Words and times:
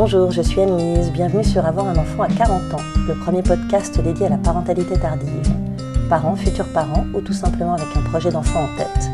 Bonjour, 0.00 0.30
je 0.30 0.42
suis 0.42 0.60
Anne-Lise, 0.60 1.10
bienvenue 1.10 1.42
sur 1.42 1.66
Avoir 1.66 1.88
un 1.88 1.96
enfant 1.96 2.22
à 2.22 2.28
40 2.28 2.72
ans, 2.72 2.84
le 3.08 3.14
premier 3.14 3.42
podcast 3.42 4.00
dédié 4.00 4.26
à 4.26 4.28
la 4.28 4.36
parentalité 4.36 4.96
tardive. 4.96 5.52
Parents, 6.08 6.36
futurs 6.36 6.72
parents 6.72 7.04
ou 7.14 7.20
tout 7.20 7.32
simplement 7.32 7.74
avec 7.74 7.88
un 7.96 8.02
projet 8.02 8.30
d'enfant 8.30 8.60
en 8.60 8.76
tête. 8.76 9.10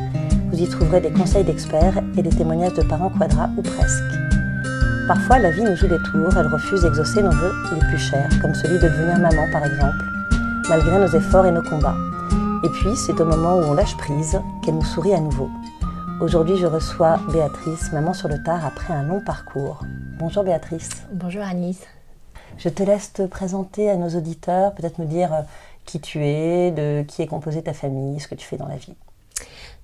Vous 0.52 0.60
y 0.60 0.68
trouverez 0.68 1.00
des 1.00 1.10
conseils 1.10 1.42
d'experts 1.42 2.02
et 2.18 2.22
des 2.22 2.28
témoignages 2.28 2.74
de 2.74 2.82
parents 2.82 3.08
quadra 3.08 3.48
ou 3.56 3.62
presque. 3.62 4.12
Parfois, 5.08 5.38
la 5.38 5.52
vie 5.52 5.62
nous 5.62 5.74
joue 5.74 5.88
des 5.88 6.02
tours, 6.02 6.36
elle 6.36 6.48
refuse 6.48 6.82
d'exaucer 6.82 7.22
nos 7.22 7.32
vœux 7.32 7.54
les 7.72 7.88
plus 7.88 7.98
chers, 7.98 8.28
comme 8.42 8.54
celui 8.54 8.76
de 8.76 8.86
devenir 8.86 9.18
maman 9.18 9.50
par 9.52 9.64
exemple, 9.64 10.04
malgré 10.68 10.98
nos 10.98 11.08
efforts 11.16 11.46
et 11.46 11.50
nos 11.50 11.62
combats. 11.62 11.96
Et 12.62 12.68
puis, 12.68 12.94
c'est 12.94 13.18
au 13.22 13.24
moment 13.24 13.56
où 13.56 13.62
on 13.62 13.72
lâche 13.72 13.96
prise 13.96 14.38
qu'elle 14.62 14.74
nous 14.74 14.84
sourit 14.84 15.14
à 15.14 15.20
nouveau. 15.20 15.48
Aujourd'hui, 16.20 16.58
je 16.58 16.66
reçois 16.66 17.16
Béatrice, 17.32 17.90
maman 17.94 18.12
sur 18.12 18.28
le 18.28 18.42
tard 18.42 18.66
après 18.66 18.92
un 18.92 19.04
long 19.04 19.20
parcours. 19.20 19.82
Bonjour 20.26 20.42
Béatrice. 20.42 20.88
Bonjour 21.12 21.42
Anis. 21.42 21.80
Je 22.56 22.70
te 22.70 22.82
laisse 22.82 23.12
te 23.12 23.26
présenter 23.26 23.90
à 23.90 23.96
nos 23.96 24.08
auditeurs, 24.08 24.74
peut-être 24.74 24.98
nous 24.98 25.04
dire 25.04 25.34
euh, 25.34 25.42
qui 25.84 26.00
tu 26.00 26.24
es, 26.24 26.70
de 26.70 27.04
qui 27.06 27.20
est 27.20 27.26
composée 27.26 27.62
ta 27.62 27.74
famille, 27.74 28.18
ce 28.20 28.26
que 28.26 28.34
tu 28.34 28.46
fais 28.46 28.56
dans 28.56 28.66
la 28.66 28.76
vie. 28.76 28.94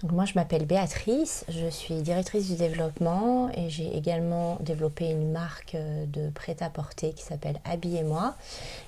Donc 0.01 0.13
moi 0.13 0.25
je 0.25 0.33
m'appelle 0.37 0.65
Béatrice, 0.65 1.45
je 1.51 1.69
suis 1.69 1.97
directrice 1.97 2.49
du 2.49 2.57
développement 2.57 3.51
et 3.51 3.69
j'ai 3.69 3.95
également 3.95 4.57
développé 4.61 5.11
une 5.11 5.31
marque 5.31 5.75
euh, 5.75 6.07
de 6.07 6.31
prêt-à-porter 6.31 7.13
qui 7.13 7.23
s'appelle 7.23 7.61
Habillez-moi. 7.67 8.35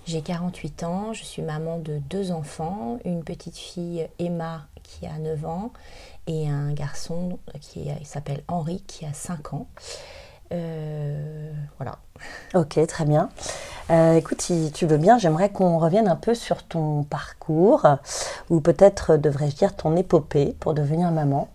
J'ai 0.06 0.22
48 0.22 0.84
ans, 0.84 1.12
je 1.12 1.22
suis 1.22 1.42
maman 1.42 1.78
de 1.78 1.98
deux 2.08 2.32
enfants, 2.32 2.98
une 3.04 3.24
petite 3.24 3.58
fille 3.58 4.08
Emma 4.18 4.68
qui 4.82 5.06
a 5.06 5.18
9 5.18 5.44
ans 5.44 5.70
et 6.26 6.48
un 6.48 6.72
garçon 6.72 7.38
qui 7.60 7.90
s'appelle 8.04 8.42
Henri 8.48 8.82
qui 8.86 9.04
a 9.04 9.12
5 9.12 9.52
ans. 9.52 9.66
Euh, 10.52 11.52
voilà. 11.78 11.98
Ok, 12.54 12.78
très 12.86 13.04
bien. 13.04 13.28
Euh, 13.90 14.14
écoute, 14.14 14.40
si 14.40 14.70
tu 14.72 14.86
veux 14.86 14.96
bien, 14.96 15.18
j'aimerais 15.18 15.50
qu'on 15.50 15.78
revienne 15.78 16.08
un 16.08 16.16
peu 16.16 16.34
sur 16.34 16.62
ton 16.62 17.02
parcours, 17.02 17.86
ou 18.48 18.60
peut-être 18.60 19.16
devrais-je 19.16 19.56
dire 19.56 19.74
ton 19.74 19.96
épopée 19.96 20.54
pour 20.60 20.74
devenir 20.74 21.10
maman. 21.10 21.48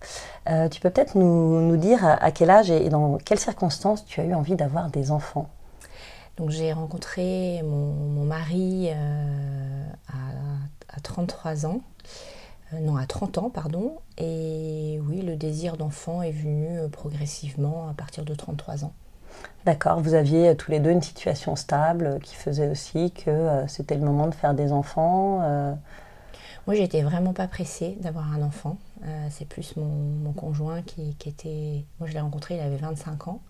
Euh, 0.48 0.68
tu 0.68 0.80
peux 0.80 0.90
peut-être 0.90 1.16
nous, 1.16 1.76
dire 1.76 2.04
à, 2.04 2.30
quel 2.30 2.50
âge 2.50 2.70
et 2.70 2.88
dans 2.88 3.18
quelles 3.18 3.38
circonstances 3.38 4.04
tu 4.04 4.20
as 4.20 4.24
eu 4.24 4.34
envie 4.34 4.56
d'avoir 4.56 4.90
des 4.90 5.10
enfants? 5.10 5.48
Donc 6.36 6.50
j'ai 6.50 6.72
rencontré 6.72 7.62
mon, 7.64 8.24
mari 8.24 8.90
à, 8.90 10.14
à, 10.96 11.00
33 11.00 11.66
ans. 11.66 11.80
Euh, 12.72 12.80
non, 12.80 12.96
à 12.96 13.06
30 13.06 13.38
ans, 13.38 13.50
pardon. 13.50 13.98
Et 14.16 15.00
oui, 15.04 15.22
le 15.22 15.36
désir 15.36 15.76
d'enfant 15.76 16.22
est 16.22 16.32
venu 16.32 16.78
euh, 16.78 16.88
progressivement 16.88 17.88
à 17.88 17.94
partir 17.94 18.24
de 18.24 18.34
33 18.34 18.84
ans. 18.84 18.92
D'accord, 19.64 20.00
vous 20.00 20.14
aviez 20.14 20.48
euh, 20.48 20.54
tous 20.54 20.70
les 20.70 20.80
deux 20.80 20.90
une 20.90 21.02
situation 21.02 21.56
stable 21.56 22.18
qui 22.22 22.34
faisait 22.34 22.68
aussi 22.68 23.12
que 23.12 23.64
c'était 23.68 23.94
le 23.94 24.04
moment 24.04 24.26
de 24.26 24.34
faire 24.34 24.54
des 24.54 24.72
enfants. 24.72 25.40
Moi, 26.66 26.76
j'étais 26.76 27.00
vraiment 27.00 27.32
pas 27.32 27.48
pressée 27.48 27.96
d'avoir 28.00 28.30
un 28.30 28.42
enfant. 28.42 28.76
c'est 29.30 29.48
plus 29.48 29.74
mon, 29.76 30.32
conjoint 30.32 30.82
qui, 30.82 31.16
était. 31.24 31.86
Moi, 31.98 32.08
je 32.08 32.12
l'ai 32.12 32.20
rencontré, 32.20 32.56
il 32.56 32.60
avait 32.60 32.76
25 32.76 33.28
ans, 33.28 33.40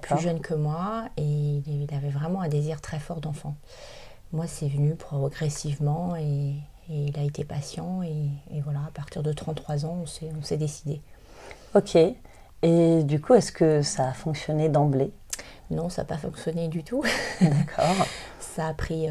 plus 0.00 0.20
jeune 0.20 0.40
que 0.40 0.54
moi, 0.54 1.08
et 1.16 1.62
il 1.66 1.88
avait 1.92 2.10
vraiment 2.10 2.42
un 2.42 2.48
désir 2.48 2.80
très 2.80 3.00
fort 3.00 3.20
d'enfant. 3.20 3.56
Moi, 4.32 4.46
c'est 4.46 4.68
venu 4.68 4.94
progressivement 4.94 6.14
et, 6.14 6.54
et 6.90 7.06
il 7.06 7.18
a 7.18 7.22
été 7.22 7.44
patient 7.44 8.02
et, 8.02 8.60
voilà, 8.62 8.80
à 8.86 8.90
partir 8.92 9.22
de 9.22 9.32
33 9.32 9.86
ans, 9.86 10.04
on 10.04 10.42
s'est 10.42 10.56
décidé. 10.56 11.00
Ok. 11.74 11.96
Et 12.62 13.02
du 13.02 13.20
coup, 13.20 13.34
est-ce 13.34 13.52
que 13.52 13.82
ça 13.82 14.08
a 14.08 14.12
fonctionné 14.12 14.68
d'emblée? 14.68 15.12
Non, 15.70 15.88
ça 15.88 16.02
n'a 16.02 16.06
pas 16.06 16.16
fonctionné 16.16 16.68
du 16.68 16.84
tout. 16.84 17.02
D'accord. 17.40 18.06
ça 18.38 18.68
a 18.68 18.74
pris 18.74 19.06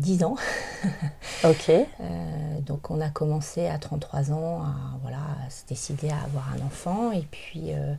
10 0.00 0.22
euh, 0.22 0.26
ans. 0.26 0.36
ok. 1.44 1.70
Euh, 1.70 2.60
donc 2.60 2.90
on 2.90 3.00
a 3.00 3.10
commencé 3.10 3.66
à 3.66 3.78
33 3.78 4.32
ans 4.32 4.62
à, 4.62 4.74
voilà, 5.02 5.18
se 5.50 5.66
décider 5.66 6.10
à 6.10 6.24
avoir 6.24 6.52
un 6.52 6.64
enfant. 6.64 7.12
Et 7.12 7.26
puis 7.30 7.72
euh, 7.72 7.94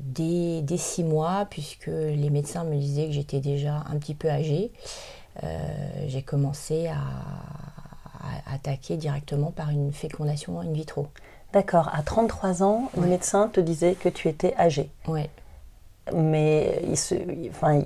dès, 0.00 0.62
dès 0.62 0.76
6 0.76 1.04
mois, 1.04 1.46
puisque 1.50 1.86
les 1.88 2.30
médecins 2.30 2.64
me 2.64 2.76
disaient 2.76 3.06
que 3.06 3.12
j'étais 3.12 3.40
déjà 3.40 3.84
un 3.90 3.98
petit 3.98 4.14
peu 4.14 4.30
âgée, 4.30 4.72
j'ai 6.06 6.22
commencé 6.22 6.88
à, 6.88 6.98
attaquer 8.52 8.96
directement 8.96 9.50
par 9.50 9.70
une 9.70 9.92
fécondation 9.92 10.60
in 10.60 10.72
vitro. 10.72 11.08
D'accord, 11.52 11.90
à 11.94 12.02
33 12.02 12.62
ans, 12.62 12.90
le 12.96 13.06
médecin 13.06 13.48
te 13.52 13.60
disait 13.60 13.94
que 13.94 14.08
tu 14.08 14.28
étais 14.28 14.54
âgée. 14.56 14.90
Oui. 15.06 15.28
Mais 16.14 16.82
il 16.88 16.96
se, 16.96 17.14
enfin, 17.48 17.82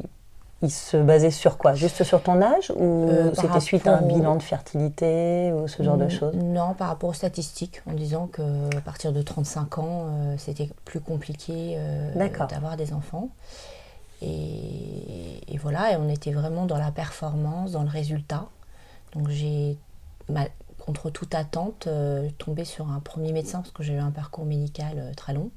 il, 0.63 0.71
se 0.71 0.97
basait 0.97 1.31
sur 1.31 1.59
quoi? 1.59 1.75
Juste 1.75 2.03
sur 2.03 2.23
ton 2.23 2.41
âge 2.41 2.73
ou 2.75 3.09
euh, 3.09 3.31
c'était 3.35 3.61
suite 3.61 3.87
à 3.87 3.99
un 3.99 4.03
bilan 4.03 4.37
de 4.37 4.43
fertilité 4.43 5.53
ou 5.53 5.69
ce 5.69 5.83
genre 5.83 5.97
de 5.97 6.09
choses? 6.09 6.35
Non, 6.35 6.75
par 6.75 6.89
rapport 6.89 7.11
aux 7.11 7.15
statistiques, 7.15 7.83
en 7.89 7.93
disant 7.93 8.27
qu'à 8.29 8.81
partir 8.85 9.13
de 9.13 9.23
35 9.23 9.79
ans, 9.79 10.07
euh, 10.09 10.35
c'était 10.39 10.71
plus 10.85 11.01
compliqué 11.01 11.79
d'avoir 12.49 12.77
des 12.77 12.93
enfants. 12.93 13.29
Et, 14.23 15.59
voilà, 15.61 15.93
et 15.93 15.97
on 15.97 16.09
était 16.09 16.33
vraiment 16.33 16.67
dans 16.67 16.79
la 16.79 16.93
performance, 16.93 17.73
dans 17.73 17.83
le 17.83 17.89
résultat. 17.89 18.47
Donc 19.13 19.29
j'ai, 19.29 19.77
contre 20.89 21.11
toute 21.11 21.35
attente, 21.35 21.87
euh, 21.87 22.31
tombé 22.39 22.65
sur 22.65 22.89
un 22.91 23.01
premier 23.01 23.33
médecin 23.33 23.59
parce 23.59 23.73
que 23.73 23.83
j'ai 23.83 23.93
eu 23.93 23.99
un 23.99 24.11
parcours 24.11 24.47
médical 24.47 24.95
euh, 24.97 25.13
très 25.15 25.35
long. 25.35 25.51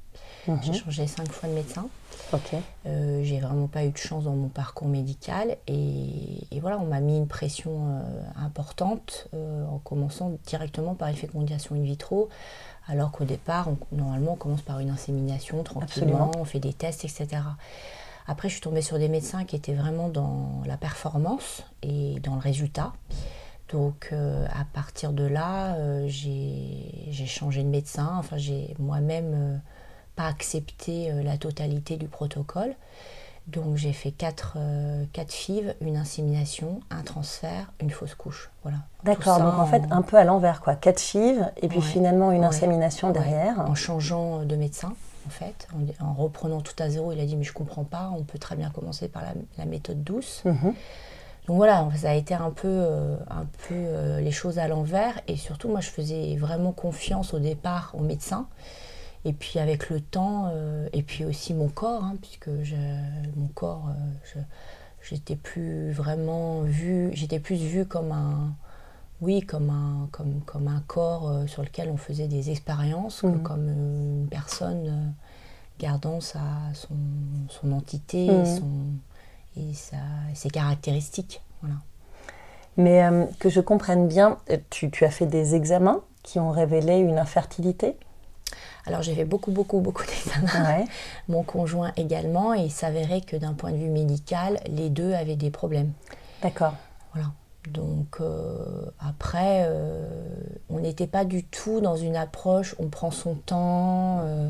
Mhm. 0.46 0.58
J'ai 0.62 0.72
changé 0.74 1.06
cinq 1.06 1.32
fois 1.32 1.48
de 1.48 1.54
médecin. 1.54 1.86
Ok. 2.34 2.54
Euh, 2.84 3.22
j'ai 3.24 3.40
vraiment 3.40 3.66
pas 3.66 3.84
eu 3.84 3.90
de 3.90 3.96
chance 3.96 4.24
dans 4.24 4.34
mon 4.34 4.48
parcours 4.48 4.88
médical. 4.88 5.56
Et, 5.68 6.46
voilà, 6.60 6.78
on 6.78 6.84
m'a 6.84 7.00
mis 7.00 7.16
une 7.16 7.28
pression 7.28 8.02
importante 8.36 9.28
en 9.32 9.78
commençant 9.78 10.32
directement 10.46 10.94
par 10.94 11.10
fécondation 11.12 11.74
in 11.74 11.82
vitro. 11.82 12.28
Alors 12.86 13.10
qu'au 13.10 13.24
départ, 13.24 13.68
normalement, 13.90 14.32
on 14.32 14.36
commence 14.36 14.62
par 14.62 14.80
une 14.80 14.90
insémination 14.90 15.62
tranquillement, 15.62 16.30
on 16.36 16.44
fait 16.44 16.60
des 16.60 16.72
tests, 16.72 17.04
etc. 17.04 17.40
Après, 18.26 18.48
je 18.48 18.54
suis 18.54 18.62
tombée 18.62 18.82
sur 18.82 18.98
des 18.98 19.08
médecins 19.08 19.44
qui 19.44 19.56
étaient 19.56 19.74
vraiment 19.74 20.08
dans 20.08 20.62
la 20.66 20.76
performance 20.76 21.64
et 21.82 22.20
dans 22.20 22.34
le 22.34 22.40
résultat. 22.40 22.92
Donc, 23.72 24.10
euh, 24.12 24.44
à 24.50 24.64
partir 24.64 25.12
de 25.12 25.24
là, 25.24 25.74
euh, 25.76 26.04
j'ai 26.06 27.26
changé 27.26 27.62
de 27.62 27.68
médecin. 27.68 28.14
Enfin, 28.18 28.36
j'ai 28.36 28.74
moi-même 28.78 29.32
euh, 29.34 29.56
pas 30.14 30.26
accepté 30.26 31.10
la 31.24 31.38
totalité 31.38 31.96
du 31.96 32.06
protocole. 32.06 32.74
Donc, 33.48 33.76
j'ai 33.76 33.92
fait 33.92 34.12
quatre, 34.12 34.56
quatre 35.12 35.32
FIV, 35.32 35.74
une 35.80 35.96
insémination, 35.96 36.80
un 36.90 37.02
transfert, 37.02 37.72
une 37.80 37.90
fausse 37.90 38.14
couche. 38.14 38.50
Voilà. 38.62 38.78
D'accord, 39.02 39.40
donc 39.40 39.54
en, 39.58 39.66
fait, 39.66 39.82
un 39.90 40.02
peu 40.02 40.16
à 40.16 40.22
l'envers, 40.22 40.60
quoi. 40.60 40.76
Quatre 40.76 41.00
FIV 41.00 41.46
et 41.60 41.66
puis 41.66 41.82
finalement 41.82 42.30
une 42.30 42.44
insémination 42.44 43.10
derrière. 43.10 43.58
En 43.68 43.74
changeant 43.74 44.44
de 44.44 44.54
médecin 44.54 44.92
en 45.26 45.30
fait, 45.30 45.68
en, 46.00 46.12
reprenant 46.14 46.60
tout 46.60 46.74
à 46.78 46.88
zéro. 46.88 47.12
Il 47.12 47.20
a 47.20 47.26
dit 47.26 47.36
mais 47.36 47.44
je 47.44 47.52
comprends 47.52 47.84
pas, 47.84 48.12
on 48.16 48.22
peut 48.22 48.38
très 48.38 48.56
bien 48.56 48.70
commencer 48.70 49.08
par 49.08 49.22
la, 49.58 49.64
méthode 49.64 50.02
douce. 50.02 50.42
Mhm. 50.44 50.74
Donc 51.46 51.56
voilà, 51.56 51.88
ça 51.96 52.10
a 52.10 52.14
été 52.14 52.34
un 52.34 52.50
peu, 52.50 52.68
euh, 52.68 53.16
un 53.28 53.46
peu 53.68 53.74
euh, 53.74 54.20
les 54.20 54.30
choses 54.30 54.58
à 54.58 54.68
l'envers. 54.68 55.20
Et 55.26 55.36
surtout, 55.36 55.68
moi, 55.68 55.80
je 55.80 55.90
faisais 55.90 56.36
vraiment 56.36 56.72
confiance 56.72 57.34
au 57.34 57.40
départ 57.40 57.94
au 57.98 58.02
médecin. 58.02 58.46
Et 59.24 59.32
puis 59.32 59.58
avec 59.58 59.88
le 59.88 60.00
temps, 60.00 60.50
euh, 60.52 60.88
et 60.92 61.02
puis 61.02 61.24
aussi 61.24 61.54
mon 61.54 61.68
corps, 61.68 62.04
hein, 62.04 62.16
puisque 62.20 62.48
mon 63.36 63.48
corps, 63.54 63.88
j'étais 65.02 65.36
plus 65.36 65.92
vraiment 65.92 66.62
vue, 66.62 67.10
j'étais 67.12 67.38
plus 67.38 67.56
vue 67.56 67.86
comme 67.86 68.10
un, 68.12 68.54
oui, 69.22 69.40
comme 69.40 69.70
un, 69.70 70.08
comme, 70.10 70.40
comme 70.44 70.66
un 70.66 70.82
corps 70.88 71.28
euh, 71.28 71.46
sur 71.46 71.62
lequel 71.62 71.88
on 71.88 71.96
faisait 71.96 72.26
des 72.26 72.50
expériences, 72.50 73.22
mhm. 73.22 73.42
comme 73.42 73.68
une 73.68 74.26
personne 74.28 74.86
euh, 74.88 75.08
gardant 75.78 76.20
sa, 76.20 76.40
son, 76.74 76.96
son 77.48 77.72
entité 77.72 78.26
et, 78.26 78.30
mhm. 78.30 78.44
son, 78.44 78.70
et, 79.56 79.74
sa, 79.74 79.96
ses 80.34 80.50
caractéristiques. 80.50 81.40
Voilà. 81.62 81.76
Mais 82.76 83.04
euh, 83.04 83.24
que 83.38 83.48
je 83.48 83.60
comprenne 83.60 84.08
bien, 84.08 84.38
tu, 84.70 84.90
tu, 84.90 85.04
as 85.04 85.10
fait 85.10 85.26
des 85.26 85.54
examens 85.54 86.00
qui 86.24 86.40
ont 86.40 86.50
révélé 86.50 86.98
une 86.98 87.18
infertilité? 87.18 87.96
Alors 88.86 89.02
j'ai 89.02 89.14
fait 89.14 89.24
beaucoup, 89.24 89.52
beaucoup, 89.52 89.78
beaucoup 89.78 90.04
d'examens. 90.04 90.84
Mon 91.28 91.44
conjoint 91.44 91.92
également, 91.96 92.54
et 92.54 92.62
il 92.62 92.72
s'avérait 92.72 93.20
que 93.20 93.36
d'un 93.36 93.52
point 93.52 93.70
de 93.70 93.76
vue 93.76 93.88
médical, 93.88 94.58
les 94.66 94.90
deux 94.90 95.12
avaient 95.12 95.36
des 95.36 95.50
problèmes. 95.50 95.92
D'accord. 96.42 96.74
Voilà. 97.12 97.28
Donc 97.70 98.16
euh, 98.20 98.90
après, 98.98 99.64
euh, 99.66 100.04
on 100.68 100.80
n'était 100.80 101.06
pas 101.06 101.24
du 101.24 101.44
tout 101.44 101.80
dans 101.80 101.96
une 101.96 102.16
approche, 102.16 102.74
on 102.78 102.88
prend 102.88 103.10
son 103.10 103.34
temps, 103.34 104.20
euh, 104.22 104.48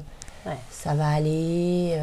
ça 0.70 0.94
va 0.94 1.08
aller, 1.08 1.96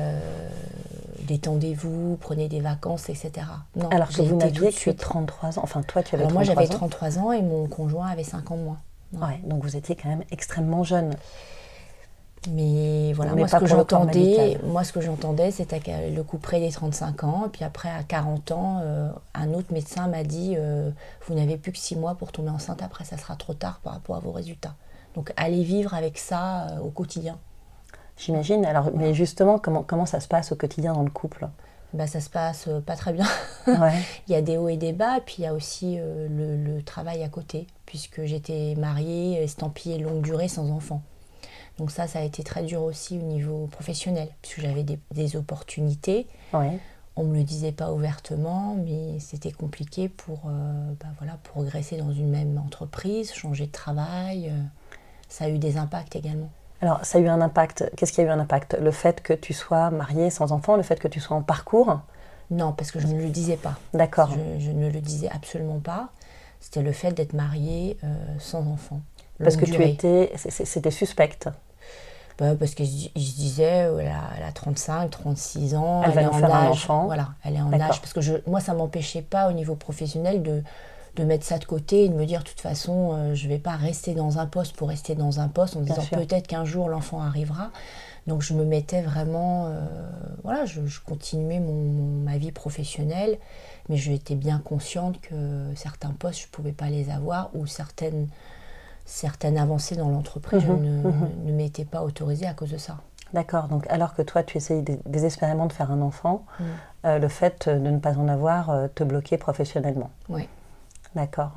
détendez-vous, 1.22 2.18
prenez 2.22 2.48
des 2.48 2.62
vacances, 2.62 3.10
etc. 3.10 3.32
Non, 3.76 3.90
Alors 3.90 4.10
que 4.10 4.22
vous 4.22 4.36
n'aviez 4.36 4.72
que 4.72 4.92
33 4.92 5.60
ans, 5.60 5.62
enfin 5.64 5.82
toi 5.82 6.04
tu 6.04 6.16
avais 6.16 6.24
Alors 6.24 6.34
33 6.34 6.56
moi 6.56 6.66
j'avais 6.66 6.78
33 6.78 7.20
ans 7.20 7.32
et 7.32 7.42
mon 7.42 7.68
conjoint 7.68 8.08
avait 8.08 8.24
5 8.24 8.52
ans 8.52 8.58
de 8.58 8.64
moins. 8.64 8.78
Ouais. 9.12 9.42
donc 9.44 9.64
vous 9.64 9.76
étiez 9.76 9.96
quand 9.96 10.10
même 10.10 10.24
extrêmement 10.32 10.84
jeune. 10.84 11.16
Mais 12.48 13.12
voilà, 13.14 13.36
moi 13.36 13.48
ce, 13.48 13.58
que 13.58 13.66
j'entendais, 13.66 14.58
moi 14.64 14.86
ce 14.86 14.94
que 14.94 15.02
j'entendais, 15.02 15.52
c'était 15.52 15.82
le 16.10 16.24
coup 16.24 16.38
près 16.38 16.62
des 16.62 16.72
35 16.72 17.24
ans, 17.26 17.44
et 17.48 17.50
puis 17.50 17.66
après 17.66 17.90
à 17.90 18.04
40 18.04 18.52
ans, 18.52 18.80
euh, 18.82 19.10
un 19.34 19.54
autre 19.54 19.74
médecin 19.74 20.08
m'a 20.08 20.24
dit 20.24 20.56
euh, 20.58 20.90
Vous 21.28 21.34
n'avez 21.36 21.58
plus 21.58 21.74
que 21.74 21.78
6 21.78 21.98
mois 21.98 22.16
pour 22.16 22.32
tomber 22.32 22.50
enceinte, 22.50 22.82
après 22.82 23.04
ça 23.04 23.18
sera 23.18 23.36
trop 23.36 23.54
tard 23.54 23.82
par 23.84 23.94
rapport 23.94 24.16
à 24.16 24.20
vos 24.20 24.32
résultats. 24.32 24.76
Donc 25.16 25.34
allez 25.36 25.64
vivre 25.64 25.94
avec 25.94 26.18
ça 26.18 26.68
euh, 26.68 26.80
au 26.80 26.90
quotidien. 26.90 27.38
J'imagine. 28.16 28.66
Alors, 28.66 28.92
mais 28.96 29.14
justement, 29.14 29.60
comment, 29.60 29.84
comment 29.84 30.06
ça 30.06 30.20
se 30.22 30.28
passe 30.28 30.52
au 30.54 30.56
quotidien 30.56 30.94
dans 30.94 31.04
le 31.04 31.10
couple? 31.10 31.48
Bah, 31.94 32.08
ça 32.08 32.22
se 32.22 32.30
passe 32.30 32.70
pas 32.86 32.96
très 32.96 33.12
bien. 33.12 33.26
Ouais. 33.68 33.98
il 34.28 34.34
y 34.34 34.36
a 34.36 34.42
des 34.42 34.58
hauts 34.58 34.70
et 34.70 34.78
des 34.78 34.94
bas, 34.94 35.20
puis 35.26 35.38
il 35.40 35.44
y 35.44 35.48
a 35.48 35.54
aussi 35.54 35.98
le, 35.98 36.56
le 36.56 36.84
travail 36.84 37.24
à 37.24 37.30
côté, 37.30 37.68
puisque 37.86 38.24
j'étais 38.26 38.76
mariée, 38.78 39.42
estampillée 39.44 39.98
longue 39.98 40.22
durée 40.22 40.48
sans 40.48 40.70
enfant. 40.70 41.02
Donc 41.80 41.92
ça, 41.92 42.06
ça 42.08 42.20
a 42.20 42.24
été 42.24 42.44
très 42.44 42.64
dur 42.64 42.84
aussi 42.84 43.18
au 43.18 43.22
niveau 43.24 43.68
professionnel, 43.72 44.28
puisque 44.42 44.60
j'avais 44.60 44.84
des, 44.84 45.00
des 45.12 45.36
opportunités. 45.36 46.28
Ouais. 46.54 46.78
On 47.16 47.24
ne 47.24 47.30
me 47.30 47.38
le 47.38 47.44
disait 47.44 47.72
pas 47.72 47.92
ouvertement, 47.92 48.76
mais 48.78 49.20
c'était 49.20 49.52
compliqué 49.52 50.10
pour 50.10 50.42
euh, 50.48 50.94
bah 51.00 51.08
voilà, 51.18 51.38
progresser 51.44 51.98
dans 51.98 52.12
une 52.12 52.30
même 52.30 52.58
entreprise, 52.58 53.34
changer 53.34 53.66
de 53.68 53.72
travail. 53.72 54.50
euh, 54.50 54.62
ça 55.30 55.46
a 55.46 55.50
eu 55.50 55.58
des 55.58 55.78
impacts 55.78 56.16
également. 56.16 56.50
Alors, 56.82 57.04
ça 57.04 57.18
a 57.18 57.22
eu 57.22 57.28
un 57.28 57.42
impact. 57.42 57.92
Qu'est-ce 57.98 58.14
qui 58.14 58.22
a 58.22 58.26
eu 58.26 58.30
un 58.30 58.40
impact? 58.40 58.78
Le 58.80 58.92
fait 58.92 59.22
que 59.22 59.34
tu 59.34 59.54
sois 59.54 59.90
mariée 59.90 60.30
sans 60.30 60.52
enfant, 60.52 60.76
le 60.78 60.84
fait 60.84 61.00
que 61.00 61.08
tu 61.08 61.20
sois 61.20 61.36
en 61.36 61.42
parcours? 61.42 62.00
Non, 62.52 62.74
parce 62.74 62.92
que 62.92 63.00
je 63.00 63.08
ne 63.08 63.22
le 63.22 63.30
disais 63.30 63.58
pas. 63.58 63.78
D'accord. 63.94 64.32
Je, 64.32 64.66
je 64.66 64.72
ne 64.72 64.90
le 64.90 65.02
disais 65.02 65.30
absolument 65.30 65.80
pas. 65.80 66.10
C'était 66.60 66.82
le 66.82 66.92
fait 66.92 67.12
d'être 67.12 67.34
mariée 67.34 67.98
euh, 68.04 68.08
sans 68.40 68.68
enfant. 68.68 69.02
Parce 69.42 69.56
que 69.56 69.66
tu 69.66 69.82
étais. 69.82 70.34
C'était 70.36 70.92
suspecte. 70.92 71.48
Bah, 72.40 72.56
parce 72.56 72.74
qu'ils 72.74 72.88
se 72.88 73.36
disaient, 73.36 73.84
euh, 73.88 74.00
elle 74.00 74.08
a, 74.08 74.22
elle 74.38 74.44
a 74.44 74.52
35, 74.52 75.10
36 75.10 75.76
ans, 75.76 76.02
Elle 76.04 76.12
va 76.12 76.22
est 76.22 76.26
en 76.26 76.34
faire 76.34 76.56
un 76.56 76.60
âge. 76.68 76.72
enfant. 76.72 77.06
Voilà, 77.06 77.30
elle 77.44 77.56
est 77.56 77.62
en 77.62 77.74
âge. 77.74 78.00
Parce 78.00 78.14
que 78.14 78.22
je, 78.22 78.36
moi, 78.48 78.60
ça 78.62 78.74
ne 78.74 78.78
m'empêchait 78.78 79.22
pas 79.22 79.50
au 79.50 79.52
niveau 79.52 79.76
professionnel 79.76 80.42
de, 80.42 80.64
de 81.18 81.24
mettre 81.26 81.46
ça 81.46 81.58
de 81.58 81.66
côté 81.66 82.06
et 82.06 82.10
de 82.10 82.14
me 82.14 82.26
dire, 82.26 82.40
de 82.44 82.48
toute 82.48 82.62
façon, 82.62 83.12
euh, 83.14 83.36
je 83.36 83.44
ne 83.46 83.50
vais 83.50 83.60
pas 83.60 83.76
rester 83.76 84.14
dans 84.14 84.40
un 84.40 84.46
poste 84.46 84.76
pour 84.78 84.88
rester 84.88 85.16
dans 85.16 85.42
un 85.42 85.50
poste 85.50 85.76
en 85.76 85.82
Bien 85.82 85.96
disant 85.96 86.08
peut-être 86.18 86.48
qu'un 86.48 86.64
jour 86.66 86.88
l'enfant 86.88 87.20
arrivera. 87.22 87.72
Donc 88.28 88.42
je 88.42 88.54
me 88.54 88.64
mettais 88.64 89.02
vraiment, 89.02 89.66
euh, 89.68 89.82
voilà, 90.44 90.66
je, 90.66 90.86
je 90.86 91.00
continuais 91.02 91.60
mon, 91.60 91.74
mon- 91.74 92.24
ma 92.24 92.38
vie 92.38 92.52
professionnelle, 92.52 93.38
mais 93.90 93.98
j'étais 93.98 94.36
bien 94.36 94.60
consciente 94.60 95.20
que 95.20 95.36
certains 95.76 96.12
postes, 96.12 96.42
je 96.42 96.46
ne 96.46 96.52
pouvais 96.52 96.74
pas 96.74 96.90
les 96.90 97.10
avoir 97.10 97.50
ou 97.56 97.66
certaines, 97.66 98.28
certaines 99.10 99.58
avancées 99.58 99.96
dans 99.96 100.10
l'entreprise, 100.10 100.62
je 100.62 100.72
Mhm, 100.72 100.82
ne, 100.82 101.50
ne 101.50 101.52
m'étais 101.52 101.86
pas 101.86 102.04
autorisée 102.04 102.46
à 102.46 102.54
cause 102.54 102.72
de 102.72 102.78
ça. 102.78 102.98
D'accord. 103.34 103.68
Donc, 103.68 103.86
alors 103.90 104.14
que 104.14 104.22
toi, 104.22 104.44
tu 104.44 104.58
essayes 104.58 104.82
dés- 104.82 105.00
désespérément 105.06 105.66
de 105.66 105.74
faire 105.74 105.92
un 105.92 106.02
enfant, 106.02 106.46
Mm. 106.60 106.64
euh, 107.06 107.20
le 107.20 107.28
fait 107.28 107.70
de 107.70 107.90
ne 107.90 107.98
pas 108.00 108.18
en 108.18 108.28
avoir 108.28 108.70
euh, 108.70 108.88
te 108.94 109.04
bloquait 109.04 109.38
professionnellement. 109.38 110.10
Ouais. 110.30 110.48
D'accord. 111.16 111.52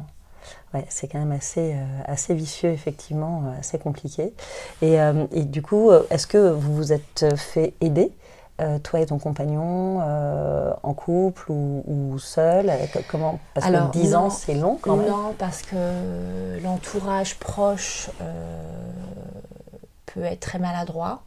Ouais, 0.74 0.84
c'est 0.88 1.08
quand 1.08 1.18
même 1.18 1.32
assez, 1.32 1.74
euh, 1.74 1.84
assez 2.06 2.34
vicieux, 2.34 2.70
effectivement, 2.70 3.44
assez 3.58 3.78
compliqué. 3.78 4.32
Et, 4.80 4.96
et 5.30 5.44
du 5.44 5.62
coup, 5.62 5.90
est-ce 6.10 6.26
que 6.26 6.50
vous 6.50 6.74
vous 6.74 6.92
êtes 6.92 7.26
fait 7.36 7.74
aider, 7.80 8.10
euh, 8.60 8.78
toi 8.78 9.00
et 9.00 9.06
ton 9.06 9.18
compagnon, 9.18 10.00
euh, 10.02 10.72
en 10.82 10.94
couple 10.94 11.50
ou, 11.50 11.82
ou 11.86 12.18
seul 12.18 12.68
euh, 12.68 12.86
co- 12.92 13.00
Comment 13.08 13.38
Parce 13.54 13.66
Alors, 13.66 13.90
que 13.90 13.98
10 13.98 14.14
ans, 14.14 14.30
c'est 14.30 14.54
long 14.54 14.78
quand 14.80 14.96
même. 14.96 15.08
Non, 15.08 15.34
parce 15.38 15.62
que 15.62 16.58
l'entourage 16.62 17.38
proche 17.38 18.10
peut 20.06 20.22
être 20.22 20.40
très 20.40 20.58
maladroit. 20.58 21.22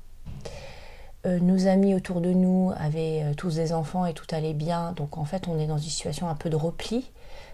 Nos 1.26 1.66
amis 1.66 1.96
autour 1.96 2.22
de 2.22 2.30
nous 2.32 2.72
avaient 2.78 3.34
tous 3.36 3.56
des 3.56 3.74
enfants 3.74 4.06
et 4.06 4.14
tout 4.14 4.28
allait 4.30 4.54
bien. 4.54 4.92
Donc 4.92 5.18
en 5.18 5.26
fait, 5.26 5.48
on 5.48 5.58
est 5.58 5.66
dans 5.66 5.80
une 5.80 5.90
situation 5.90 6.30
un 6.30 6.36
peu 6.36 6.52
de 6.52 6.56
repli 6.56 7.12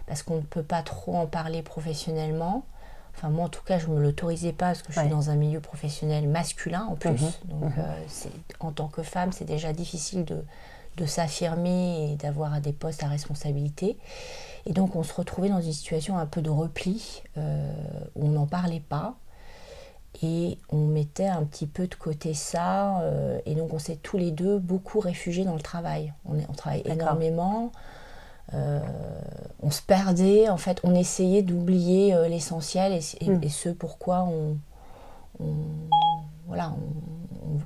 parce 0.07 0.23
qu'on 0.23 0.35
ne 0.35 0.41
peut 0.41 0.61
pas 0.63 0.81
trop 0.83 1.15
en 1.15 1.25
parler 1.25 1.61
professionnellement. 1.61 2.63
Enfin, 3.15 3.29
moi 3.29 3.45
en 3.45 3.49
tout 3.49 3.63
cas, 3.63 3.77
je 3.77 3.87
ne 3.87 3.95
me 3.95 4.01
l'autorisais 4.01 4.53
pas 4.53 4.67
parce 4.67 4.81
que 4.81 4.91
je 4.93 4.97
Ouais. 4.99 5.05
suis 5.05 5.11
dans 5.13 5.29
un 5.29 5.35
milieu 5.35 5.59
professionnel 5.59 6.27
masculin 6.27 6.85
en 6.89 6.95
plus. 6.95 7.09
Mhm, 7.11 7.31
Donc 7.45 7.63
mhm. 7.63 7.73
euh, 7.77 8.03
c'est- 8.07 8.29
en 8.59 8.71
tant 8.71 8.87
que 8.87 9.03
femme, 9.03 9.31
c'est 9.31 9.45
déjà 9.45 9.73
difficile 9.73 10.25
de, 10.25 10.43
de 10.97 11.05
s'affirmer 11.05 12.11
et 12.11 12.15
d'avoir 12.15 12.59
des 12.61 12.73
postes 12.73 13.03
à 13.03 13.07
responsabilité. 13.07 13.97
Et 14.65 14.73
donc 14.73 14.95
on 14.95 15.03
se 15.03 15.13
retrouvait 15.13 15.49
dans 15.49 15.61
une 15.61 15.73
situation 15.73 16.17
un 16.17 16.25
peu 16.25 16.41
de 16.41 16.49
repli 16.49 17.23
euh, 17.37 17.71
où 18.15 18.25
on 18.25 18.29
n'en 18.29 18.47
parlait 18.47 18.79
pas. 18.81 19.15
Et 20.23 20.57
on 20.69 20.85
mettait 20.87 21.27
un 21.27 21.43
petit 21.43 21.67
peu 21.67 21.87
de 21.87 21.95
côté 21.95 22.33
ça. 22.33 22.99
euh, 23.01 23.39
et 23.45 23.55
donc 23.55 23.73
on 23.73 23.79
s'est 23.79 23.95
tous 23.95 24.17
les 24.17 24.31
deux 24.31 24.59
beaucoup 24.59 24.99
réfugiés 24.99 25.45
dans 25.45 25.55
le 25.55 25.61
travail. 25.61 26.13
On, 26.25 26.37
est- 26.37 26.45
on 26.49 26.53
travaille 26.53 26.83
D'accord. 26.83 27.01
énormément. 27.01 27.71
Euh, 28.53 28.79
on 29.61 29.71
se 29.71 29.81
perdait. 29.81 30.49
En 30.49 30.57
fait, 30.57 30.79
on 30.83 30.93
essayait 30.95 31.41
d'oublier 31.41 32.13
euh, 32.13 32.27
l'essentiel 32.27 32.91
et, 32.93 33.01
et- 33.25 33.29
Mm. 33.29 33.43
et 33.43 33.49
ce 33.49 33.69
pourquoi 33.69 34.23
on, 34.23 34.57
on- 35.39 35.89
voilà, 36.47 36.73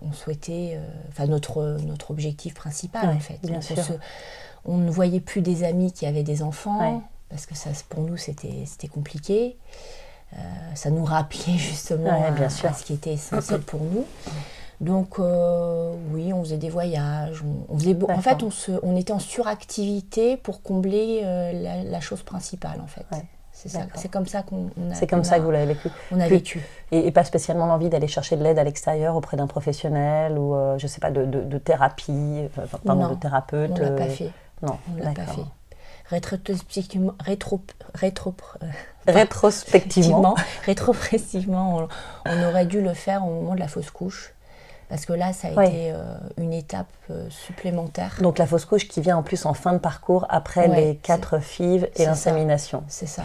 on, 0.01 0.11
souhaitait, 0.13 0.73
euh, 0.75 0.87
enfin 1.09 1.25
notre, 1.27 1.77
notre 1.85 2.11
objectif 2.11 2.53
principal 2.53 3.09
Ouais, 3.09 3.15
en 3.15 3.19
fait. 3.19 3.39
bien 3.43 3.53
Donc, 3.59 3.63
on 3.71 3.75
sûr. 3.75 3.83
se- 3.83 3.93
on 4.65 4.77
ne 4.77 4.89
voyait 4.89 5.19
plus 5.19 5.41
des 5.41 5.63
amis 5.63 5.91
qui 5.91 6.05
avaient 6.05 6.23
des 6.23 6.41
enfants, 6.43 6.79
Ouais. 6.79 6.99
parce 7.29 7.45
que 7.45 7.55
ça, 7.55 7.69
pour 7.89 8.01
nous, 8.03 8.17
c'était 8.17 8.87
compliqué. 8.87 9.57
Euh, 10.33 10.37
ça 10.75 10.89
nous 10.89 11.03
rappelait 11.05 11.53
justement 11.57 12.19
Ouais, 12.19 12.25
à, 12.27 12.31
bien 12.31 12.49
sûr. 12.49 12.69
à 12.69 12.73
ce 12.73 12.83
qui 12.83 12.93
était 12.93 13.13
essentiel 13.13 13.61
pour 13.61 13.81
nous. 13.81 14.05
Donc 14.81 15.19
euh, 15.19 15.93
oui, 16.11 16.33
on 16.33 16.43
faisait 16.43 16.57
des 16.57 16.69
voyages. 16.69 17.43
On, 17.43 17.73
on 17.73 17.77
faisait 17.79 17.97
en 18.11 18.19
fait, 18.21 18.43
on, 18.43 18.51
se, 18.51 18.71
on 18.83 18.95
était 18.95 19.13
en 19.13 19.19
suractivité 19.19 20.37
pour 20.37 20.61
combler 20.61 21.21
euh, 21.23 21.51
la, 21.53 21.83
la 21.83 22.01
chose 22.01 22.23
principale 22.23 22.81
en 22.83 22.87
fait. 22.87 23.05
Ouais, 23.11 23.23
C'est 23.53 24.11
comme 24.11 24.27
ça 24.27 24.43
qu'on 24.43 24.69
on 24.77 24.91
a, 24.91 24.95
C'est 24.95 25.07
comme 25.07 25.23
ça 25.23 25.37
que 25.39 25.43
vous 25.43 25.51
l'avez 25.51 25.73
vécu. 25.73 25.89
on 26.11 26.19
a 26.19 26.27
vécu. 26.27 26.61
Et, 26.91 27.07
et 27.07 27.11
pas 27.11 27.23
spécialement 27.23 27.67
l'envie 27.67 27.89
d'aller 27.89 28.07
chercher 28.09 28.35
de 28.35 28.43
l'aide 28.43 28.59
à 28.59 28.63
l'extérieur 28.65 29.15
auprès 29.15 29.37
d'un 29.37 29.47
professionnel 29.47 30.37
ou, 30.37 30.53
euh, 30.55 30.77
je 30.77 30.87
sais 30.87 30.99
pas, 30.99 31.09
de, 31.11 31.25
de- 31.25 31.43
de 31.43 31.57
thérapie, 31.57 32.11
euh, 32.11 32.47
enfin, 32.63 32.77
pardon, 32.85 33.03
Non, 33.03 33.09
de 33.11 33.15
thérapeute. 33.19 33.71
On 33.75 33.81
l'a 33.81 33.87
euh, 33.87 33.97
pas 33.97 34.07
fait. 34.09 34.31
Non, 34.61 34.77
On 34.93 35.03
l'a 35.03 35.11
pas 35.11 35.23
fait. 35.25 35.41
Rétrospectivement, 36.09 37.13
rétro, 37.19 37.61
rétro, 37.95 38.35
euh, 38.61 38.67
Rétrospectivement. 39.07 40.35
rétrospectivement, 40.65 41.77
on, 41.77 41.87
on 42.29 42.43
aurait 42.47 42.65
dû 42.67 42.81
le 42.81 42.93
faire 42.93 43.25
au 43.25 43.31
moment 43.31 43.55
de 43.55 43.59
la 43.59 43.67
fausse 43.67 43.89
couche. 43.89 44.33
Parce 44.89 45.05
que 45.05 45.13
là, 45.13 45.33
ça 45.33 45.47
a 45.47 45.51
Ouais. 45.53 45.67
été 45.67 45.91
euh, 45.91 46.03
une 46.37 46.53
étape 46.53 46.91
euh, 47.09 47.27
supplémentaire. 47.29 48.17
Donc 48.21 48.37
la 48.37 48.45
fausse 48.45 48.65
couche 48.65 48.87
qui 48.87 49.01
vient 49.01 49.17
en 49.17 49.23
plus 49.23 49.45
en 49.45 49.53
fin 49.53 49.73
de 49.73 49.79
parcours 49.79 50.25
après 50.29 50.67
Ouais, 50.69 50.75
les 50.75 50.95
quatre 50.97 51.39
fives 51.39 51.89
et 51.95 52.05
l'insémination. 52.05 52.83
C'est 52.87 53.07
ça. 53.07 53.23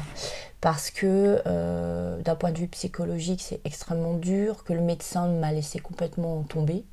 Parce 0.63 0.91
que 0.91 1.43
euh, 1.47 2.21
d'un 2.23 2.35
point 2.35 2.53
de 2.53 2.59
vue 2.59 2.69
psychologique, 2.69 3.43
c'est 3.43 3.61
extrêmement 3.65 4.15
dur, 4.15 4.65
que 4.65 4.73
le 4.73 4.81
médecin 4.81 5.27
m'a 5.29 5.53
laissé 5.53 5.79
complètement 5.79 6.43
tomber. 6.43 6.85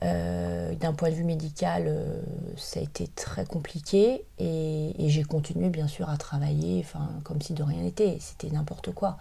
D'un 0.00 0.92
point 0.96 1.10
de 1.10 1.14
vue 1.14 1.24
médical, 1.24 1.92
ça 2.56 2.78
a 2.78 2.82
été 2.84 3.08
très 3.08 3.44
compliqué 3.44 4.24
et, 4.38 4.94
et 5.04 5.08
j'ai 5.08 5.24
continué 5.24 5.70
bien 5.70 5.88
sûr 5.88 6.08
à 6.08 6.16
travailler, 6.16 6.80
enfin 6.84 7.10
comme 7.24 7.42
si 7.42 7.52
de 7.52 7.64
rien 7.64 7.82
n'était, 7.82 8.16
c'était 8.20 8.48
n'importe 8.54 8.92
quoi. 8.92 9.16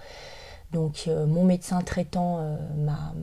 Donc 0.74 1.06
euh, 1.08 1.26
mon 1.26 1.44
médecin 1.46 1.82
traitant 1.82 2.40
euh, 2.40 2.58
m'a- 2.78 3.14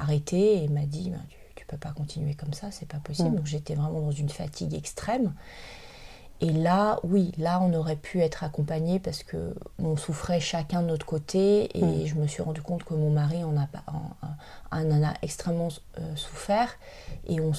arrêté 0.00 0.62
et 0.64 0.68
m'a 0.68 0.84
dit 0.86 1.10
Ben, 1.10 1.20
tu, 1.28 1.36
tu 1.56 1.66
peux 1.66 1.78
pas 1.78 1.90
continuer 1.92 2.34
comme 2.34 2.52
ça, 2.52 2.70
c'est 2.70 2.86
pas 2.88 2.98
possible. 2.98 3.30
Mm. 3.30 3.36
Donc 3.36 3.46
j'étais 3.46 3.74
vraiment 3.74 4.00
dans 4.00 4.10
une 4.12 4.28
fatigue 4.28 4.74
extrême. 4.74 5.32
Et 6.42 6.52
là, 6.52 7.00
oui, 7.02 7.32
là, 7.38 7.62
on 7.62 7.72
aurait 7.72 7.96
pu 7.96 8.20
être 8.20 8.44
accompagnés 8.44 8.98
parce 9.00 9.22
que 9.22 9.54
on 9.78 9.96
souffrait 9.96 10.38
chacun 10.38 10.82
de 10.82 10.88
notre 10.88 11.06
côté 11.06 11.70
et 11.78 11.82
Mm. 11.82 12.06
je 12.06 12.14
me 12.16 12.26
suis 12.26 12.42
rendu 12.42 12.60
compte 12.60 12.84
que 12.84 12.92
mon 12.92 13.08
mari 13.10 13.42
en 13.42 13.56
a, 13.56 13.66
pas- 13.66 13.84
en, 13.86 14.76
en- 14.76 14.90
en 14.90 15.02
a 15.02 15.14
extrêmement 15.22 15.68
euh, 15.98 16.14
souffert 16.16 16.76
et 17.26 17.40
on 17.40 17.52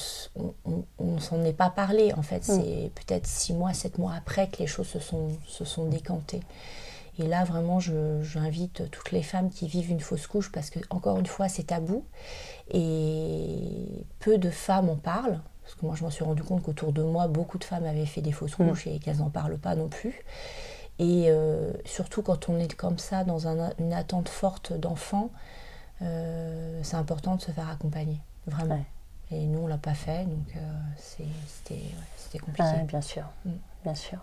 ne 1.04 1.20
s'en 1.20 1.44
est 1.44 1.54
pas 1.54 1.72
parlé. 1.72 2.14
En 2.14 2.22
fait, 2.22 2.48
Mm. 2.48 2.62
c'est 2.62 2.92
peut-être 2.94 3.26
six 3.26 3.54
mois, 3.54 3.74
sept 3.74 3.98
mois 3.98 4.14
après 4.16 4.48
que 4.48 4.58
les 4.60 4.68
choses 4.68 4.88
se 4.88 5.00
sont, 5.00 5.30
se 5.48 5.66
sont 5.66 5.86
décantées. 5.86 6.42
Et 7.20 7.28
là, 7.28 7.44
vraiment, 7.44 7.80
je- 7.80 8.22
j'invite 8.22 8.90
toutes 8.92 9.12
les 9.12 9.24
femmes 9.24 9.50
qui 9.50 9.68
vivent 9.68 9.90
une 9.92 10.00
fausse 10.00 10.28
couche 10.28 10.52
parce 10.52 10.70
que, 10.70 10.80
encore 10.92 11.18
une 11.20 11.26
fois, 11.26 11.50
c'est 11.50 11.64
tabou 11.64 12.04
et 12.72 14.06
peu 14.20 14.38
de 14.38 14.50
femmes 14.50 14.90
en 14.90 14.96
parlent. 14.96 15.40
Parce 15.64 15.76
que 15.76 15.86
moi, 15.86 15.96
je 15.96 16.04
m'en 16.04 16.10
suis 16.10 16.24
rendu 16.24 16.44
compte 16.44 16.64
qu'autour 16.64 16.94
de 16.94 17.04
moi, 17.04 17.28
beaucoup 17.28 17.58
de 17.58 17.64
femmes 17.64 17.86
avaient 17.86 18.06
fait 18.06 18.22
des 18.22 18.32
fausses 18.32 18.58
Mm. 18.58 18.70
couches 18.70 18.88
et 18.88 19.00
qu'elles 19.00 19.18
n'en 19.18 19.30
parlent 19.30 19.58
pas 19.58 19.76
non 19.76 19.88
plus. 19.90 20.24
Et 21.00 21.26
euh, 21.28 21.72
surtout 21.86 22.22
quand 22.24 22.50
on 22.50 22.58
est 22.60 22.74
comme 22.74 22.98
ça, 22.98 23.24
dans 23.24 23.48
un- 23.48 23.72
une 23.80 23.94
attente 23.94 24.30
forte 24.30 24.74
d'enfants, 24.74 25.30
euh, 26.02 26.80
c'est 26.84 26.96
important 26.96 27.36
de 27.36 27.42
se 27.42 27.52
faire 27.52 27.70
accompagner, 27.70 28.20
vraiment. 28.46 28.76
Ouais. 28.76 28.86
Et 29.38 29.46
nous, 29.46 29.60
on 29.60 29.68
l'a 29.68 29.78
pas 29.78 29.94
fait, 29.94 30.24
donc 30.26 30.56
euh, 30.56 30.60
c'était 30.96 31.74
ouais, 31.74 32.40
compliqué. 32.40 32.64
Ouais, 32.70 32.84
bien 32.84 33.02
sûr, 33.02 33.24
Mm. 33.46 33.50
Bien 33.84 33.96
sûr. 33.96 34.20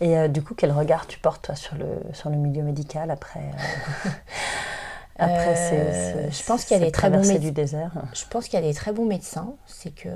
Et 0.00 0.16
euh, 0.16 0.28
du 0.28 0.42
coup, 0.42 0.54
quel 0.54 0.72
regard 0.72 1.06
tu 1.06 1.18
portes 1.18 1.42
toi 1.42 1.54
sur 1.54 1.76
le, 1.76 1.86
sur 2.12 2.30
le 2.30 2.36
milieu 2.36 2.62
médical 2.62 3.10
après 3.10 3.40
euh, 3.40 4.10
Après, 5.22 5.54
c'est, 5.54 6.32
je 6.32 6.46
pense 6.46 6.64
qu'il 6.64 6.78
y 6.78 6.80
a 6.80 6.84
des 6.84 6.90
très 6.90 7.10
bons 7.10 7.18
médecins 7.18 7.38
du 7.38 7.52
désert? 7.52 7.92
Je 8.14 8.24
pense 8.30 8.46
qu'il 8.46 8.54
y 8.58 8.62
a 8.62 8.66
des 8.66 8.72
très 8.72 8.92
bons 8.92 9.04
médecins. 9.04 9.52
C'est 9.66 9.94
que 9.94 10.08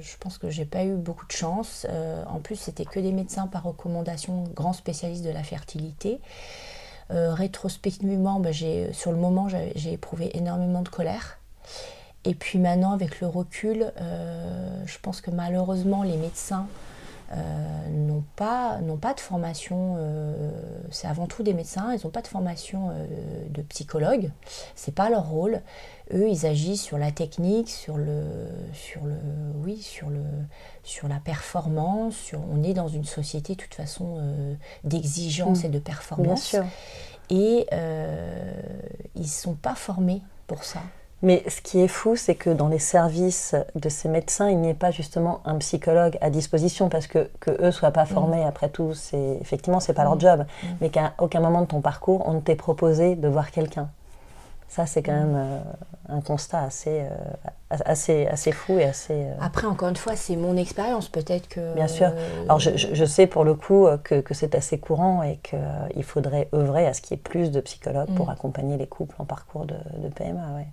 je 0.00 0.16
pense 0.18 0.38
que 0.38 0.48
j'ai 0.48 0.64
pas 0.64 0.84
eu 0.84 0.94
beaucoup 0.94 1.26
de 1.26 1.32
chance. 1.32 1.86
en 2.26 2.38
plus, 2.38 2.56
c'était 2.56 2.86
que 2.86 3.00
des 3.00 3.12
médecins 3.12 3.48
par 3.48 3.64
recommandation, 3.64 4.44
grands 4.54 4.72
spécialistes 4.72 5.24
de 5.24 5.30
la 5.30 5.42
fertilité. 5.42 6.22
rétrospectivement, 7.10 8.40
bah, 8.40 8.54
sur 8.54 9.12
le 9.12 9.18
moment, 9.18 9.46
j'ai 9.50 9.92
éprouvé 9.92 10.34
énormément 10.38 10.80
de 10.80 10.88
colère. 10.88 11.38
Et 12.24 12.34
puis 12.34 12.58
maintenant, 12.58 12.92
avec 12.92 13.20
le 13.20 13.26
recul, 13.26 13.92
je 14.86 14.98
pense 15.02 15.20
que 15.20 15.30
malheureusement, 15.30 16.02
les 16.02 16.16
médecins 16.16 16.66
euh, 17.32 17.88
n'ont 17.90 18.24
pas, 18.36 18.78
pas 19.02 19.12
de 19.12 19.20
formation, 19.20 19.96
euh, 19.98 20.50
c'est 20.90 21.06
avant 21.06 21.26
tout 21.26 21.42
des 21.42 21.52
médecins, 21.52 21.92
ils 21.92 22.00
n'ont 22.02 22.10
pas 22.10 22.22
de 22.22 22.26
formation 22.26 22.88
euh, 22.90 23.06
de 23.50 23.60
psychologue, 23.62 24.30
c'est 24.74 24.94
pas 24.94 25.10
leur 25.10 25.28
rôle. 25.28 25.60
Eux, 26.14 26.26
ils 26.26 26.46
agissent 26.46 26.82
sur 26.82 26.96
la 26.96 27.12
technique, 27.12 27.68
sur 27.68 27.98
le, 27.98 28.24
sur 28.72 29.04
le, 29.04 29.16
oui, 29.62 29.76
sur 29.76 30.08
le, 30.08 30.22
sur 30.84 31.06
la 31.06 31.18
performance. 31.18 32.14
Sur, 32.14 32.40
on 32.50 32.62
est 32.62 32.72
dans 32.72 32.88
une 32.88 33.04
société 33.04 33.54
de 33.54 33.60
toute 33.60 33.74
façon 33.74 34.16
d'exigence 34.84 35.64
mm. 35.64 35.66
et 35.66 35.68
de 35.68 35.78
performance. 35.78 36.56
Et 37.28 37.66
ils 37.70 39.20
ne 39.20 39.26
sont 39.26 39.54
pas 39.54 39.74
formés 39.74 40.22
pour 40.46 40.64
ça. 40.64 40.80
Mais 41.22 41.42
ce 41.48 41.60
qui 41.60 41.80
est 41.80 41.88
fou, 41.88 42.14
c'est 42.14 42.36
que 42.36 42.50
dans 42.50 42.68
les 42.68 42.78
services 42.78 43.56
de 43.74 43.88
ces 43.88 44.08
médecins, 44.08 44.48
il 44.48 44.58
n'y 44.58 44.68
ait 44.68 44.74
pas 44.74 44.92
justement 44.92 45.40
un 45.44 45.56
psychologue 45.56 46.16
à 46.20 46.30
disposition 46.30 46.88
parce 46.88 47.08
que 47.08 47.28
que 47.40 47.50
eux 47.60 47.72
soient 47.72 47.90
pas 47.90 48.06
formés. 48.06 48.44
Mm. 48.44 48.48
Après 48.48 48.68
tout, 48.68 48.94
c'est 48.94 49.38
effectivement 49.40 49.80
c'est 49.80 49.94
pas 49.94 50.04
leur 50.04 50.16
mm. 50.16 50.20
job, 50.20 50.40
mm. 50.40 50.66
mais 50.80 50.90
qu'à 50.90 51.14
aucun 51.18 51.40
moment 51.40 51.62
de 51.62 51.66
ton 51.66 51.80
parcours, 51.80 52.22
on 52.26 52.34
ne 52.34 52.40
t'ait 52.40 52.54
proposé 52.54 53.16
de 53.16 53.26
voir 53.26 53.50
quelqu'un. 53.50 53.88
Ça, 54.68 54.84
c'est 54.84 55.02
quand 55.02 55.12
même 55.12 55.34
euh, 55.34 55.58
un 56.10 56.20
constat 56.20 56.60
assez, 56.60 57.00
euh, 57.00 57.08
assez, 57.70 58.26
assez 58.26 58.52
fou 58.52 58.78
et 58.78 58.84
assez. 58.84 59.14
Euh, 59.14 59.34
Après, 59.40 59.66
encore 59.66 59.88
une 59.88 59.96
fois, 59.96 60.14
c'est 60.14 60.36
mon 60.36 60.58
expérience. 60.58 61.08
Peut-être 61.08 61.48
que. 61.48 61.74
Bien 61.74 61.88
sûr. 61.88 62.12
Alors, 62.44 62.60
je, 62.60 62.76
je, 62.76 63.04
sais 63.06 63.26
pour 63.26 63.44
le 63.44 63.54
coup 63.54 63.88
que, 64.04 64.20
que 64.20 64.34
c'est 64.34 64.54
assez 64.54 64.78
courant 64.78 65.22
et 65.22 65.38
qu'il 65.38 66.04
faudrait 66.04 66.48
œuvrer 66.54 66.86
à 66.86 66.92
ce 66.92 67.00
qu'il 67.00 67.16
y 67.16 67.18
ait 67.18 67.22
plus 67.22 67.50
de 67.50 67.60
psychologues 67.62 68.14
pour 68.14 68.28
accompagner 68.28 68.76
les 68.76 68.86
couples 68.86 69.16
en 69.18 69.24
parcours 69.24 69.64
de, 69.64 69.76
de 69.96 70.08
PMA. 70.08 70.54
Ouais. 70.54 70.66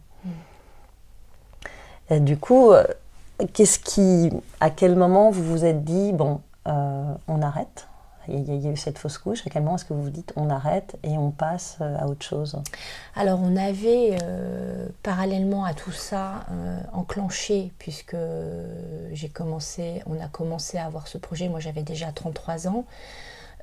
Du 2.12 2.38
coup, 2.38 2.72
euh, 2.72 2.84
qu'est-ce 3.54 3.80
qui, 3.80 4.30
à 4.60 4.70
quel 4.70 4.96
moment 4.96 5.32
vous 5.32 5.44
vous 5.44 5.66
êtes 5.66 5.84
dit, 5.84 6.14
bon, 6.14 6.42
euh, 6.68 7.14
on 7.28 7.42
arrête? 7.42 7.88
Il 8.28 8.64
y, 8.64 8.68
a, 8.68 8.72
eu 8.72 8.78
cette 8.78 8.98
fausse 8.98 9.20
couche. 9.20 9.46
À 9.46 9.52
quel 9.52 9.62
moment 9.62 9.76
est-ce 9.76 9.86
que 9.86 9.94
vous 9.94 10.02
vous 10.02 10.10
dites 10.10 10.34
on 10.36 10.50
arrête 10.50 10.98
et 11.04 11.16
on 11.16 11.30
passe 11.30 11.78
euh, 11.82 11.96
à 12.00 12.08
autre 12.08 12.26
chose? 12.26 12.60
Alors 13.16 13.40
on 13.40 13.56
avait 13.56 14.18
parallèlement 15.04 15.64
à 15.64 15.76
tout 15.76 15.92
ça 15.92 16.48
enclenché 16.92 17.72
puisque 17.78 18.18
j'ai 19.12 19.30
commencé, 19.30 20.02
on 20.08 20.20
a 20.20 20.28
commencé 20.28 20.80
à 20.80 20.88
avoir 20.88 21.08
ce 21.08 21.20
projet. 21.20 21.50
Moi 21.50 21.60
j'avais 21.60 21.84
déjà 21.84 22.12
33 22.12 22.68
ans. 22.68 22.86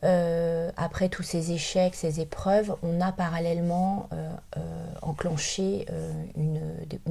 Euh, 0.05 0.71
après 0.77 1.09
tous 1.09 1.23
ces 1.23 1.53
échecs, 1.53 1.95
ces 1.95 2.21
épreuves, 2.21 2.75
on 2.83 3.01
a 3.01 3.13
parallèlement 3.13 4.09
euh, 4.13 4.31
euh, 4.57 4.61
enclenché 5.01 5.87
une, 6.37 6.61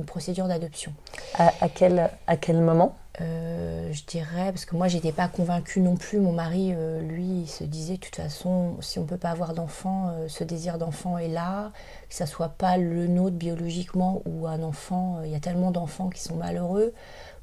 procédure 0.06 0.48
d'adoption. 0.48 0.94
À, 1.38 1.70
quel, 1.70 2.10
à 2.28 2.36
quel 2.36 2.58
moment? 2.60 2.96
Je 3.20 4.06
dirais, 4.08 4.52
parce 4.52 4.66
que 4.66 4.76
moi 4.76 4.88
j'étais 4.88 5.12
pas 5.12 5.28
convaincue 5.28 5.80
non 5.80 5.96
plus, 5.96 6.20
mon 6.20 6.32
mari, 6.32 6.74
lui, 7.02 7.42
il 7.44 7.48
se 7.48 7.64
disait 7.64 7.96
de 7.96 8.00
toute 8.00 8.16
façon, 8.16 8.78
si 8.82 9.00
on 9.00 9.06
peut 9.06 9.18
pas 9.18 9.30
avoir 9.30 9.54
d'enfant, 9.54 10.14
ce 10.28 10.44
désir 10.44 10.78
d'enfant 10.78 11.18
est 11.18 11.28
là, 11.28 11.72
que 12.10 12.16
ça 12.16 12.26
soit 12.26 12.50
pas 12.50 12.78
le 12.78 13.08
nôtre 13.08 13.36
biologiquement 13.36 14.22
ou 14.26 14.48
un 14.48 14.64
enfant, 14.64 15.20
il 15.24 15.30
y 15.30 15.36
a 15.36 15.40
tellement 15.40 15.72
d'enfants 15.72 16.10
qui 16.10 16.22
sont 16.22 16.36
malheureux, 16.36 16.94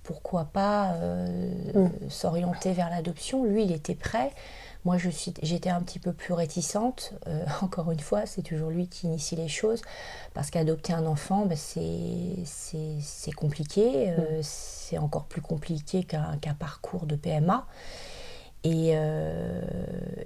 pourquoi 0.02 0.44
pas 0.44 0.94
mm. 1.74 2.10
s'orienter 2.10 2.72
vers 2.72 2.90
l'adoption? 2.90 3.44
Lui, 3.44 3.62
il 3.64 3.72
était 3.72 3.94
prêt. 3.94 4.32
Moi, 4.84 4.96
j'étais 5.42 5.70
un 5.70 5.80
petit 5.80 5.98
peu 5.98 6.12
plus 6.12 6.32
réticente. 6.34 7.14
Euh, 7.26 7.44
encore 7.62 7.90
une 7.90 8.00
fois, 8.00 8.26
c'est 8.26 8.42
toujours 8.42 8.70
lui 8.70 8.88
qui 8.88 9.06
initie 9.06 9.36
les 9.36 9.48
choses. 9.48 9.82
Parce 10.34 10.50
qu'adopter 10.50 10.92
un 10.92 11.06
enfant, 11.06 11.46
ben, 11.46 11.56
c'est 11.56 13.32
compliqué. 13.32 14.10
Euh, 14.10 14.38
mm. 14.38 14.42
C'est 14.42 14.98
encore 14.98 15.24
plus 15.24 15.42
compliqué 15.42 16.04
qu'un 16.04 16.54
parcours 16.58 17.06
de 17.06 17.16
PMA. 17.16 17.66
Euh, 18.66 19.62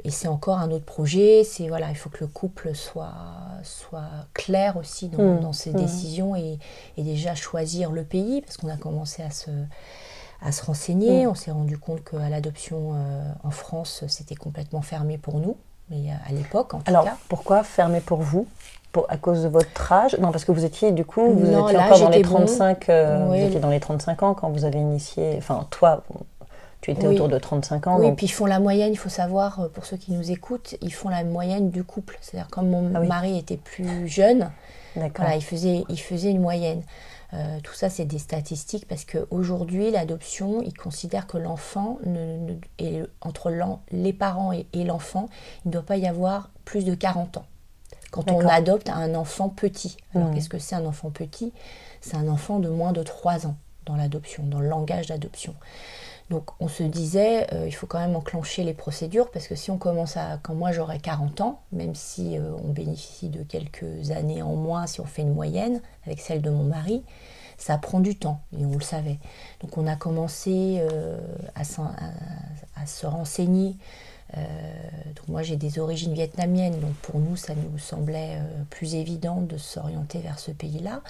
et, 0.05 0.11
c'est 0.11 0.29
encore 0.29 0.59
un 0.59 0.71
autre 0.71 0.85
projet. 0.85 1.45
C'est 1.45 1.69
voilà, 1.69 1.91
il 1.91 1.97
faut 1.97 2.11
que 2.11 2.21
le 2.21 2.27
couple 2.27 2.75
soit, 2.75 3.15
soit 3.63 4.27
clair 4.35 4.77
aussi 4.77 5.09
dans, 5.09 5.51
mm. 5.51 5.53
ses 5.53 5.71
mm. 5.71 5.77
décisions 5.77 6.37
et, 6.37 6.59
et, 6.97 7.03
déjà 7.03 7.35
choisir 7.35 7.91
le 7.93 8.05
pays 8.05 8.41
parce 8.41 8.57
qu'on 8.57 8.69
a 8.69 8.77
commencé 8.77 9.23
à 9.23 9.31
se, 9.31 9.51
à 10.45 10.53
se 10.53 10.65
renseigner. 10.65 11.25
Mm. 11.25 11.31
On 11.31 11.35
s'est 11.35 11.51
rendu 11.51 11.79
compte 11.79 12.05
qu'à 12.05 12.29
l'adoption 12.29 12.95
euh, 12.95 13.23
en 13.45 13.51
France, 13.51 14.05
c'était 14.09 14.35
complètement 14.35 14.83
fermé 14.83 15.19
pour 15.19 15.39
nous, 15.39 15.57
mais 15.91 16.11
euh, 16.11 16.29
à 16.29 16.33
l'époque 16.33 16.75
en 16.75 16.79
tout 16.79 16.85
Alors, 16.87 17.07
pourquoi 17.29 17.63
fermé 17.63 18.01
pour 18.01 18.21
vous? 18.21 18.47
Pour, 18.93 19.07
à 19.09 19.17
cause 19.17 19.43
de 19.43 19.49
votre 19.49 19.91
âge? 19.91 20.19
Non, 20.19 20.33
parce 20.33 20.45
que 20.45 20.53
vous 20.53 20.65
étiez 20.65 20.93
du 20.93 21.05
coup, 21.05 21.23
vous 21.33 21.47
étiez 21.47 21.57
encore 21.57 21.99
dans 21.99 22.11
les 22.11 22.23
35, 22.23 22.89
euh, 22.89 23.27
vous 23.27 23.35
étiez 23.35 23.61
dans 23.61 23.71
les 23.71 23.81
35 23.81 24.23
ans 24.23 24.35
quand 24.35 24.51
vous 24.51 24.65
avez 24.65 24.79
initié. 24.79 25.35
Enfin, 25.39 25.67
toi, 25.71 26.03
tu 26.83 26.91
étais 26.91 27.07
autour 27.07 27.29
de 27.29 27.39
35 27.39 27.87
ans. 27.87 27.97
Oui, 27.99 28.13
puis 28.13 28.27
ils 28.27 28.31
font 28.31 28.45
la 28.45 28.61
moyenne, 28.61 28.93
il 28.93 28.99
faut 28.99 29.09
savoir, 29.09 29.71
pour 29.73 29.87
ceux 29.87 29.97
qui 29.97 30.13
nous 30.13 30.31
écoutent, 30.31 30.77
ils 30.83 30.93
font 30.93 31.09
la 31.09 31.25
moyenne 31.25 31.71
du 31.71 31.85
couple. 31.85 32.19
C'est-à-dire, 32.21 32.51
comme 32.51 32.69
mon 32.69 32.95
ah 32.95 33.01
mari 33.01 33.39
était 33.39 33.57
plus 33.57 34.09
jeune, 34.09 34.51
voilà, 34.95 35.37
il, 35.37 35.43
faisait, 35.43 35.85
il 35.89 35.99
faisait 35.99 36.31
une 36.31 36.43
moyenne. 36.43 36.83
Euh, 37.35 37.61
tout 37.63 37.73
ça, 37.73 37.89
c'est 37.89 38.05
des 38.05 38.19
statistiques 38.19 38.87
parce 38.87 39.05
qu'aujourd'hui, 39.05 39.91
l'adoption, 39.91 40.63
ils 40.63 40.77
considèrent 40.77 41.27
que 41.27 41.39
l'enfant, 41.39 41.99
entre 43.21 43.79
les 43.91 44.13
parents 44.13 44.53
et, 44.53 44.85
l'enfant, 44.85 45.29
il 45.65 45.69
ne 45.69 45.73
doit 45.73 45.83
pas 45.83 45.97
y 45.97 46.07
avoir 46.07 46.51
plus 46.65 46.85
de 46.85 46.95
40 46.95 47.39
ans. 47.39 47.47
Quand 48.11 48.31
on 48.31 48.47
adopte 48.47 48.91
un 48.91 49.15
enfant 49.15 49.49
petit. 49.49 49.97
Alors, 50.15 50.29
mmh. 50.29 50.35
qu'est-ce 50.35 50.51
que 50.51 50.59
c'est 50.59 50.75
un 50.75 50.85
enfant 50.85 51.11
petit? 51.11 51.55
C'est 52.03 52.17
un 52.17 52.29
enfant 52.29 52.59
de 52.59 52.69
moins 52.69 52.93
de 52.93 53.03
3 53.03 53.47
ans 53.47 53.57
dans 53.87 53.97
l'adoption, 53.97 54.45
dans 54.45 54.61
le 54.61 54.69
langage 54.69 55.07
d'adoption. 55.07 55.55
Donc 56.33 56.53
on 56.61 56.69
se 56.69 56.83
disait, 56.83 57.47
euh, 57.53 57.67
il 57.67 57.73
faut 57.73 57.87
quand 57.87 57.99
même 57.99 58.17
enclencher 58.17 58.65
les 58.65 58.73
procédures 58.73 59.31
parce 59.31 59.47
que 59.47 59.55
si 59.55 59.71
on 59.71 59.77
commence 59.77 60.17
à, 60.17 60.39
quand 60.43 60.55
moi 60.55 60.73
j'aurai 60.73 60.99
40 60.99 61.43
ans, 61.43 61.61
même 61.73 61.95
si 61.95 62.39
euh, 62.39 62.55
on 62.65 62.69
bénéficie 62.71 63.29
de 63.29 63.43
quelques 63.43 64.13
années 64.13 64.41
en 64.41 64.57
moins 64.57 64.87
si 64.87 65.03
on 65.03 65.05
fait 65.05 65.21
une 65.21 65.35
moyenne 65.35 65.83
avec 66.07 66.21
celle 66.21 66.41
de 66.41 66.49
mon 66.49 66.65
mari, 66.65 67.05
ça 67.59 67.77
prend 67.77 68.01
du 68.01 68.17
temps 68.17 68.41
et 68.59 68.65
on 68.65 68.73
le 68.73 68.81
savait. 68.81 69.19
Donc 69.61 69.77
on 69.77 69.87
a 69.87 69.95
commencé 69.95 70.79
euh, 70.81 71.19
à, 71.55 71.65
se 72.87 73.05
renseigner. 73.05 73.77
moi 75.29 75.43
j'ai 75.43 75.57
des 75.57 75.79
origines 75.79 76.15
vietnamiennes, 76.15 76.81
donc 76.81 76.95
pour 77.03 77.21
nous 77.21 77.37
ça 77.37 77.53
nous 77.55 77.79
semblait 77.79 78.41
plus 78.71 78.95
évident 78.95 79.43
de 79.43 79.59
s'orienter 79.59 80.21
vers 80.21 80.39
ce 80.39 80.51
pays-là. 80.51 81.03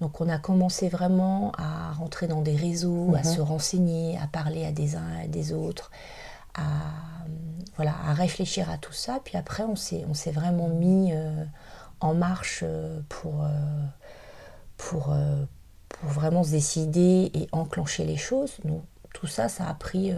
Donc 0.00 0.20
on 0.20 0.28
a 0.28 0.38
commencé 0.38 0.88
vraiment 0.88 1.52
à 1.56 1.92
rentrer 1.92 2.26
dans 2.26 2.42
des 2.42 2.56
réseaux, 2.56 3.14
à 3.14 3.18
mhm. 3.18 3.24
se 3.24 3.40
renseigner, 3.40 4.18
à 4.18 4.26
parler 4.26 4.64
à 4.64 4.72
des 4.72 4.96
uns 4.96 5.18
et 5.20 5.24
à 5.24 5.28
des 5.28 5.52
autres, 5.52 5.90
à, 6.54 6.62
voilà, 7.76 7.94
à 8.06 8.12
réfléchir 8.12 8.70
à 8.70 8.76
tout 8.76 8.92
ça. 8.92 9.20
Puis 9.24 9.36
après, 9.36 9.62
on 9.62 9.76
s'est, 9.76 10.04
vraiment 10.32 10.68
mis 10.68 11.12
euh, 11.12 11.44
en 12.00 12.14
marche 12.14 12.60
euh, 12.62 13.00
pour, 13.08 13.42
euh, 13.42 13.48
pour, 14.76 15.16
pour 15.88 16.10
vraiment 16.10 16.44
se 16.44 16.50
décider 16.50 17.30
et 17.32 17.48
enclencher 17.52 18.04
les 18.04 18.18
choses. 18.18 18.58
Donc 18.64 18.82
tout 19.14 19.26
ça, 19.26 19.48
ça 19.48 19.66
a 19.66 19.72
pris, 19.72 20.12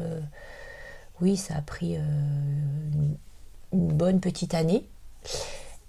oui, 1.21 1.37
ça 1.37 1.55
a 1.55 1.63
pris 1.63 1.95
une, 1.95 3.17
une 3.73 3.93
bonne 3.93 4.19
petite 4.19 4.55
année. 4.55 4.89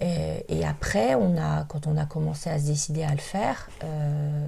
Et, 0.01 0.65
après, 0.65 1.15
on 1.15 1.37
a, 1.37 1.65
quand 1.65 1.87
on 1.87 1.97
a 1.97 2.05
commencé 2.05 2.49
à 2.49 2.57
se 2.57 2.67
décider 2.67 3.03
à 3.03 3.11
le 3.11 3.17
faire, 3.17 3.69
euh, 3.83 4.47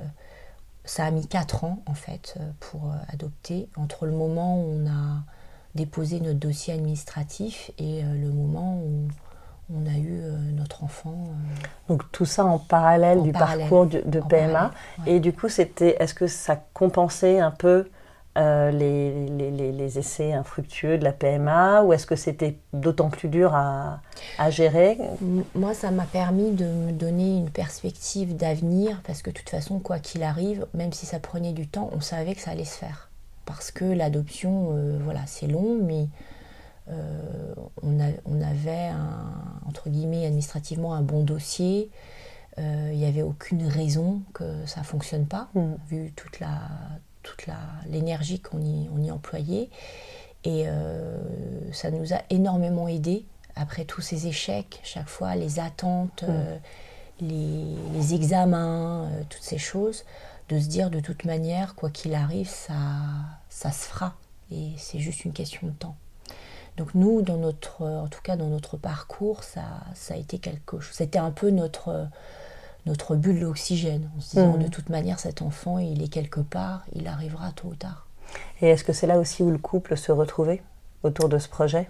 ça 0.86 1.06
a 1.06 1.12
mis 1.12 1.28
4 1.28 1.66
ans 1.66 1.80
en 1.86 1.94
fait 1.94 2.36
pour 2.60 2.86
euh, 2.86 2.96
adopter, 3.12 3.68
entre 3.76 4.06
le 4.06 4.14
moment 4.14 4.62
où 4.62 4.82
on 4.82 4.88
a 4.88 5.24
déposé 5.76 6.20
notre 6.20 6.40
dossier 6.40 6.74
administratif 6.74 7.72
et 7.78 8.04
euh, 8.04 8.14
le 8.14 8.30
moment 8.30 8.76
où 8.78 9.08
on 9.74 9.86
a 9.86 9.98
eu 9.98 10.22
notre 10.54 10.84
enfant. 10.84 11.16
Donc 11.88 12.10
tout 12.12 12.26
ça 12.26 12.44
en 12.44 12.58
parallèle 12.58 13.22
du 13.22 13.32
parcours 13.32 13.86
de, 13.86 14.20
PMA. 14.20 14.72
Et 15.06 15.22
du 15.22 15.32
coup, 15.32 15.48
c'était, 15.48 15.96
est-ce 16.00 16.14
que 16.14 16.28
ça 16.28 16.62
compensait 16.74 17.40
un 17.40 17.52
peu 17.52 17.90
euh, 18.38 18.72
les, 18.72 19.28
les, 19.52 19.72
les, 19.74 20.00
essais 20.00 20.32
infructueux 20.32 20.98
de 20.98 21.04
la 21.04 21.12
PMA 21.12 21.84
ou 21.84 21.92
est-ce 21.92 22.06
que 22.08 22.16
c'était 22.16 22.58
d'autant 22.72 23.10
plus 23.10 23.28
dur 23.28 23.54
à, 23.54 24.02
à, 24.38 24.50
gérer? 24.50 24.98
Moi, 25.54 25.74
ça 25.74 25.92
m'a 25.92 26.06
permis 26.06 26.52
de 26.52 26.64
me 26.64 26.92
donner 26.94 27.36
une 27.38 27.50
perspective 27.50 28.38
d'avenir 28.38 29.02
parce 29.06 29.22
que 29.22 29.32
de 29.32 29.36
toute 29.36 29.50
façon, 29.50 29.80
quoi 29.80 30.00
qu'il 30.00 30.24
arrive, 30.24 30.66
même 30.74 30.94
si 30.94 31.06
ça 31.06 31.20
prenait 31.20 31.52
du 31.52 31.68
temps, 31.68 31.90
on 31.94 32.00
savait 32.00 32.34
que 32.34 32.40
ça 32.40 32.52
allait 32.52 32.64
se 32.64 32.78
faire. 32.78 33.10
Parce 33.46 33.70
que 33.70 33.84
l'adoption, 33.84 34.78
euh, 34.78 34.98
voilà, 35.04 35.22
c'est 35.26 35.48
long, 35.48 35.78
mais 35.84 36.08
euh, 36.90 37.54
on, 37.84 38.00
a, 38.00 38.12
on, 38.24 38.42
avait, 38.42 38.88
un, 38.88 39.34
entre 39.68 39.90
guillemets, 39.90 40.26
administrativement 40.26 40.94
un 40.94 41.02
bon 41.02 41.24
dossier. 41.24 41.90
il 42.58 42.98
n'y 42.98 43.06
avait 43.06 43.24
aucune 43.24 43.68
raison 43.68 44.22
que 44.34 44.66
ça 44.66 44.82
ne 44.82 44.86
fonctionne 44.86 45.26
pas, 45.26 45.50
Mm. 45.54 45.74
vu 45.90 46.14
toute 46.16 46.40
la 46.40 46.60
toute 47.24 47.46
l'énergie 47.90 48.40
qu'on 48.40 48.62
y, 48.62 48.90
on 48.94 49.02
y 49.02 49.12
employait. 49.12 49.70
Et 50.44 50.64
euh, 50.68 51.18
ça 51.72 51.92
nous 51.92 52.14
a 52.14 52.22
énormément 52.30 52.88
aidé 52.88 53.26
après 53.56 53.86
tous 53.86 54.02
ces 54.02 54.28
échecs, 54.28 54.80
chaque 54.84 55.08
fois 55.08 55.36
les 55.36 55.60
attentes, 55.60 56.24
euh, 56.28 56.58
les, 57.20 57.76
les 57.94 58.14
examens, 58.14 59.06
euh, 59.06 59.24
toutes 59.30 59.44
ces 59.44 59.58
choses, 59.58 60.04
de 60.50 60.60
se 60.60 60.68
dire 60.68 60.90
de 60.90 61.00
toute 61.00 61.26
manière, 61.26 61.76
quoi 61.76 61.90
qu'il 61.90 62.16
arrive, 62.16 62.50
ça, 62.50 62.74
ça 63.50 63.72
se 63.72 63.86
fera. 63.86 64.16
Et 64.52 64.70
c'est 64.78 65.00
juste 65.00 65.26
une 65.26 65.34
question 65.34 65.68
de 65.68 65.74
temps. 65.74 65.96
Donc 66.78 66.96
nous, 66.96 67.22
dans 67.22 67.38
notre, 67.38 67.86
en 67.86 68.08
tout 68.08 68.22
cas 68.22 68.36
dans 68.36 68.48
notre 68.48 68.78
parcours, 68.78 69.44
ça, 69.44 69.64
ça 69.94 70.16
a 70.16 70.18
été 70.18 70.40
quelque 70.40 70.80
chose. 70.80 70.96
C'était 70.96 71.20
un 71.20 71.32
peu 71.32 71.52
notre, 71.52 72.08
notre 72.86 73.16
bulle 73.16 73.40
d'oxygène, 73.40 74.10
en 74.18 74.22
se 74.22 74.32
disant 74.38 74.54
Mhm. 74.58 74.64
de 74.64 74.68
toute 74.68 74.90
manière, 74.90 75.20
cet 75.20 75.42
enfant, 75.42 75.78
il 75.78 76.02
est 76.02 76.08
quelque 76.08 76.40
part, 76.40 76.84
il 76.94 77.08
arrivera 77.08 77.52
tôt 77.52 77.70
ou 77.70 77.76
tard. 77.76 78.08
Et 78.62 78.70
est-ce 78.70 78.84
que 78.84 78.94
c'est 78.94 79.08
là 79.08 79.18
aussi 79.20 79.44
où 79.44 79.52
le 79.52 79.58
couple 79.58 79.98
se 79.98 80.12
retrouvait 80.12 80.62
autour 81.04 81.30
de 81.30 81.38
ce 81.38 81.48
projet 81.50 81.90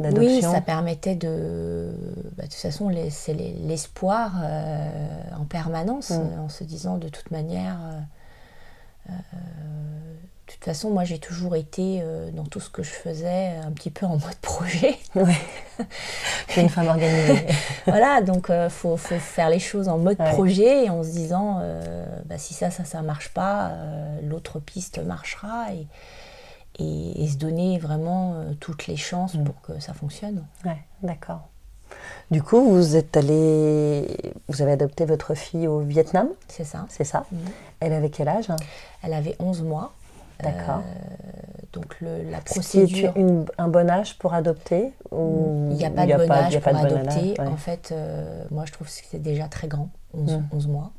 Oui, 0.00 0.10
d'adoption 0.10 0.52
ça 0.52 0.60
permettait 0.60 1.14
de. 1.14 1.92
bah, 2.36 2.42
de 2.44 2.48
toute 2.48 2.54
façon, 2.60 2.90
c'est 3.10 3.34
les- 3.34 3.54
l'espoir 3.54 4.32
euh, 4.42 5.20
en 5.38 5.44
permanence, 5.44 6.10
euh, 6.12 6.38
en 6.38 6.48
se 6.48 6.64
disant 6.64 6.98
de 6.98 7.08
toute 7.08 7.30
manière. 7.30 7.76
euh, 7.82 9.10
euh, 9.10 9.14
de 10.46 10.52
toute 10.52 10.64
façon, 10.64 10.90
moi, 10.90 11.04
j'ai 11.04 11.18
toujours 11.18 11.56
été 11.56 12.00
euh, 12.02 12.30
dans 12.30 12.44
tout 12.44 12.60
ce 12.60 12.68
que 12.68 12.82
je 12.82 12.90
faisais 12.90 13.56
un 13.64 13.70
petit 13.72 13.90
peu 13.90 14.04
en 14.06 14.18
mode 14.18 14.36
projet. 14.42 14.96
Ouais. 15.14 15.34
C'est 16.48 16.60
une 16.60 16.68
femme 16.68 16.88
organisée. 16.88 17.46
voilà, 17.86 18.20
donc 18.20 18.46
il 18.50 18.68
faut, 18.70 18.96
faut 18.96 19.18
faire 19.18 19.48
les 19.48 19.58
choses 19.58 19.88
en 19.88 19.98
mode 19.98 20.18
Ouais. 20.20 20.30
projet 20.32 20.84
et 20.84 20.90
en 20.90 21.02
se 21.02 21.08
disant 21.10 21.58
euh, 21.62 22.04
bah, 22.26 22.38
si 22.38 22.52
ça, 22.54 22.70
ça, 22.70 22.84
ça 22.84 23.00
marche 23.02 23.30
pas, 23.30 23.68
euh, 23.70 24.20
l'autre 24.22 24.60
piste 24.60 24.98
marchera 24.98 25.66
et, 25.72 25.86
et, 26.82 27.24
et 27.24 27.28
se 27.28 27.36
donner 27.36 27.78
vraiment 27.78 28.34
euh, 28.34 28.52
toutes 28.60 28.86
les 28.86 28.96
chances 28.96 29.34
Mm. 29.34 29.44
pour 29.44 29.60
que 29.62 29.80
ça 29.80 29.94
fonctionne. 29.94 30.44
Ouais, 30.64 30.78
d'accord. 31.02 31.48
Du 32.30 32.42
coup, 32.42 32.68
vous 32.70 32.96
êtes 32.96 33.16
allé, 33.16 34.06
vous 34.48 34.60
avez 34.62 34.72
adopté 34.72 35.04
votre 35.06 35.34
fille 35.34 35.66
au 35.68 35.78
Vietnam, 35.80 36.28
C'est 36.48 36.64
ça. 36.64 36.86
c'est 36.88 37.04
ça 37.04 37.24
Mhm. 37.32 37.38
Elle 37.80 37.92
avait 37.92 38.10
quel 38.10 38.28
âge? 38.28 38.48
Elle 39.02 39.14
avait 39.14 39.36
11 39.38 39.62
mois. 39.62 39.92
D'accord. 40.42 40.78
Euh, 40.84 41.62
donc 41.72 42.00
le- 42.00 42.22
la 42.30 42.40
procédure. 42.40 43.12
une- 43.16 43.46
un 43.58 43.68
bon 43.68 43.88
âge 43.90 44.16
pour 44.18 44.34
adopter 44.34 44.92
ou 45.10 45.68
Il 45.70 45.76
n'y 45.76 45.84
a 45.84 45.90
pas 45.90 46.06
de 46.06 46.12
bon 46.14 46.30
âge 46.30 46.58
pour 46.60 46.76
adopter. 46.76 47.34
En 47.40 47.56
fait, 47.56 47.90
euh, 47.92 48.44
moi, 48.50 48.64
je 48.66 48.72
trouve 48.72 48.86
que 48.86 48.92
c'est 48.92 49.22
déjà 49.22 49.48
très 49.48 49.68
grand, 49.68 49.88
11, 50.12 50.36
Mm. 50.36 50.44
11 50.52 50.66
mois. 50.68 50.92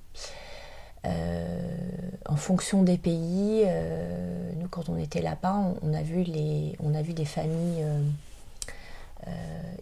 Euh, 1.06 1.60
en 2.28 2.36
fonction 2.36 2.82
des 2.82 2.98
pays, 2.98 3.64
euh, 3.66 4.52
nous, 4.58 4.68
quand 4.68 4.90
on 4.90 4.98
était 4.98 5.22
là-bas, 5.22 5.56
on, 5.84 5.90
on 5.92 5.94
a 5.94 6.02
vu 6.02 6.24
les, 6.24 6.76
on 6.84 6.96
a 6.96 7.02
vu 7.04 7.14
des 7.14 7.26
familles 7.26 7.84
euh, 9.28 9.32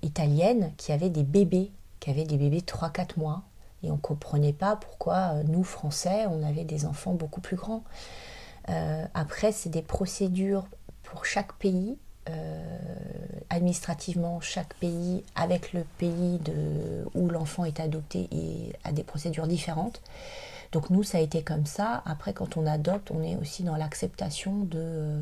italiennes 0.01 0.71
qui 0.77 0.91
avaient 0.91 1.09
des 1.09 1.23
bébés, 1.23 1.71
qui 2.01 2.09
avaient 2.09 2.25
des 2.25 2.37
bébés 2.37 2.59
de 2.61 2.65
3-4 2.65 3.17
mois. 3.17 3.43
Et 3.83 3.89
on 3.91 3.95
ne 3.95 3.99
comprenait 3.99 4.53
pas 4.53 4.75
pourquoi 4.77 5.33
nous, 5.47 5.63
Français, 5.63 6.25
on 6.29 6.43
avait 6.47 6.63
des 6.65 6.85
enfants 6.85 7.13
beaucoup 7.13 7.41
plus 7.41 7.55
grands. 7.57 7.83
Euh, 8.69 9.05
après, 9.13 9.51
c'est 9.51 9.69
des 9.69 9.81
procédures 9.81 10.65
pour 11.03 11.25
chaque 11.25 11.53
pays. 11.53 11.97
euh, 12.29 12.59
administrativement, 13.49 14.41
chaque 14.41 14.73
pays, 14.75 15.23
avec 15.35 15.73
le 15.73 15.83
pays 15.97 16.39
de, 16.39 17.05
où 17.13 17.29
l'enfant 17.29 17.65
est 17.65 17.79
adopté, 17.79 18.29
a 18.83 18.91
des 18.91 19.03
procédures 19.03 19.47
différentes. 19.47 20.01
Donc 20.71 20.89
nous, 20.89 21.03
ça 21.03 21.19
a 21.19 21.21
été 21.21 21.43
comme 21.43 21.65
ça. 21.65 22.01
Après, 22.05 22.33
quand 22.33 22.57
on 22.57 22.65
adopte, 22.65 23.11
on 23.11 23.21
est 23.21 23.35
aussi 23.35 23.63
dans 23.63 23.75
l'acceptation 23.75 24.63
de, 24.63 25.19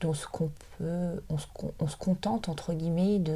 de 0.00 0.12
ce 0.12 0.26
qu'on 0.26 0.50
peut, 0.78 1.22
on 1.30 1.38
se, 1.38 1.46
con- 1.54 1.72
on 1.80 1.88
se 1.88 1.96
contente 1.96 2.48
entre 2.50 2.74
guillemets 2.74 3.18
de, 3.18 3.34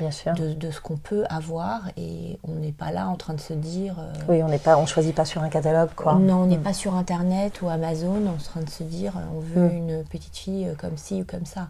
Mm. 0.00 0.34
De, 0.36 0.52
de 0.54 0.70
ce 0.70 0.80
qu'on 0.80 0.96
peut 0.96 1.24
avoir, 1.28 1.88
et 1.96 2.38
on 2.44 2.52
n'est 2.54 2.70
pas 2.72 2.92
là 2.92 3.08
en 3.08 3.16
train 3.16 3.34
de 3.34 3.40
se 3.40 3.52
dire. 3.52 3.96
euh, 3.98 4.12
Oui, 4.28 4.42
on 4.44 4.48
n'est 4.48 4.58
pas, 4.60 4.78
on 4.78 4.86
choisit 4.86 5.14
pas 5.14 5.24
sur 5.24 5.42
un 5.42 5.48
catalogue, 5.48 5.90
quoi. 5.96 6.14
non, 6.14 6.42
on 6.42 6.46
n'est 6.46 6.56
Mm. 6.58 6.62
pas 6.62 6.72
sur 6.72 6.94
Internet 6.94 7.62
ou 7.62 7.68
Amazon 7.68 8.26
en 8.28 8.36
train 8.36 8.60
de 8.60 8.70
se 8.70 8.84
dire 8.84 9.16
euh, 9.16 9.22
on 9.36 9.40
veut 9.40 9.68
Mm. 9.70 9.76
une 9.76 10.04
petite 10.04 10.36
fille 10.36 10.66
euh, 10.68 10.74
comme 10.76 10.96
ci 10.96 11.22
ou 11.22 11.24
comme 11.24 11.46
ça. 11.46 11.68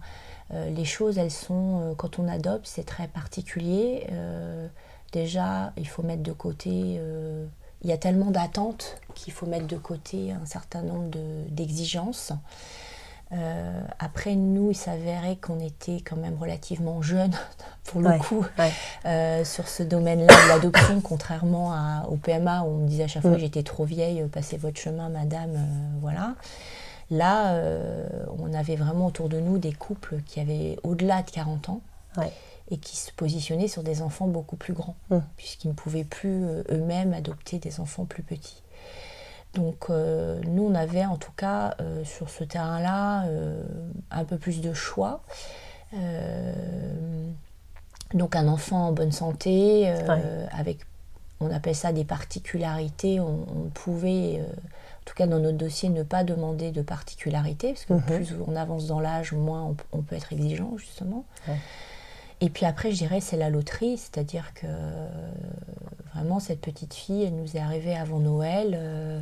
Euh, 0.53 0.69
les 0.71 0.85
choses, 0.85 1.17
elles 1.19 1.31
sont, 1.31 1.95
quand 1.97 2.19
on 2.19 2.29
adopte, 2.29 2.67
c'est 2.67 2.85
très 2.87 3.09
particulier. 3.09 4.07
Euh, 4.13 4.67
déjà, 5.13 5.73
il 5.79 5.89
faut 5.89 6.03
mettre 6.03 6.23
de 6.23 6.33
côté, 6.33 7.01
il 7.83 7.89
y 7.89 7.93
a 7.93 7.99
tellement 7.99 8.31
d'attentes 8.31 8.97
qu'il 9.15 9.33
faut 9.33 9.47
mettre 9.47 9.67
de 9.67 9.77
côté 9.77 10.33
un 10.33 10.45
certain 10.47 10.83
nombre 10.83 11.09
de- 11.11 11.49
d'exigences. 11.51 12.33
Euh, 13.33 13.81
après, 13.99 14.35
nous, 14.37 14.71
il 14.71 14.75
s'avérait 14.75 15.37
qu'on 15.37 15.61
était 15.61 16.01
quand 16.01 16.17
même 16.17 16.37
relativement 16.41 17.03
jeunes, 17.03 17.35
pour 17.85 18.01
le 18.01 18.09
Ouais, 18.09 18.19
coup, 18.19 18.45
ouais. 18.59 18.71
euh, 19.05 19.45
sur 19.45 19.69
ce 19.69 19.83
domaine-là 19.83 20.27
de 20.45 20.49
l'adoption, 20.49 21.01
contrairement 21.05 21.73
à- 21.73 22.07
au 22.09 22.17
PMA 22.17 22.63
où 22.63 22.69
on 22.69 22.77
me 22.79 22.89
disait 22.89 23.05
à 23.05 23.09
chaque 23.09 23.23
fois 23.23 23.33
Mm. 23.33 23.35
que 23.35 23.41
j'étais 23.41 23.63
trop 23.63 23.85
vieille, 23.85 24.23
euh, 24.23 24.29
passez 24.29 24.57
votre 24.57 24.79
chemin, 24.81 25.09
madame, 25.11 25.51
euh, 25.55 25.99
voilà. 26.01 26.35
Là, 27.11 27.55
on 28.39 28.53
avait 28.53 28.77
vraiment 28.77 29.07
autour 29.07 29.31
de 29.31 29.41
nous 29.41 29.57
des 29.57 29.73
couples 29.73 30.19
qui 30.27 30.41
avaient 30.41 30.77
au-delà 30.83 31.23
de 31.23 31.31
40 31.31 31.71
ans 31.71 31.81
Ouais. 32.19 32.31
et 32.71 32.77
qui 32.77 32.97
se 32.99 33.13
positionnaient 33.13 33.69
sur 33.69 33.83
des 33.83 34.03
enfants 34.03 34.27
beaucoup 34.27 34.57
plus 34.57 34.75
grands, 34.75 34.95
Mm. 35.11 35.19
puisqu'ils 35.39 35.69
ne 35.69 35.73
pouvaient 35.73 36.05
plus 36.05 36.45
eux-mêmes 36.71 37.15
adopter 37.15 37.59
des 37.59 37.81
enfants 37.81 38.05
plus 38.05 38.23
petits. 38.23 38.63
Donc 39.55 39.87
euh, 39.91 40.41
nous, 40.47 40.65
on 40.67 40.75
avait 40.75 41.05
en 41.05 41.17
tout 41.17 41.33
cas 41.37 41.75
euh, 41.81 42.05
sur 42.05 42.29
ce 42.31 42.45
terrain-là 42.45 43.25
euh, 43.27 43.63
un 44.11 44.25
peu 44.25 44.37
plus 44.37 44.61
de 44.61 44.73
choix. 44.73 45.23
Donc 48.15 48.37
un 48.37 48.49
enfant 48.49 48.89
en 48.89 48.93
bonne 48.93 49.13
santé, 49.13 49.89
avec, 50.53 50.79
on 51.41 51.51
appelle 51.51 51.75
ça 51.75 51.93
des 51.93 52.05
particularités. 52.05 53.21
On, 53.21 53.47
on 53.55 53.69
pouvait, 53.69 54.41
en 54.43 55.05
tout 55.05 55.15
cas 55.15 55.27
dans 55.27 55.39
notre 55.39 55.59
dossier, 55.59 55.89
ne 55.89 56.03
pas 56.03 56.25
demander 56.25 56.71
de 56.71 56.83
particularités, 56.83 57.73
parce 57.73 57.85
que 57.85 57.95
Mhm. 57.95 58.03
plus 58.03 58.35
on 58.47 58.57
avance 58.57 58.87
dans 58.87 59.01
l'âge, 59.01 59.33
moins 59.33 59.63
on, 59.63 59.77
on 59.93 60.03
peut 60.03 60.17
être 60.17 60.33
exigeant 60.33 60.77
justement. 60.77 61.25
Ouais. 61.47 61.57
Et 62.41 62.51
puis 62.51 62.67
après, 62.67 62.93
je 62.93 62.99
dirais, 62.99 63.21
c'est 63.21 63.37
la 63.37 63.51
loterie, 63.51 63.99
c'est-à-dire 63.99 64.55
que 64.55 64.67
euh, 64.67 65.09
vraiment, 66.15 66.39
cette 66.41 66.61
petite 66.61 66.95
fille, 66.95 67.25
elle 67.25 67.35
nous 67.35 67.57
est 67.57 67.61
arrivée 67.61 67.97
avant 67.97 68.21
Noël. 68.21 68.75
euh, 68.75 69.21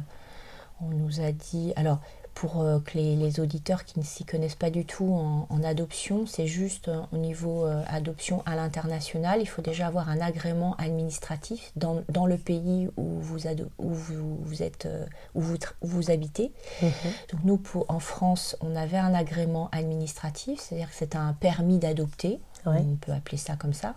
on 0.83 0.89
nous 0.89 1.21
a 1.23 1.33
dit. 1.33 1.73
Alors, 1.77 1.99
pour 2.35 2.61
euh, 2.61 2.81
que 2.81 2.99
les, 2.99 3.17
les 3.17 3.41
auditeurs 3.41 3.87
qui 3.87 3.99
ne 3.99 4.05
s'y 4.05 4.27
connaissent 4.27 4.55
pas 4.57 4.69
du 4.69 4.85
tout 4.85 5.11
en, 5.11 5.47
en 5.49 5.65
adoption, 5.65 6.27
c'est 6.27 6.47
juste 6.47 6.89
euh, 6.89 7.01
au 7.15 7.17
niveau 7.17 7.65
adoption 7.87 8.43
à 8.45 8.55
l'international, 8.55 9.41
il 9.41 9.47
faut 9.47 9.63
déjà 9.63 9.87
avoir 9.87 10.11
un 10.11 10.21
agrément 10.21 10.77
administratif 10.77 11.73
dans, 11.77 12.03
dans 12.11 12.27
le 12.27 12.37
pays 12.37 12.91
où 12.99 13.05
vous, 13.21 13.47
ado- 13.47 13.71
où 13.79 13.89
vous, 13.89 14.37
vous 14.43 14.63
êtes, 14.63 14.87
où 15.35 15.41
vous, 15.41 15.57
tra- 15.57 15.73
où 15.81 15.87
vous 15.87 16.11
habitez. 16.11 16.53
Mhm. 16.83 16.91
Donc 17.33 17.41
nous, 17.45 17.57
pour, 17.57 17.87
en 17.89 18.01
France, 18.01 18.55
on 18.61 18.77
avait 18.77 18.99
un 18.99 19.15
agrément 19.15 19.71
administratif, 19.73 20.61
c'est-à-dire 20.61 20.91
que 20.91 20.97
c'est 20.97 21.17
un 21.17 21.33
permis 21.33 21.79
d'adopter, 21.79 22.39
Ouais. 22.71 22.85
on 22.87 22.97
peut 22.97 23.13
appeler 23.13 23.37
ça 23.39 23.57
comme 23.57 23.73
ça. 23.75 23.95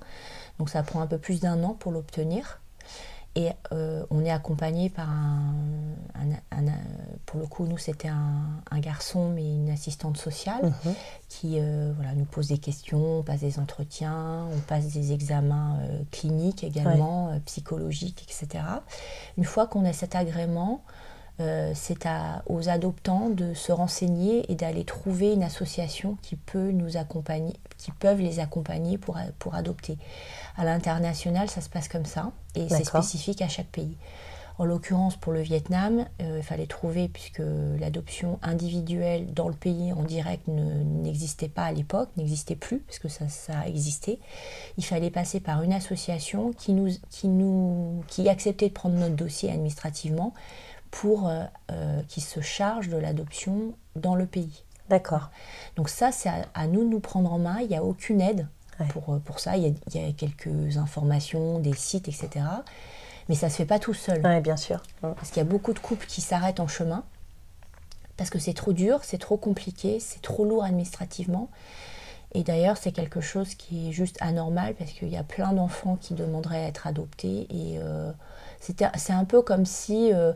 Donc 0.58 0.70
ça 0.70 0.84
prend 0.84 1.02
un 1.02 1.08
peu 1.08 1.18
plus 1.18 1.40
d'un 1.40 1.64
an 1.64 1.74
pour 1.74 1.92
l'obtenir. 1.92 2.60
Et 3.36 3.52
euh, 3.72 4.04
on 4.10 4.26
est 4.26 4.32
accompagné 4.32 4.90
par 4.90 5.08
un, 5.10 5.54
un- 6.16 6.58
un- 6.58 6.72
Pour 7.28 7.40
le 7.40 7.46
coup, 7.46 7.68
nous, 7.68 7.78
c'était 7.78 8.08
un, 8.08 8.80
garçon, 8.80 9.30
mais 9.30 9.44
une 9.54 9.70
assistante 9.70 10.18
sociale 10.18 10.66
Mhm. 10.86 10.94
qui 11.30 11.58
euh, 11.60 11.94
voilà, 11.96 12.16
nous 12.16 12.26
pose 12.26 12.48
des 12.48 12.58
questions, 12.58 13.20
on 13.20 13.24
passe 13.24 13.42
des 13.42 13.60
entretiens, 13.60 14.46
on 14.52 14.60
passe 14.62 14.88
des 14.88 15.14
examens 15.14 15.78
euh, 15.84 16.02
cliniques 16.12 16.64
également, 16.64 17.40
psychologiques, 17.46 18.24
etc. 18.28 18.64
Une 19.38 19.44
fois 19.46 19.68
qu'on 19.68 19.86
a 19.86 19.94
cet 19.94 20.16
agrément, 20.16 20.82
euh, 21.40 21.72
c'est 21.76 22.06
aux 22.48 22.70
adoptants 22.70 23.30
de 23.30 23.54
se 23.54 23.72
renseigner 23.72 24.52
et 24.52 24.56
d'aller 24.56 24.84
trouver 24.84 25.34
une 25.34 25.44
association 25.44 26.18
qui 26.22 26.36
peut 26.36 26.72
nous 26.72 26.98
accompagner, 26.98 27.54
qui 27.78 27.92
peuvent 27.92 28.20
les 28.22 28.40
accompagner 28.40 28.98
pour, 28.98 29.18
pour 29.40 29.56
adopter. 29.56 29.98
À 30.58 30.66
l'international, 30.66 31.50
ça 31.50 31.62
se 31.62 31.70
passe 31.70 31.88
comme 31.88 32.06
ça 32.06 32.32
et 32.56 32.68
c'est 32.70 32.84
spécifique 33.02 33.42
à 33.42 33.48
chaque 33.48 33.68
pays. 33.68 33.96
En 34.58 34.66
l'occurrence, 34.66 35.16
pour 35.16 35.32
le 35.32 35.40
Vietnam, 35.40 36.06
euh, 36.22 36.40
il 36.40 36.44
fallait 36.44 36.68
trouver, 36.68 37.08
puisque 37.08 37.42
l'adoption 37.80 38.40
individuelle 38.42 39.34
dans 39.34 39.48
le 39.48 39.54
pays 39.54 39.94
en 39.94 40.04
direct 40.04 40.46
ne- 40.50 40.84
n'existait 41.02 41.48
pas 41.48 41.64
à 41.64 41.72
l'époque, 41.72 42.10
n'existait 42.18 42.58
plus, 42.58 42.80
parce 42.80 43.00
que 43.00 43.08
ça, 43.08 43.30
ça 43.30 43.66
existait, 43.68 44.20
il 44.78 44.84
fallait 44.84 45.12
passer 45.12 45.40
par 45.40 45.64
une 45.64 45.72
association 45.72 46.52
qui, 46.52 46.74
nous, 46.74 46.90
qui, 47.10 47.30
nous, 47.30 48.04
qui 48.10 48.28
acceptait 48.28 48.68
de 48.68 48.74
prendre 48.74 48.96
notre 48.96 49.16
dossier 49.16 49.50
administrativement 49.50 50.34
pour 50.92 51.28
euh, 51.28 51.44
euh, 51.72 52.02
qui 52.08 52.22
se 52.22 52.42
charge 52.42 52.90
de 52.90 52.98
l'adoption 52.98 53.74
dans 53.96 54.16
le 54.16 54.26
pays. 54.26 54.64
D'accord. 54.90 55.30
Donc 55.76 55.90
ça, 55.90 56.12
c'est 56.12 56.30
à, 56.30 56.46
à 56.54 56.68
nous 56.68 56.84
de 56.84 56.90
nous 56.90 57.00
prendre 57.00 57.32
en 57.32 57.40
main. 57.40 57.60
Il 57.62 57.68
n'y 57.68 57.76
a 57.78 57.84
aucune 57.84 58.22
aide 58.22 58.48
Ouais. 58.80 58.88
pour, 58.88 59.14
euh, 59.14 59.20
pour 59.20 59.40
ça. 59.40 59.58
Il 59.58 59.64
y, 59.64 59.66
a, 59.68 59.74
il 59.94 60.02
y 60.02 60.10
a 60.10 60.14
quelques 60.14 60.78
informations, 60.78 61.60
des 61.60 61.74
sites, 61.74 62.08
etc. 62.08 62.30
Mais 63.28 63.36
ça 63.36 63.50
se 63.50 63.58
fait 63.58 63.66
pas 63.66 63.78
tout 63.78 63.94
seul. 63.94 64.22
Oui, 64.24 64.40
bien 64.42 64.56
sûr. 64.58 64.82
Parce 65.02 65.30
qu'il 65.30 65.38
y 65.38 65.46
a 65.46 65.50
beaucoup 65.50 65.74
de 65.74 65.80
couples 65.80 66.06
qui 66.08 66.22
s'arrêtent 66.22 66.60
en 66.62 66.68
chemin 66.68 67.04
parce 68.18 68.30
que 68.30 68.40
c'est 68.40 68.54
trop 68.54 68.74
dur, 68.74 69.00
c'est 69.04 69.18
trop 69.18 69.38
compliqué, 69.38 70.00
c'est 70.00 70.22
trop 70.22 70.44
lourd 70.46 70.64
administrativement. 70.66 71.50
Et 72.34 72.44
d'ailleurs, 72.44 72.78
c'est 72.78 72.92
quelque 72.92 73.22
chose 73.22 73.56
qui 73.56 73.90
est 73.90 73.92
juste 73.92 74.18
anormal 74.22 74.76
parce 74.76 74.92
qu'il 74.92 75.08
y 75.10 75.18
a 75.18 75.24
plein 75.24 75.54
d'enfants 75.54 75.98
qui 76.00 76.14
demanderaient 76.16 76.66
à 76.66 76.68
être 76.68 76.86
adoptés. 76.86 77.48
Et 77.50 77.80
euh, 77.80 78.12
c'est 78.60 79.14
un 79.14 79.26
peu 79.26 79.42
comme 79.42 79.66
si 79.66 80.14
euh, 80.14 80.34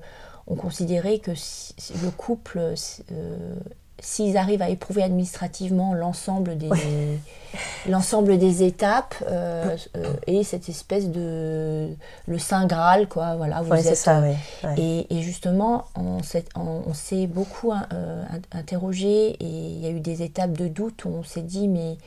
on 0.48 0.56
considérait 0.56 1.20
que 1.20 1.32
le 1.32 2.12
couple 2.12 2.60
euh, 2.60 3.56
s'ils 4.04 4.36
arrivent 4.36 4.62
à 4.62 4.70
éprouver 4.70 5.02
administrativement 5.02 5.94
l'ensemble 5.94 6.58
des, 6.58 6.70
l'ensemble 7.90 8.38
des 8.38 8.64
étapes 8.64 9.16
euh, 9.30 9.78
euh, 9.96 10.14
et 10.28 10.44
cette 10.44 10.68
espèce 10.68 11.10
de 11.10 11.90
le 12.28 12.38
saint 12.38 12.66
graal 12.66 13.08
quoi 13.08 13.36
voilà 13.38 13.62
vous 13.62 13.74
êtes, 13.74 13.96
ça, 13.96 14.22
et, 14.78 15.08
et, 15.10 15.22
justement 15.22 15.86
on 15.96 16.22
s'est, 16.22 16.46
on, 16.56 16.84
beaucoup 17.28 17.72
euh, 17.72 18.24
interrogé 18.52 19.38
et 19.40 19.46
il 19.46 19.80
y 19.80 19.88
a 19.88 19.90
eu 19.90 20.02
des 20.02 20.22
étapes 20.22 20.52
de 20.52 20.68
doute 20.68 21.06
où 21.06 21.10
on 21.10 21.24
s'est 21.24 21.42
dit 21.42 21.68
mais 21.68 21.98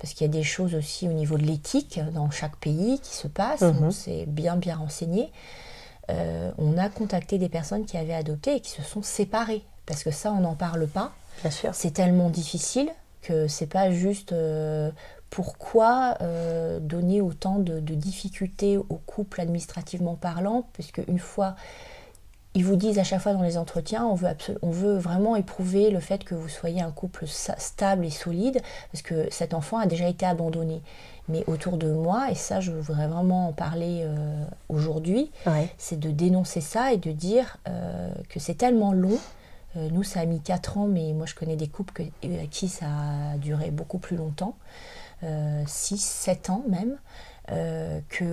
parce 0.00 0.12
qu'il 0.12 0.26
y 0.26 0.30
a 0.30 0.32
des 0.32 0.42
choses 0.42 0.74
aussi 0.74 1.08
au 1.08 1.12
niveau 1.12 1.38
de 1.38 1.44
l'éthique 1.44 2.00
dans 2.12 2.30
chaque 2.32 2.56
pays 2.56 2.98
qui 2.98 3.14
se 3.14 3.28
passent, 3.28 3.62
mm-hmm. 3.62 3.84
on 3.84 3.90
s'est 3.92 4.24
bien 4.26 4.56
bien 4.56 4.74
renseigné. 4.74 5.30
On 6.08 6.78
a 6.78 6.88
contacté 6.88 7.38
des 7.38 7.48
personnes 7.48 7.84
qui 7.84 7.96
avaient 7.96 8.14
adopté 8.14 8.56
et 8.56 8.60
qui 8.60 8.70
se 8.70 8.82
sont 8.82 9.02
séparées 9.02 9.64
parce 9.86 10.02
que 10.02 10.10
ça, 10.10 10.32
on 10.32 10.40
n'en 10.40 10.56
parle 10.56 10.86
pas. 10.86 11.12
Bien 11.42 11.50
sûr. 11.50 11.74
C'est 11.74 11.92
tellement 11.92 12.28
difficile 12.28 12.90
que 13.22 13.48
c'est 13.48 13.66
pas 13.66 13.90
juste 13.90 14.32
euh, 14.32 14.90
pourquoi 15.30 16.16
euh, 16.20 16.80
donner 16.80 17.20
autant 17.20 17.58
de, 17.58 17.78
difficultés 17.80 18.76
au 18.76 19.00
couple 19.06 19.40
administrativement 19.40 20.16
parlant, 20.16 20.68
puisque 20.72 21.00
une 21.08 21.18
fois 21.18 21.56
ils 22.56 22.64
vous 22.64 22.74
disent 22.76 22.98
à 22.98 23.04
chaque 23.04 23.20
fois 23.20 23.32
dans 23.32 23.42
les 23.42 23.56
entretiens, 23.56 24.04
on 24.04 24.14
veut, 24.14 24.28
on 24.62 24.70
veut 24.70 24.96
vraiment 24.96 25.36
éprouver 25.36 25.90
le 25.90 26.00
fait 26.00 26.24
que 26.24 26.34
vous 26.34 26.48
soyez 26.48 26.82
un 26.82 26.90
couple 26.90 27.26
stable 27.26 28.04
et 28.04 28.10
solide, 28.10 28.60
parce 28.90 29.02
que 29.02 29.28
cet 29.30 29.54
enfant 29.54 29.78
a 29.78 29.86
déjà 29.86 30.08
été 30.08 30.26
abandonné. 30.26 30.82
Mais 31.28 31.44
autour 31.46 31.76
de 31.76 31.90
moi, 31.92 32.30
et 32.30 32.34
ça 32.34 32.60
je 32.60 32.72
voudrais 32.72 33.08
vraiment 33.08 33.48
en 33.48 33.52
parler 33.52 34.02
euh, 34.02 34.44
aujourd'hui, 34.68 35.30
c'est 35.78 35.98
de 35.98 36.10
dénoncer 36.10 36.60
ça 36.60 36.92
et 36.92 36.98
de 36.98 37.12
dire 37.12 37.58
que 38.28 38.40
c'est 38.40 38.54
tellement 38.54 38.92
long 38.92 39.18
euh, 39.76 39.88
nous, 39.90 40.02
ça 40.02 40.20
a 40.20 40.26
mis 40.26 40.40
4 40.40 40.78
ans, 40.78 40.86
mais 40.86 41.12
moi, 41.12 41.26
je 41.26 41.34
connais 41.34 41.56
des 41.56 41.68
couples 41.68 42.02
euh, 42.24 42.42
à 42.42 42.46
qui 42.46 42.68
ça 42.68 42.86
a 42.86 43.38
duré 43.38 43.70
beaucoup 43.70 43.98
plus 43.98 44.16
longtemps, 44.16 44.56
6, 45.20 45.24
euh, 45.24 45.64
7 45.66 46.50
ans 46.50 46.64
même. 46.68 46.96
Euh, 47.52 48.00
que 48.08 48.24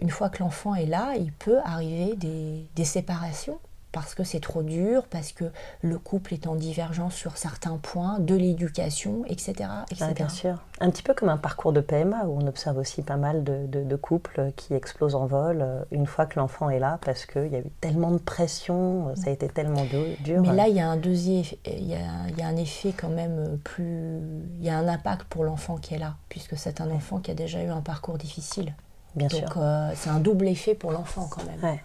une 0.00 0.08
fois 0.08 0.30
que 0.30 0.42
l'enfant 0.42 0.74
est 0.74 0.86
là, 0.86 1.14
il 1.16 1.32
peut 1.32 1.58
arriver 1.64 2.16
des 2.16 2.84
séparations 2.84 3.58
parce 3.96 4.14
que 4.14 4.24
c'est 4.24 4.40
trop 4.40 4.62
dur, 4.62 5.04
parce 5.08 5.32
que 5.32 5.46
le 5.80 5.98
couple 5.98 6.34
est 6.34 6.46
en 6.46 6.54
divergence 6.54 7.14
sur 7.14 7.38
certains 7.38 7.78
points, 7.78 8.18
de 8.18 8.34
l'éducation, 8.34 9.24
etc. 9.24 9.70
etc. 9.90 10.12
bien 10.14 10.28
sûr. 10.28 10.62
Un 10.80 10.90
petit 10.90 11.02
peu 11.02 11.14
comme 11.14 11.30
un 11.30 11.38
parcours 11.38 11.72
de 11.72 11.80
PMA 11.80 12.26
où 12.26 12.38
on 12.38 12.46
observe 12.46 12.76
aussi 12.76 13.00
pas 13.00 13.16
mal 13.16 13.42
de, 13.42 13.96
couples 13.96 14.52
qui 14.56 14.74
explosent 14.74 15.14
en 15.14 15.24
vol 15.24 15.62
euh, 15.62 15.82
une 15.90 16.04
fois 16.04 16.26
que 16.26 16.38
l'enfant 16.38 16.68
est 16.68 16.78
là 16.78 16.98
parce 17.06 17.24
qu'il 17.24 17.46
y 17.46 17.56
a 17.56 17.60
eu 17.60 17.70
tellement 17.80 18.10
de 18.10 18.18
pression, 18.18 19.08
euh, 19.08 19.14
ça 19.14 19.30
a 19.30 19.32
été 19.32 19.48
tellement 19.48 19.86
dur. 20.22 20.42
Mais 20.42 20.52
là, 20.52 20.68
il 20.68 20.76
y 20.76 20.80
a 20.80 20.86
un 20.90 20.98
deuxième, 20.98 21.44
il 21.64 21.88
y 21.88 21.94
a, 21.94 22.28
il 22.28 22.38
y 22.38 22.42
a 22.42 22.46
un 22.46 22.56
effet 22.56 22.92
quand 22.94 23.08
même 23.08 23.58
plus, 23.64 24.20
il 24.58 24.62
y 24.62 24.68
a 24.68 24.76
un 24.76 24.88
impact 24.88 25.24
pour 25.24 25.44
l'enfant 25.44 25.78
qui 25.78 25.94
est 25.94 25.98
là, 25.98 26.16
puisque 26.28 26.58
c'est 26.58 26.82
un 26.82 26.90
enfant 26.90 27.18
qui 27.18 27.30
a 27.30 27.34
déjà 27.34 27.62
eu 27.62 27.70
un 27.70 27.80
parcours 27.80 28.18
difficile. 28.18 28.74
Bien 29.14 29.30
sûr. 29.30 29.40
Donc 29.40 29.56
euh, 29.56 29.90
c'est 29.94 30.10
un 30.10 30.20
double 30.20 30.48
effet 30.48 30.74
pour 30.74 30.92
l'enfant 30.92 31.26
quand 31.30 31.44
même. 31.44 31.64
Ouais. 31.64 31.80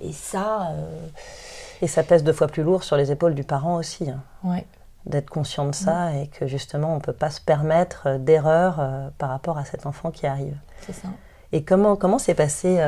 Et 0.00 0.12
ça. 0.12 0.68
Euh, 0.70 1.06
et 1.82 1.86
ça 1.86 2.02
pèse 2.02 2.24
deux 2.24 2.32
fois 2.32 2.46
plus 2.46 2.62
lourd 2.62 2.84
sur 2.84 2.96
les 2.96 3.10
épaules 3.10 3.34
du 3.34 3.44
parent 3.44 3.76
aussi. 3.76 4.10
Hein. 4.10 4.22
Ouais. 4.42 4.64
D'être 5.06 5.28
conscient 5.28 5.66
de 5.66 5.74
ça 5.74 6.14
et 6.14 6.28
que 6.28 6.46
justement 6.46 6.92
on 6.92 6.96
ne 6.96 7.00
peut 7.00 7.12
pas 7.12 7.30
se 7.30 7.40
permettre 7.40 8.06
euh, 8.06 8.18
d'erreur 8.18 8.76
euh, 8.78 9.08
par 9.18 9.28
rapport 9.28 9.58
à 9.58 9.64
cet 9.64 9.86
enfant 9.86 10.10
qui 10.10 10.26
arrive. 10.26 10.56
C'est 10.86 10.94
ça. 10.94 11.08
Et 11.52 11.62
comment 11.62 11.94
comment 11.94 12.18
s'est 12.18 12.34
passée 12.34 12.80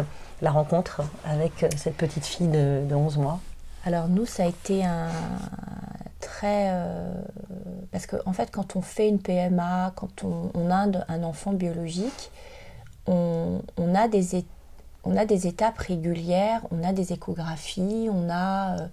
la 0.42 0.50
rencontre 0.50 1.02
avec 1.24 1.66
cette 1.76 1.96
petite 1.96 2.26
fille 2.26 2.48
de, 2.48 2.84
de 2.84 2.94
11 2.96 3.18
mois? 3.18 3.38
Alors 3.84 4.08
nous, 4.08 4.26
ça 4.26 4.42
a 4.42 4.46
été 4.46 4.84
un 4.84 5.08
très... 6.18 6.74
parce 7.92 8.08
qu'en 8.08 8.18
en 8.24 8.32
fait, 8.32 8.50
quand 8.50 8.74
on 8.74 8.82
fait 8.82 9.08
une 9.08 9.20
PMA, 9.20 9.92
quand 9.94 10.24
on, 10.24 10.50
on 10.54 10.70
a 10.72 10.88
un 11.06 11.22
enfant 11.22 11.52
biologique, 11.52 12.32
on, 13.06 13.60
on 13.76 13.94
a 13.94 14.08
des 14.08 14.34
états 14.34 14.55
on 15.06 15.16
a 15.16 15.24
des 15.24 15.46
étapes 15.46 15.78
régulières, 15.78 16.62
on 16.70 16.82
a 16.82 16.92
des 16.92 17.12
échographies, 17.12 18.08
on 18.12 18.28
a 18.28 18.76
euh, 18.76 18.86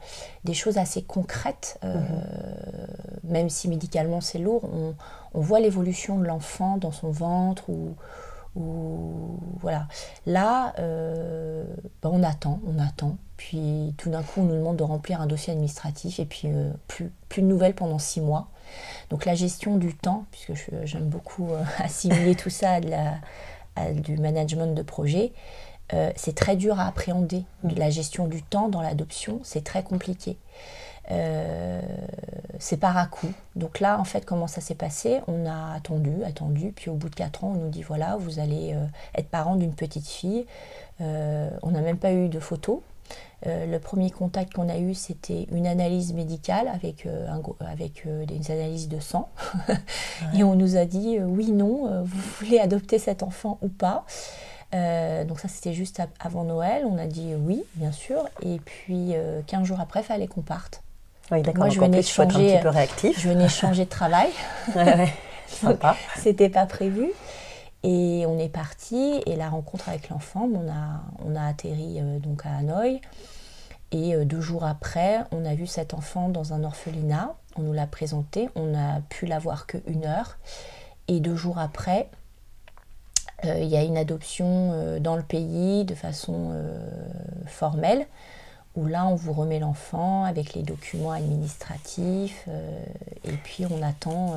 des 0.43 0.54
choses 0.54 0.78
assez 0.78 1.02
concrètes, 1.02 1.80
euh, 1.84 1.95
mhm. 1.95 3.32
même 3.32 3.49
si 3.49 3.67
médicalement 3.67 4.21
c'est 4.21 4.38
lourd, 4.38 4.63
on, 4.63 4.93
voit 5.36 5.60
l'évolution 5.60 6.19
de 6.19 6.26
l'enfant 6.26 6.78
dans 6.78 6.91
son 6.91 7.10
ventre 7.10 7.69
ou, 7.69 7.95
voilà. 9.60 9.88
Là, 10.28 10.76
euh, 10.78 11.63
ben, 12.04 12.12
on 12.13 12.21
attend, 12.21 12.60
on 12.67 12.78
attend, 12.80 13.17
puis 13.36 13.95
tout 13.97 14.12
d'un 14.12 14.21
coup 14.21 14.41
on 14.41 14.43
nous 14.43 14.54
demande 14.54 14.78
de 14.78 14.84
remplir 14.84 15.21
un 15.21 15.26
dossier 15.26 15.54
administratif 15.54 16.19
et 16.19 16.26
puis 16.26 16.49
plus, 16.88 17.12
plus 17.30 17.41
de 17.41 17.47
nouvelles 17.47 17.73
pendant 17.73 17.97
six 17.97 18.21
mois. 18.21 18.49
Donc 19.10 19.26
la 19.26 19.34
gestion 19.34 19.78
du 19.78 19.95
temps, 19.95 20.26
puisque 20.30 20.54
j'aime 20.84 21.10
beaucoup 21.10 21.49
assimiler 21.80 22.36
tout 22.36 22.52
ça 22.52 22.80
à 23.76 23.91
du 23.91 24.17
management 24.17 24.76
de 24.76 24.84
projet, 24.84 25.34
euh, 25.93 26.12
c'est 26.15 26.36
très 26.36 26.56
dur 26.56 26.80
à 26.80 26.88
appréhender. 26.88 27.43
La 27.76 27.89
gestion 27.89 28.28
du 28.28 28.41
temps 28.41 28.69
dans 28.69 28.82
l'adoption, 28.82 29.39
c'est 29.43 29.63
très 29.63 29.84
compliqué. 29.84 30.38
Euh, 31.12 31.82
c'est 32.60 32.78
par 32.78 32.96
à 32.98 33.06
coup. 33.06 33.32
Donc 33.56 33.82
là, 33.82 34.00
en 34.00 34.06
fait, 34.06 34.26
comment 34.26 34.48
ça 34.48 34.62
s'est 34.62 34.76
passé? 34.76 35.19
On 35.28 35.46
a 35.46 35.74
attendu, 35.76 36.24
attendu, 36.26 36.72
puis 36.74 36.89
au 36.89 36.93
bout 36.93 37.10
de 37.10 37.15
4 37.15 37.43
ans, 37.43 37.54
on 37.56 37.60
nous 37.60 37.69
dit 37.69 37.82
voilà, 37.82 38.15
vous 38.15 38.39
allez 38.39 38.74
euh, 38.74 38.86
être 39.15 39.28
parent 39.28 39.56
d'une 39.56 39.74
petite 39.74 40.08
fille. 40.08 40.46
on 41.00 41.72
n'a 41.72 41.82
même 41.82 41.98
pas 41.98 42.13
eu 42.13 42.30
de 42.30 42.39
photos. 42.39 42.80
le 43.46 43.78
premier 43.80 44.10
contact 44.10 44.54
qu'on 44.54 44.69
a 44.69 44.78
eu, 44.78 44.93
c'était 44.93 45.48
une 45.52 45.67
analyse 45.67 46.13
médicale 46.13 46.69
avec, 46.69 47.06
avec 47.60 48.08
des 48.08 48.52
analyses 48.52 48.88
de 48.88 49.02
sang. 49.02 49.30
Et 50.34 50.46
on 50.46 50.56
nous 50.56 50.78
a 50.78 50.86
dit 50.86 51.19
oui, 51.19 51.52
non, 51.52 52.04
vous 52.04 52.22
voulez 52.39 52.60
adopter 52.60 53.00
cet 53.00 53.22
enfant 53.22 53.58
ou 53.62 53.67
pas? 53.67 54.06
Euh, 54.74 55.24
donc 55.24 55.40
ça, 55.40 55.48
c'était 55.48 55.74
juste 55.74 56.02
avant 56.20 56.44
Noël. 56.44 56.84
On 56.90 56.98
a 56.98 57.06
dit 57.06 57.34
oui, 57.38 57.64
bien 57.76 57.92
sûr. 57.92 58.28
Et 58.42 58.60
puis, 58.60 59.14
15 59.48 59.62
euh, 59.62 59.66
jours 59.66 59.80
après, 59.80 60.02
il 60.02 60.06
fallait 60.06 60.28
qu'on 60.28 60.42
parte. 60.42 60.84
Oui, 61.32 61.42
d'accord. 61.42 61.66
Moi, 61.66 61.70
je 61.70 61.80
venais, 61.80 62.02
changer, 62.02 62.54
un 62.54 62.56
petit 62.56 62.64
peu 62.64 62.70
réactif. 62.70 63.20
je 63.20 63.30
venais 63.30 63.50
changer 63.50 63.86
de 63.86 63.90
travail. 63.90 64.30
ouais, 64.76 65.14
Sympa. 65.48 65.96
C'était 66.18 66.50
pas 66.50 66.66
prévu. 66.66 67.12
Et 67.84 68.26
on 68.28 68.40
est 68.40 68.50
parti. 68.50 69.22
Et 69.26 69.36
la 69.36 69.50
rencontre 69.50 69.90
avec 69.90 70.10
l'enfant, 70.10 70.50
on 70.54 70.70
a, 70.70 71.02
on 71.26 71.36
a 71.36 71.46
atterri 71.48 72.00
euh, 72.00 72.20
donc 72.20 72.46
à 72.46 72.56
Hanoï. 72.58 73.02
Et 73.92 74.16
deux 74.26 74.42
jours 74.42 74.64
après, 74.66 75.20
on 75.32 75.46
a 75.46 75.54
vu 75.54 75.68
cet 75.68 75.94
enfant 75.94 76.28
dans 76.28 76.54
un 76.54 76.64
orphelinat. 76.64 77.36
On 77.58 77.62
nous 77.62 77.74
l'a 77.74 77.86
présenté. 77.86 78.50
On 78.56 78.66
n'a 78.72 79.02
pu 79.08 79.28
l'avoir 79.28 79.68
qu'une 79.68 80.06
heure. 80.06 80.38
Et 81.08 81.20
deux 81.20 81.36
jours 81.36 81.60
après, 81.60 82.10
euh, 82.12 82.23
il 83.45 83.67
y 83.67 83.75
a 83.75 83.84
une 83.84 83.97
adoption 83.97 84.71
euh, 84.73 84.99
dans 84.99 85.15
le 85.15 85.23
pays 85.23 85.86
de 85.86 85.95
façon 85.95 86.51
euh, 86.51 86.77
formelle, 87.47 88.06
où 88.75 88.88
là 88.88 89.06
on 89.06 89.15
vous 89.15 89.34
remet 89.34 89.60
l'enfant 89.60 90.23
avec 90.23 90.53
les 90.53 90.63
documents 90.63 91.12
administratifs, 91.12 92.47
et 93.23 93.34
puis 93.43 93.65
on 93.69 93.84
attend 93.84 94.34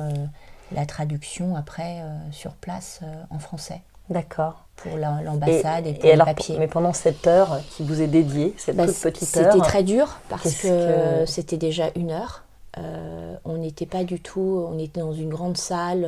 la 0.71 0.85
traduction 0.85 1.55
après 1.55 2.03
sur 2.31 2.51
place 2.51 2.99
en 3.31 3.39
français. 3.39 3.81
D'accord. 4.11 4.65
Pour 4.75 4.95
l'ambassade 4.95 5.87
et, 5.87 5.93
pour 5.93 6.07
les 6.07 6.17
papiers. 6.17 6.59
Mais 6.59 6.67
pendant 6.67 6.93
cette 6.93 7.25
heure 7.25 7.61
qui 7.71 7.83
vous 7.83 7.99
est 7.99 8.07
dédiée, 8.07 8.53
cette 8.57 8.75
bah, 8.75 8.85
toute 8.85 8.95
petite 8.95 9.35
heure. 9.37 9.51
C'était 9.53 9.65
très 9.65 9.81
dur 9.81 10.19
parce 10.29 10.53
que, 10.61 11.25
c'était 11.25 11.57
déjà 11.57 11.89
une 11.95 12.11
heure. 12.11 12.43
on 13.43 13.57
n'était 13.57 13.87
pas 13.87 14.03
du 14.03 14.19
tout, 14.19 14.67
on 14.71 14.77
était 14.77 14.99
dans 14.99 15.13
une 15.13 15.29
grande 15.29 15.57
salle 15.57 16.05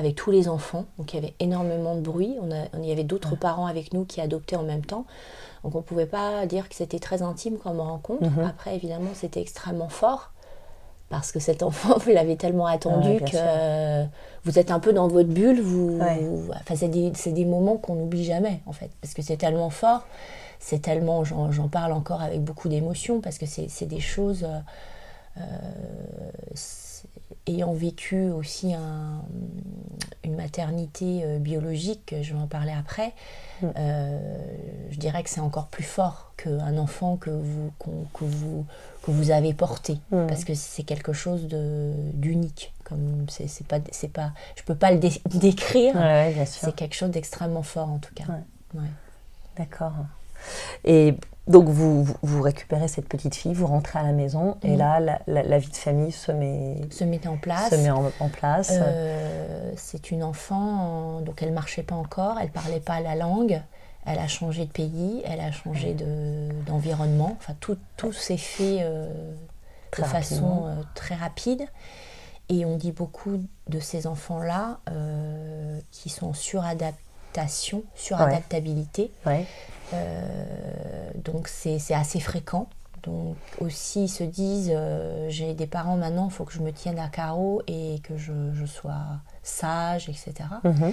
avec 0.00 0.16
tous 0.16 0.30
les 0.30 0.48
enfants. 0.48 0.86
Donc 0.98 1.12
il 1.12 1.16
y 1.16 1.18
avait 1.18 1.34
énormément 1.38 1.94
de 1.94 2.00
bruit. 2.00 2.36
On 2.40 2.82
y 2.82 2.90
avait 2.90 3.04
d'autres 3.04 3.36
parents 3.36 3.66
avec 3.66 3.92
nous 3.92 4.04
qui 4.04 4.20
adoptaient 4.20 4.56
en 4.56 4.64
même 4.64 4.84
temps. 4.84 5.04
Donc 5.62 5.74
on 5.74 5.78
ne 5.78 5.84
pouvait 5.84 6.06
pas 6.06 6.46
dire 6.46 6.68
que 6.68 6.74
c'était 6.74 6.98
très 6.98 7.22
intime 7.22 7.58
comme 7.58 7.80
rencontre. 7.80 8.24
Mhm. 8.24 8.44
Après, 8.44 8.74
évidemment, 8.74 9.10
c'était 9.14 9.40
extrêmement 9.40 9.88
fort 9.88 10.32
parce 11.10 11.32
que 11.32 11.38
cet 11.38 11.62
enfant, 11.62 11.98
vous 11.98 12.10
l'avez 12.10 12.36
tellement 12.36 12.66
attendu 12.66 13.20
que 13.20 14.06
vous 14.44 14.58
êtes 14.58 14.70
un 14.70 14.80
peu 14.80 14.92
dans 14.92 15.06
votre 15.06 15.28
bulle. 15.28 15.60
Vous, 15.60 16.00
enfin, 16.00 16.74
c'est 16.74 16.88
des, 16.88 17.44
moments 17.44 17.76
qu'on 17.76 17.94
n'oublie 17.94 18.24
jamais, 18.24 18.60
en 18.66 18.72
fait, 18.72 18.90
parce 19.00 19.14
que 19.14 19.22
c'est 19.22 19.36
tellement 19.36 19.70
fort. 19.70 20.06
C'est 20.58 20.82
tellement, 20.82 21.24
j'en 21.24 21.68
parle 21.68 21.92
encore 21.92 22.20
avec 22.20 22.42
beaucoup 22.42 22.68
d'émotion 22.68 23.20
parce 23.20 23.38
que 23.38 23.46
c'est 23.46 23.86
des 23.86 24.00
choses. 24.00 24.46
Euh, 25.36 25.42
ayant 27.46 27.72
vécu 27.72 28.30
aussi 28.30 28.74
une 30.24 30.36
maternité 30.36 31.22
euh, 31.24 31.38
biologique, 31.38 32.14
je 32.20 32.32
vais 32.32 32.38
en 32.38 32.46
parler 32.46 32.72
après, 32.72 33.12
mm. 33.62 33.68
je 34.90 34.96
dirais 34.98 35.22
que 35.22 35.30
c'est 35.30 35.40
encore 35.40 35.68
plus 35.68 35.84
fort 35.84 36.32
qu'un 36.36 36.78
enfant 36.78 37.16
que 37.16 37.30
vous, 37.30 37.72
que 37.78 38.24
vous, 38.24 38.66
que 39.02 39.10
vous 39.10 39.30
avez 39.30 39.54
porté, 39.54 39.98
mm. 40.10 40.26
parce 40.26 40.44
que 40.44 40.54
c'est 40.54 40.84
quelque 40.84 41.12
chose 41.12 41.46
d'unique. 41.48 42.72
C'est 43.28 43.66
pas, 43.68 43.78
c'est 43.92 44.12
pas, 44.12 44.32
je 44.56 44.64
peux 44.64 44.74
pas 44.74 44.90
le 44.90 44.98
décrire. 44.98 45.94
c'est 46.46 46.74
quelque 46.74 46.94
chose 46.94 47.10
d'extrêmement 47.10 47.62
fort 47.62 47.88
en 47.88 47.98
tout 47.98 48.14
cas. 48.14 48.24
D'accord. 49.56 49.92
Et 50.84 51.14
donc 51.50 51.68
vous, 51.68 52.06
vous, 52.22 52.42
récupérez 52.42 52.86
cette 52.86 53.08
petite 53.08 53.34
fille, 53.34 53.54
vous 53.54 53.66
rentrez 53.66 53.98
à 53.98 54.04
la 54.04 54.12
maison 54.12 54.56
et 54.62 54.76
là 54.76 55.00
la, 55.26 55.58
vie 55.58 55.70
de 55.70 55.76
famille 55.76 56.12
se 56.12 56.30
met, 56.30 56.80
se 56.90 57.02
met 57.02 57.26
en 57.26 57.36
place. 57.36 57.70
Se 57.70 57.74
met 57.74 57.90
en, 57.90 58.28
place. 58.28 58.72
Euh, 58.72 59.72
c'est 59.76 60.12
une 60.12 60.22
enfant, 60.22 61.20
donc 61.22 61.42
elle 61.42 61.52
marchait 61.52 61.82
pas 61.82 61.96
encore, 61.96 62.38
elle 62.40 62.50
parlait 62.50 62.78
pas 62.78 63.00
la 63.00 63.16
langue, 63.16 63.60
elle 64.06 64.20
a 64.20 64.28
changé 64.28 64.64
de 64.64 64.70
pays, 64.70 65.22
elle 65.24 65.40
a 65.40 65.50
changé 65.50 65.96
d'environnement. 66.66 67.36
enfin 67.40 67.54
tout, 67.58 67.76
tout 67.96 68.12
s'est 68.12 68.36
fait 68.36 68.78
euh, 68.82 69.12
de 69.98 70.04
façon 70.04 70.66
euh, 70.66 70.74
très 70.94 71.16
rapide. 71.16 71.64
Et 72.48 72.64
on 72.64 72.76
dit 72.76 72.90
beaucoup 72.90 73.40
de 73.68 73.78
ces 73.78 74.08
enfants-là 74.08 74.80
qui 75.92 76.08
sont 76.08 76.34
suradaptation, 76.34 77.84
suradaptabilité. 77.94 79.12
Ouais. 79.24 79.46
Donc 81.24 81.48
c'est 81.48 81.78
assez 81.94 82.20
fréquent. 82.20 82.68
Donc 83.02 83.36
aussi 83.60 84.04
ils 84.04 84.08
se 84.08 84.24
disent 84.24 84.72
euh, 84.74 85.26
j'ai 85.28 85.54
des 85.54 85.66
parents 85.66 85.96
maintenant, 85.96 86.26
il 86.26 86.32
faut 86.32 86.44
que 86.44 86.52
je 86.52 86.60
me 86.60 86.72
tienne 86.72 86.98
à 86.98 87.08
carreau 87.08 87.62
et 87.66 88.00
que 88.02 88.16
je, 88.16 88.66
sois 88.66 89.00
sage, 89.42 90.08
etc. 90.08 90.34
Mhm. 90.64 90.92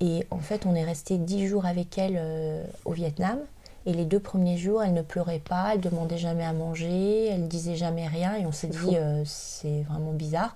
Et 0.00 0.26
en 0.30 0.38
fait 0.38 0.66
on 0.66 0.74
est 0.74 0.84
resté 0.84 1.16
dix 1.18 1.46
jours 1.46 1.66
avec 1.66 1.96
elle 1.98 2.16
euh, 2.16 2.64
au 2.84 2.92
Vietnam. 2.92 3.38
Et 3.86 3.94
les 3.94 4.04
deux 4.04 4.20
premiers 4.20 4.58
jours, 4.58 4.82
elle 4.82 4.92
ne 4.92 5.00
pleurait 5.00 5.38
pas, 5.38 5.70
elle 5.72 5.80
demandait 5.80 6.18
jamais 6.18 6.44
à 6.44 6.52
manger, 6.52 7.28
elle 7.28 7.48
disait 7.48 7.76
jamais 7.76 8.06
rien. 8.06 8.34
Et 8.36 8.44
on 8.44 8.52
s'est 8.52 8.66
dit, 8.66 8.98
c'est 9.24 9.80
vraiment 9.88 10.12
bizarre. 10.12 10.54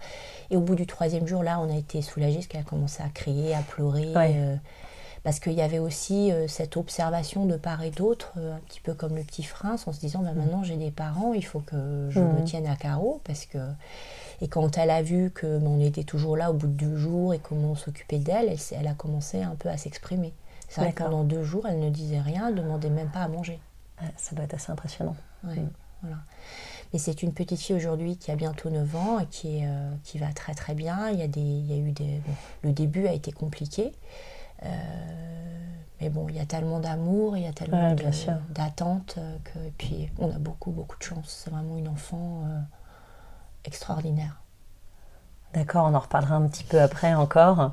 Et 0.51 0.57
au 0.57 0.61
bout 0.61 0.75
du 0.75 0.87
troisième 0.87 1.27
jour, 1.27 1.43
là, 1.43 1.59
on 1.59 1.73
a 1.73 1.77
été 1.79 2.03
soulagés 2.03 2.35
parce 2.35 2.47
qu'elle 2.49 2.61
a 2.61 2.65
commencé 2.65 3.03
à 3.03 3.09
crier, 3.09 3.55
à 3.55 3.63
pleurer 3.63 4.13
parce 5.25 5.39
qu'il 5.39 5.53
y 5.53 5.63
avait 5.63 5.79
aussi 5.79 6.33
euh, 6.33 6.49
cette 6.49 6.77
observation 6.77 7.47
de 7.47 7.57
part 7.57 7.83
et 7.83 7.91
d'autre, 7.91 8.33
euh, 8.37 8.57
un 8.57 8.61
petit 8.61 8.81
peu 8.81 8.95
comme 8.95 9.15
le 9.15 9.23
petit 9.23 9.43
prince, 9.43 9.87
en 9.87 9.93
se 9.93 10.01
disant 10.01 10.21
bah, 10.21 10.33
maintenant 10.35 10.65
j'ai 10.65 10.77
des 10.77 10.91
parents, 10.91 11.33
il 11.33 11.45
faut 11.45 11.61
que 11.61 12.09
je 12.11 12.21
me 12.21 12.41
mm. 12.41 12.45
tienne 12.45 12.67
à 12.67 12.77
carreau, 12.77 13.21
parce 13.25 13.47
que... 13.47 13.59
Et 14.41 14.49
quand 14.49 14.77
elle 14.77 14.91
a 14.91 15.03
vu 15.03 15.31
que 15.31 15.61
on 15.65 15.79
était 15.79 16.03
toujours 16.03 16.37
là 16.37 16.51
au 16.51 16.55
bout 16.55 16.67
de 16.67 16.73
deux 16.73 16.97
jours 16.97 17.33
et 17.33 17.39
comment 17.39 17.73
on 17.73 17.75
s'occupait 17.77 18.19
d'elle, 18.19 18.49
elle, 18.49 18.59
elle, 18.73 18.89
a 18.89 18.95
commencé 18.95 19.41
un 19.41 19.55
peu 19.55 19.69
à 19.69 19.77
s'exprimer. 19.77 20.33
C'est 20.69 20.81
vrai 20.81 20.93
que 20.93 21.05
pendant 21.05 21.23
deux 21.23 21.45
jours, 21.45 21.67
elle 21.69 21.79
ne 21.79 21.91
disait 21.91 22.21
rien, 22.21 22.49
elle 22.49 22.57
ne 22.57 22.63
demandait 22.63 22.91
même 22.91 23.11
pas 23.11 23.21
à 23.21 23.29
manger. 23.29 23.61
ça 24.17 24.35
doit 24.35 24.45
être 24.45 24.55
assez 24.55 24.73
impressionnant. 24.73 25.15
Ouais, 25.45 25.55
mm. 25.55 25.71
voilà. 26.03 26.17
C'est 26.99 27.23
une 27.23 27.33
petite 27.33 27.61
fille 27.61 27.77
aujourd'hui 27.77 28.17
qui 28.17 28.31
a 28.31 28.37
bientôt 28.37 28.69
9 28.69 28.97
ans 28.97 29.19
et 29.19 29.27
qui, 29.27 29.59
est, 29.59 29.67
euh, 29.67 29.91
qui 30.05 30.19
va 30.19 30.31
très 30.33 30.55
très 30.55 30.75
bien. 30.75 31.09
Il 31.11 31.19
y 31.19 31.23
a, 31.23 31.29
des, 31.29 31.41
il 31.41 31.71
y 31.71 31.73
a 31.73 31.77
eu 31.77 31.93
des, 31.93 32.21
le 32.63 32.73
début 32.73 33.07
a 33.07 33.13
été 33.13 33.33
compliqué. 33.33 33.93
Euh, 34.65 34.69
mais 36.01 36.09
bon, 36.09 36.27
il 36.29 36.37
y 36.37 36.41
a 36.41 36.47
tellement 36.47 36.81
d'amour, 36.81 37.37
il 37.37 37.45
y 37.45 37.47
a 37.47 37.53
tellement 37.53 37.95
d'attentes 38.51 39.17
euh, 39.19 39.37
que 39.45 39.59
et 39.61 39.73
puis 39.79 40.11
on 40.19 40.29
a 40.31 40.39
beaucoup 40.39 40.71
beaucoup 40.71 40.99
de 40.99 41.03
chance. 41.03 41.43
C'est 41.45 41.51
vraiment 41.51 41.77
une 41.77 41.89
enfant 41.89 42.43
euh, 42.45 42.59
extraordinaire. 43.65 44.39
D'accord, 45.55 45.85
on 45.85 45.95
en 45.95 45.99
reparlera 45.99 46.37
un 46.37 46.49
petit 46.49 46.65
peu 46.65 46.81
après 46.81 47.13
encore. 47.13 47.73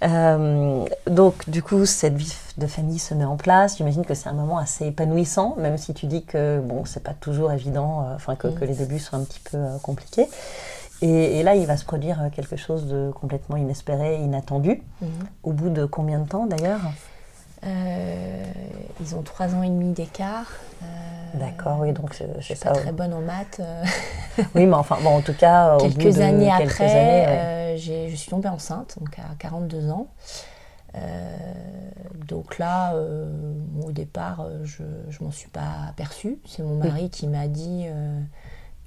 donc, 0.00 1.50
du 1.50 1.64
coup, 1.64 1.84
cette 1.84 2.14
vie 2.14 2.32
de 2.58 2.66
famille 2.68 3.00
se 3.00 3.12
met 3.12 3.24
en 3.24 3.36
place. 3.36 3.78
J'imagine 3.78 4.04
que 4.04 4.14
c'est 4.14 4.28
un 4.28 4.34
moment 4.34 4.56
assez 4.56 4.86
épanouissant, 4.86 5.56
même 5.58 5.78
si 5.78 5.94
tu 5.94 6.06
dis 6.06 6.24
que 6.24 6.60
bon, 6.60 6.84
c'est 6.84 7.02
pas 7.02 7.14
toujours 7.14 7.50
évident, 7.50 8.08
enfin 8.14 8.36
que, 8.36 8.46
que, 8.46 8.64
les 8.64 8.74
débuts 8.74 9.00
sont 9.00 9.16
un 9.16 9.24
petit 9.24 9.40
peu 9.40 9.58
compliqués. 9.82 10.28
Et, 11.00 11.42
là, 11.42 11.54
il 11.54 11.66
va 11.66 11.76
se 11.76 11.84
produire 11.84 12.28
quelque 12.34 12.56
chose 12.56 12.86
de 12.86 13.10
complètement 13.12 13.56
inespéré, 13.56 14.16
inattendu. 14.16 14.82
Mhm. 15.00 15.08
Au 15.44 15.52
bout 15.52 15.70
de 15.70 15.84
combien 15.84 16.20
de 16.20 16.28
temps 16.28 16.46
d'ailleurs? 16.46 16.80
Euh, 17.64 18.44
Ils 19.00 19.14
ont 19.14 19.22
trois 19.22 19.54
ans 19.54 19.62
et 19.62 19.68
demi 19.68 19.92
d'écart. 19.92 20.50
Euh, 20.82 20.86
D'accord, 21.34 21.78
oui, 21.80 21.92
donc 21.92 22.14
je 22.14 22.40
suis 22.40 22.54
pas 22.54 22.72
très 22.72 22.92
bonne 22.92 23.12
en 23.14 23.20
maths. 23.20 23.60
Euh. 23.60 23.84
oui, 24.54 24.66
mais 24.66 24.74
enfin, 24.74 24.98
bon, 25.02 25.16
en 25.16 25.20
tout 25.20 25.34
cas, 25.34 25.76
quelques 25.78 25.98
au 25.98 26.10
bout 26.10 26.16
de 26.16 26.22
années 26.22 26.50
quelques 26.58 26.72
après, 26.72 26.90
années, 26.90 27.78
je 27.78 28.16
suis 28.16 28.30
tombée 28.30 28.48
enceinte, 28.48 28.96
donc 28.98 29.18
à 29.18 29.34
42 29.38 29.90
ans. 29.90 30.08
donc 32.26 32.58
là, 32.58 32.94
au 33.84 33.92
départ, 33.92 34.46
je 34.64 34.82
ne 34.82 35.24
m'en 35.24 35.30
suis 35.30 35.48
pas 35.50 35.86
aperçue. 35.88 36.38
C'est 36.44 36.62
mon 36.62 36.76
mari 36.76 37.10
qui 37.10 37.28
m'a 37.28 37.46
dit 37.46 37.86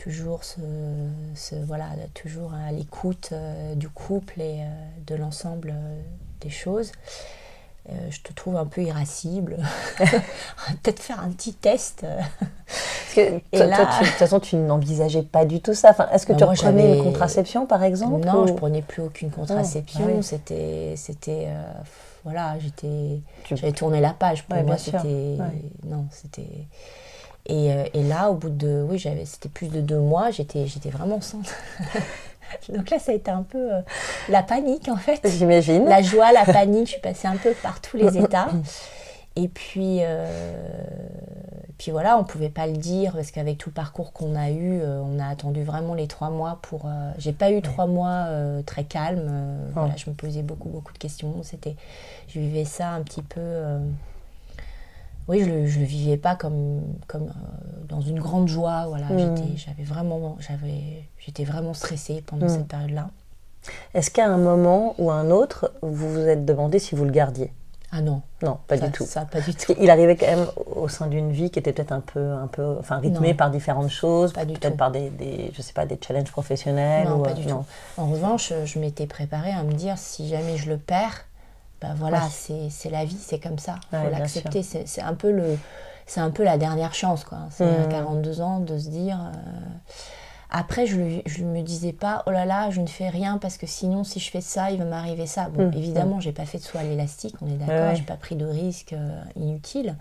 toujours, 0.02 0.44
ce, 0.44 1.56
voilà, 1.66 1.86
toujours 2.14 2.54
à 2.54 2.72
l'écoute 2.72 3.30
euh, 3.34 3.76
du 3.76 3.88
couple 3.90 4.42
et 4.42 4.62
euh, 4.62 4.66
de 5.06 5.16
l'ensemble 5.16 5.74
euh, 5.76 6.02
des 6.40 6.50
choses. 6.50 6.92
je 7.88 8.20
te 8.22 8.34
trouve 8.34 8.56
un 8.58 8.66
peu 8.66 8.82
irascible. 8.82 9.58
Peut-être 9.98 11.00
faire 11.00 11.20
un 11.20 11.30
petit 11.30 11.54
test. 11.54 12.06
et 13.16 13.42
là... 13.54 13.86
de 13.86 14.06
toute 14.06 14.16
façon, 14.16 14.40
tu 14.40 14.56
n'envisageais 14.56 15.24
pas 15.24 15.46
du 15.46 15.62
tout 15.62 15.76
ça. 15.76 15.92
Enfin, 15.92 16.08
Est-ce 16.12 16.26
que 16.26 16.34
tu 16.34 16.44
reprenais 16.44 16.98
une 16.98 17.04
contraception, 17.04 17.68
par 17.68 17.84
exemple 17.84 18.26
Non, 18.26 18.48
je 18.48 18.54
je 18.54 18.58
prenais 18.58 18.82
plus 18.82 19.04
aucune 19.04 19.30
contraception. 19.30 20.22
C'était, 20.24 20.94
c'était, 20.96 21.48
voilà, 22.24 22.58
j'étais, 22.60 23.22
j'avais 23.50 23.74
tourné 23.74 24.02
la 24.02 24.14
page. 24.14 24.46
Pour 24.48 24.64
moi, 24.64 24.78
c'était, 24.78 25.38
non, 25.84 26.08
c'était. 26.12 26.68
Euh, 27.50 27.86
et, 27.94 28.04
là, 28.04 28.30
au 28.30 28.36
bout 28.36 28.50
de, 28.50 28.86
oui, 28.88 28.98
j'avais, 28.98 29.26
c'était 29.26 29.50
plus 29.50 29.68
de 29.68 29.82
deux 29.82 30.00
mois, 30.00 30.32
j'étais, 30.32 30.68
j'étais 30.68 30.90
vraiment 30.90 31.16
enceinte. 31.16 31.54
Donc 32.70 32.90
là, 32.90 33.00
ça 33.00 33.14
a 33.14 33.16
été 33.16 33.32
un 33.32 33.44
peu 33.44 33.74
euh, 33.74 33.82
la 34.30 34.44
panique 34.44 34.90
en 34.90 34.98
fait. 34.98 35.22
J'imagine. 35.26 35.86
La 35.86 36.02
joie, 36.02 36.32
la 36.34 36.46
panique, 36.46 36.88
je 36.88 36.92
suis 36.94 37.02
passée 37.02 37.28
un 37.28 37.38
peu 37.38 37.54
par 37.64 37.82
tous 37.82 37.98
les 37.98 38.18
états. 38.18 38.50
Et 39.38 39.48
puis, 39.48 40.00
euh, 40.02 40.28
puis 41.78 41.92
voilà, 41.92 42.18
on 42.18 42.24
ne 42.24 42.26
pouvait 42.26 42.50
pas 42.50 42.68
le 42.68 42.76
dire 42.76 43.14
parce 43.14 43.32
qu'avec 43.32 43.58
tout 43.58 43.70
le 43.70 43.74
parcours 43.74 44.12
qu'on 44.12 44.36
a 44.36 44.50
eu, 44.52 44.82
on 44.84 45.20
a 45.20 45.28
attendu 45.28 45.64
vraiment 45.64 45.94
les 45.94 46.08
trois 46.08 46.30
mois 46.30 46.60
pour. 46.62 46.90
j'ai 47.18 47.32
pas 47.32 47.50
eu 47.50 47.62
trois 47.62 47.86
mois 47.86 48.28
très 48.66 48.84
calmes. 48.84 49.72
voilà, 49.74 49.96
je 49.96 50.10
me 50.10 50.16
posais 50.16 50.42
beaucoup, 50.42 50.68
beaucoup 50.68 50.92
de 50.92 50.98
questions. 50.98 51.44
C'était, 51.44 51.78
je 52.28 52.42
vivais 52.42 52.66
ça 52.66 52.90
un 52.90 53.02
petit 53.04 53.22
peu 53.22 53.40
oui, 55.28 55.42
je 55.42 55.50
ne 55.50 55.62
le, 55.62 55.86
vivais 55.86 56.18
pas 56.18 56.36
comme, 56.36 56.82
comme 57.08 57.28
euh, 57.28 57.86
dans 57.88 58.02
une 58.02 58.20
grande 58.20 58.48
joie. 58.48 58.86
Voilà, 58.88 59.08
hmm. 59.08 59.36
j'avais 59.56 59.84
vraiment, 59.84 60.38
j'étais 61.20 61.44
vraiment 61.44 61.74
stressée 61.74 62.24
pendant 62.26 62.48
hmm. 62.48 62.50
cette 62.50 62.68
période-là. 62.68 63.10
Est-ce 63.94 64.10
qu'à 64.10 64.28
un 64.28 64.38
moment 64.38 64.96
ou 64.98 65.12
un 65.12 65.30
autre, 65.30 65.72
vous 65.82 66.12
vous 66.12 66.20
êtes 66.20 66.46
demandé 66.46 66.80
si 66.80 66.96
vous 66.96 67.06
le 67.06 67.12
gardiez? 67.12 67.52
Ah 67.94 68.02
non. 68.02 68.22
Non, 68.42 68.58
pas 68.68 68.78
du 68.78 68.90
tout. 68.90 69.06
Ça, 69.06 69.26
pas 69.26 69.42
du 69.42 69.54
tout. 69.54 69.74
Il 69.80 69.90
arrivait 69.90 70.16
quand 70.16 70.26
même 70.26 70.48
au 70.66 70.88
sein 70.88 71.08
d'une 71.08 71.32
vie 71.32 71.52
qui 71.52 71.60
était 71.60 71.74
peut-être 71.74 71.92
un 71.92 72.00
peu, 72.00 72.32
un 72.32 72.48
peu, 72.48 72.78
enfin 72.80 72.98
rythmée 72.98 73.34
par 73.34 73.52
différentes 73.52 73.90
choses, 73.90 74.32
peut-être 74.32 74.78
par 74.78 74.92
des, 74.92 75.10
des, 75.10 75.52
je 75.54 75.62
sais 75.62 75.74
pas, 75.74 75.86
des 75.86 76.00
challenges 76.02 76.32
professionnels. 76.32 77.08
Non, 77.10 77.22
pas 77.22 77.34
du 77.34 77.46
tout. 77.46 77.66
En 77.98 78.08
revanche, 78.08 78.54
je 78.64 78.80
m'étais 78.80 79.08
préparée 79.08 79.52
à 79.52 79.64
me 79.64 79.74
dire 79.74 79.98
si 79.98 80.30
jamais 80.30 80.56
je 80.56 80.70
le 80.70 80.78
perds, 80.78 81.26
bah 81.82 81.90
voilà, 81.96 82.22
c'est 82.30 82.90
la 82.90 83.06
vie, 83.06 83.18
c'est 83.20 83.40
comme 83.40 83.60
ça. 83.60 83.76
Il 83.92 84.00
faut 84.00 84.10
l'accepter. 84.10 84.64
C'est 84.64 85.02
un 85.02 85.16
peu 85.16 85.32
le, 85.32 85.58
c'est 86.06 86.20
un 86.20 86.30
peu 86.30 86.44
la 86.44 86.58
dernière 86.58 86.94
chance, 86.94 87.24
quoi. 87.24 87.40
C'est 87.50 87.64
à 87.64 87.86
42 87.86 88.38
mmh. 88.38 88.42
ans 88.42 88.60
de 88.60 88.78
se 88.78 88.90
dire. 88.90 89.20
Euh, 89.20 89.38
après, 90.50 90.86
je 90.86 90.98
ne 90.98 91.48
me 91.48 91.62
disais 91.62 91.94
pas, 91.94 92.24
oh 92.28 92.32
là 92.32 92.46
là, 92.46 92.70
je 92.70 92.82
ne 92.82 92.88
fais 92.88 93.08
rien 93.08 93.38
parce 93.38 93.58
que 93.58 93.66
sinon, 93.66 94.04
si 94.04 94.20
je 94.20 94.30
fais 94.30 94.42
ça, 94.42 94.70
il 94.70 94.80
va 94.80 94.86
m'arriver 94.86 95.26
ça. 95.26 95.48
Bon, 95.50 95.70
mmh. 95.70 95.78
évidemment, 95.78 96.20
je 96.20 96.26
j'ai 96.26 96.32
pas 96.34 96.46
fait 96.46 96.58
de 96.58 96.64
soie 96.64 96.82
à 96.82 96.84
l'élastique, 96.84 97.36
on 97.42 97.48
est 97.48 97.58
d'accord, 97.58 97.96
j'ai 97.96 98.04
pas 98.04 98.18
pris 98.18 98.36
de 98.36 98.46
risques 98.46 98.94
euh, 98.94 99.22
inutiles. 99.38 99.96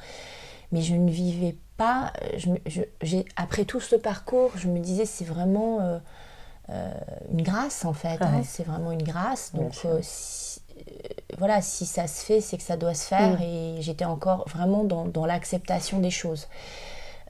Mais 0.72 0.82
je 0.82 0.94
ne 0.94 1.10
vivais 1.10 1.56
pas. 1.76 2.12
Je, 2.36 3.16
après 3.36 3.64
tout 3.64 3.80
ce 3.80 3.96
parcours, 3.96 4.50
je 4.56 4.68
me 4.68 4.78
disais, 4.80 5.04
c'est 5.04 5.24
vraiment 5.24 5.78
euh, 5.80 5.98
une 7.32 7.42
grâce, 7.42 7.84
en 7.84 7.92
fait. 7.92 8.20
Hein. 8.20 8.42
c'est 8.44 8.64
vraiment 8.64 8.92
une 8.92 9.02
grâce. 9.02 9.52
Donc, 9.54 9.72
voilà, 11.38 11.62
si 11.62 11.86
ça 11.86 12.06
se 12.06 12.24
fait, 12.24 12.40
c'est 12.40 12.56
que 12.56 12.62
ça 12.62 12.76
doit 12.76 12.94
se 12.94 13.06
faire. 13.06 13.38
Mm. 13.38 13.42
Et 13.42 13.76
j'étais 13.80 14.04
encore 14.04 14.48
vraiment 14.48 14.84
dans, 14.84 15.26
l'acceptation 15.26 15.98
des 15.98 16.10
choses. 16.10 16.48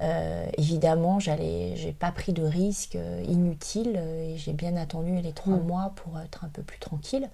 Euh, 0.03 0.47
évidemment, 0.57 1.21
j'allais, 1.21 1.77
j'ai 1.77 1.93
pas 1.93 2.11
pris 2.11 2.33
de 2.33 2.43
risques 2.43 2.97
euh, 2.97 3.23
inutiles 3.29 3.97
euh, 3.99 4.33
et 4.33 4.39
j'ai 4.39 4.55
bien 4.55 4.77
attendu 4.77 5.21
les 5.21 5.33
trois 5.33 5.57
mm. 5.57 5.67
mois 5.67 5.93
pour 5.97 6.19
être 6.19 6.45
un 6.45 6.49
peu 6.49 6.63
plus 6.63 6.79
tranquille. 6.79 7.29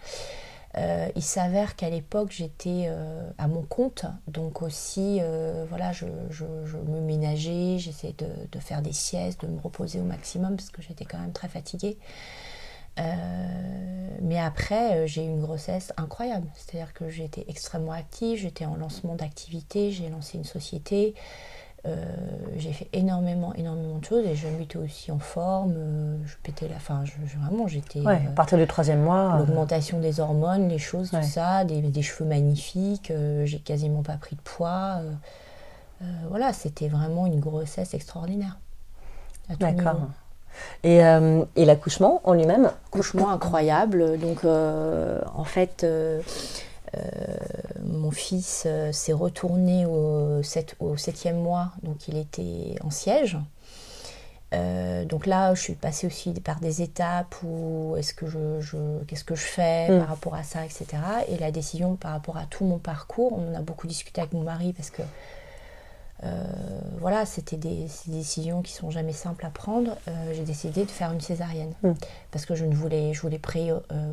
il 1.15 1.23
s'avère 1.23 1.77
qu'à 1.77 1.89
l'époque 1.89 2.33
j'étais 2.33 2.91
à 3.39 3.49
mon 3.49 3.63
compte, 3.63 4.05
donc 4.29 4.61
aussi 4.61 5.21
voilà, 5.71 5.93
je, 5.93 6.05
me 6.05 7.01
ménageais, 7.01 7.79
j'essayais 7.79 8.15
de, 8.19 8.29
de, 8.53 8.59
faire 8.59 8.83
des 8.83 8.93
siestes, 8.93 9.41
de 9.43 9.47
me 9.47 9.59
reposer 9.59 10.01
au 10.01 10.05
maximum 10.05 10.57
parce 10.57 10.69
que 10.69 10.83
j'étais 10.83 11.07
quand 11.07 11.19
même 11.19 11.33
très 11.33 11.49
fatiguée. 11.49 11.97
Mais 14.23 14.39
après, 14.39 15.07
j'ai 15.07 15.25
eu 15.25 15.29
une 15.29 15.41
grossesse 15.41 15.93
incroyable. 15.97 16.47
C'est-à-dire 16.55 16.93
que 16.95 17.09
j'étais 17.09 17.45
extrêmement 17.49 17.93
active, 17.93 18.39
j'étais 18.39 18.65
en 18.65 18.77
lancement 18.77 19.15
d'activité, 19.15 19.93
j'ai 19.93 20.09
lancé 20.09 20.39
une 20.39 20.45
société. 20.45 21.15
Euh, 21.87 22.05
j'ai 22.57 22.73
fait 22.73 22.89
énormément, 22.93 23.55
énormément 23.55 23.99
de 23.99 24.05
choses 24.05 24.27
et 24.27 24.35
je 24.35 24.49
m'étais 24.49 24.79
aussi 24.79 25.13
en 25.13 25.19
forme. 25.19 25.75
Euh, 25.77 26.17
je 26.27 26.35
pétais 26.43 26.69
la 26.69 26.79
fin. 26.79 27.05
Je, 27.05 27.13
vraiment, 27.39 27.69
j'étais. 27.69 28.01
Ouais, 28.01 28.23
à 28.27 28.31
partir 28.31 28.59
du 28.59 28.67
troisième 28.67 29.03
mois. 29.03 29.35
Euh, 29.35 29.39
l'augmentation 29.39 30.01
des 30.01 30.19
hormones, 30.19 30.69
les 30.69 30.79
choses, 30.79 31.11
tout 31.11 31.23
ça, 31.23 31.65
des, 31.65 31.81
des, 31.83 32.03
cheveux 32.03 32.29
magnifiques. 32.29 33.13
j'ai 33.45 33.59
quasiment 33.59 34.03
pas 34.03 34.17
pris 34.17 34.37
de 34.37 34.41
poids. 34.41 35.01
voilà, 36.29 36.53
c'était 36.53 36.89
vraiment 36.89 37.27
une 37.27 37.41
grossesse 37.41 37.95
extraordinaire. 37.95 38.59
D'accord. 39.61 40.09
Et, 40.85 40.99
et 41.57 41.65
l'accouchement 41.65 42.21
en 42.25 42.35
lui-même 42.35 42.71
Accouchement 42.89 43.31
incroyable. 43.31 44.19
Donc, 44.19 44.45
en 44.45 45.45
fait 45.45 45.85
euh, 46.97 47.01
mon 47.83 48.11
fils 48.11 48.65
euh, 48.67 48.93
s'est 48.93 49.13
retourné 49.13 49.87
au, 49.87 50.41
au 50.81 50.97
septième 50.97 51.39
mois, 51.39 51.73
donc 51.83 52.09
il 52.09 52.17
était 52.17 52.77
en 52.83 52.91
siège. 52.91 53.39
Euh, 54.55 55.05
donc 55.05 55.27
là, 55.27 55.55
je 55.55 55.61
suis 55.61 55.75
passée 55.75 56.07
aussi 56.07 56.33
par 56.33 56.61
des 56.61 56.81
étapes 56.81 57.35
où 57.43 57.97
est-ce 57.99 58.15
que 58.15 58.27
je, 58.27 59.03
qu'est-ce 59.07 59.25
que 59.25 59.35
je 59.35 59.45
fais 59.45 59.91
mm. 59.91 59.99
par 59.99 60.09
rapport 60.09 60.35
à 60.35 60.45
ça, 60.45 60.65
etc. 60.65 60.87
Et 61.29 61.37
la 61.39 61.51
décision 61.51 61.97
par 61.97 62.13
rapport 62.13 62.37
à 62.37 62.45
tout 62.45 62.65
mon 62.65 62.79
parcours, 62.79 63.33
on 63.33 63.53
en 63.53 63.59
a 63.59 63.61
beaucoup 63.61 63.89
discuté 63.89 64.21
avec 64.21 64.33
mon 64.33 64.43
mari 64.43 64.73
parce 64.73 64.91
que 64.91 65.03
euh, 65.03 65.05
voilà, 66.99 67.27
c'était 67.27 67.57
des, 67.57 67.87
décisions 68.07 68.63
qui 68.63 68.73
sont 68.73 68.91
jamais 68.91 69.13
simples 69.13 69.45
à 69.47 69.51
prendre. 69.51 69.97
Euh, 70.09 70.33
j'ai 70.33 70.45
décidé 70.45 70.85
de 70.85 70.91
faire 70.91 71.13
une 71.13 71.21
césarienne 71.21 71.73
mm. 71.83 71.93
parce 72.31 72.47
que 72.47 72.55
je 72.55 72.65
ne 72.65 72.75
voulais, 72.75 73.13
je 73.15 73.21
voulais 73.21 73.41
euh, 73.57 74.13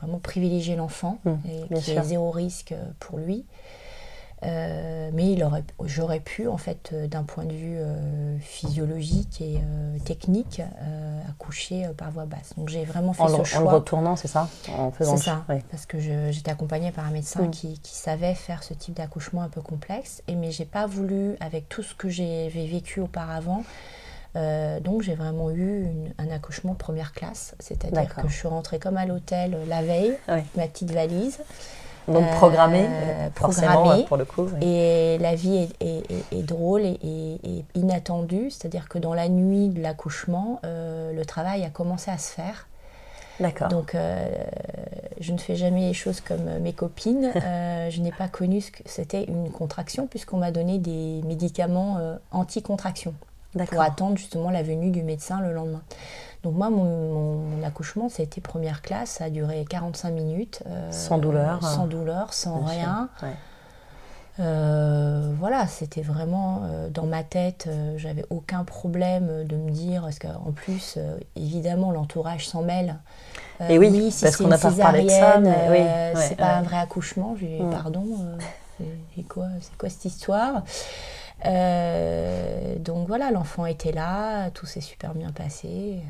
vraiment 0.00 0.18
privilégier 0.18 0.76
l'enfant 0.76 1.18
mm, 1.24 1.34
et 1.48 1.80
qu'il 1.80 1.94
y 1.94 1.96
ait 1.96 2.02
zéro 2.02 2.30
risque 2.30 2.74
pour 2.98 3.18
lui. 3.18 3.44
Euh, 4.44 5.10
mais 5.12 5.36
j'aurais 5.84 6.20
pu, 6.20 6.48
en 6.48 6.56
fait, 6.56 6.90
euh, 6.92 7.06
d'un 7.06 7.22
point 7.22 7.44
de 7.44 7.52
vue 7.52 7.76
euh, 7.78 8.38
physiologique 8.40 9.40
et 9.40 9.60
technique, 10.04 10.60
accoucher 11.28 11.88
par 11.96 12.10
voie 12.10 12.26
basse. 12.26 12.54
Donc 12.56 12.68
j'ai 12.68 12.84
vraiment 12.84 13.12
fait 13.12 13.28
ce 13.28 13.44
choix. 13.44 13.60
En 13.60 13.64
le 13.64 13.76
retournant, 13.76 14.16
c'est 14.16 14.28
ça? 14.28 14.48
En 14.76 14.90
faisant 14.90 15.16
C'est 15.16 15.24
ça, 15.24 15.44
parce 15.70 15.86
que 15.86 15.98
j'étais 16.00 16.50
accompagnée 16.50 16.90
par 16.90 17.06
un 17.06 17.10
médecin 17.10 17.42
mm. 17.42 17.50
qui, 17.50 17.78
qui, 17.78 17.94
savait 17.94 18.34
faire 18.34 18.62
ce 18.62 18.74
type 18.74 18.94
d'accouchement 18.94 19.42
un 19.42 19.48
peu 19.48 19.60
complexe. 19.60 20.22
Et, 20.28 20.34
mais 20.34 20.50
j'ai 20.50 20.64
pas 20.64 20.86
voulu, 20.86 21.36
avec 21.40 21.68
tout 21.68 21.82
ce 21.82 21.94
que 21.94 22.08
j'ai 22.08 22.48
vécu 22.48 23.00
auparavant, 23.00 23.64
donc 24.34 25.02
j'ai 25.02 25.14
vraiment 25.14 25.50
eu 25.50 25.86
un 26.18 26.30
accouchement 26.30 26.74
première 26.74 27.12
classe, 27.12 27.54
c'est-à-dire 27.60 28.14
que 28.14 28.28
je 28.28 28.34
suis 28.34 28.48
rentrée 28.48 28.78
comme 28.78 28.96
à 28.96 29.06
l'hôtel 29.06 29.56
la 29.68 29.82
veille, 29.82 30.16
ma 30.56 30.66
petite 30.66 30.90
valise. 30.90 31.38
Donc 32.08 32.28
programmé, 32.32 32.86
euh, 32.88 33.30
programmé 33.30 34.04
pour 34.04 34.16
le 34.16 34.24
coup. 34.24 34.48
Et 34.60 35.18
la 35.18 35.34
vie 35.34 35.68
est, 35.80 36.42
drôle 36.42 36.82
et, 36.82 37.64
inattendue, 37.74 38.50
c'est-à-dire 38.50 38.88
que 38.88 38.98
dans 38.98 39.14
la 39.14 39.28
nuit 39.28 39.68
de 39.68 39.80
l'accouchement, 39.80 40.60
euh, 40.64 41.12
le 41.12 41.24
travail 41.24 41.64
a 41.64 41.70
commencé 41.70 42.10
à 42.10 42.18
se 42.18 42.32
faire. 42.32 42.66
D'accord. 43.40 43.68
Donc, 43.68 43.94
euh, 43.94 44.28
je 45.20 45.32
ne 45.32 45.38
fais 45.38 45.56
jamais 45.56 45.88
les 45.88 45.94
choses 45.94 46.20
comme 46.20 46.58
mes 46.60 46.72
copines. 46.72 47.30
je 47.34 48.00
n'ai 48.00 48.12
pas 48.12 48.28
connu 48.28 48.60
ce 48.60 48.70
que 48.70 48.82
c'était 48.86 49.24
une 49.24 49.50
contraction, 49.50 50.06
puisqu'on 50.06 50.38
m'a 50.38 50.50
donné 50.50 50.78
des 50.78 51.22
médicaments 51.24 51.98
anti-contraction 52.30 53.14
pour 53.70 53.80
attendre 53.80 54.16
justement 54.16 54.50
la 54.50 54.62
venue 54.62 54.90
du 54.90 55.02
médecin 55.02 55.40
le 55.40 55.52
lendemain. 55.52 55.82
Donc 56.42 56.54
moi, 56.54 56.70
mon, 56.70 57.62
accouchement, 57.62 58.08
ça 58.08 58.22
a 58.22 58.24
été 58.24 58.40
première 58.40 58.82
classe, 58.82 59.10
ça 59.10 59.24
a 59.24 59.30
duré 59.30 59.64
45 59.68 60.10
minutes. 60.10 60.62
Euh, 60.66 60.90
sans 60.90 61.18
douleur 61.18 61.62
Sans 61.62 61.86
douleur, 61.86 62.32
sans 62.32 62.64
rien. 62.64 63.08
Euh, 64.40 65.30
voilà, 65.38 65.66
c'était 65.66 66.00
vraiment 66.00 66.62
euh, 66.64 66.88
dans 66.88 67.04
ma 67.04 67.22
tête, 67.22 67.68
j'avais 67.96 68.24
aucun 68.30 68.64
problème 68.64 69.44
de 69.44 69.56
me 69.56 69.70
dire, 69.70 70.02
parce 70.02 70.18
qu'en 70.18 70.52
plus, 70.52 70.98
évidemment, 71.36 71.92
l'entourage 71.92 72.48
s'en 72.48 72.62
mêle. 72.62 72.98
Et 73.68 73.78
oui, 73.78 74.10
si 74.10 74.24
parce 74.24 74.36
qu'on 74.36 74.48
n'a 74.48 74.58
pas 74.58 74.72
parlé 74.72 75.04
de 75.04 75.10
ça, 75.10 75.38
mais 75.38 76.12
c'est 76.16 76.36
pas 76.36 76.56
un 76.56 76.62
vrai 76.62 76.78
accouchement. 76.78 77.36
J'ai 77.38 77.58
dit, 77.58 77.62
mm. 77.62 77.70
pardon, 77.70 78.06
c'est 79.14 79.22
quoi, 79.22 79.46
quoi 79.78 79.88
cette 79.88 80.06
histoire? 80.06 80.64
Donc 81.44 83.06
voilà, 83.06 83.30
l'enfant 83.30 83.66
était 83.66 83.92
là, 83.92 84.50
tout 84.50 84.66
s'est 84.66 84.80
super 84.80 85.14
bien 85.14 85.30
passé. 85.30 86.02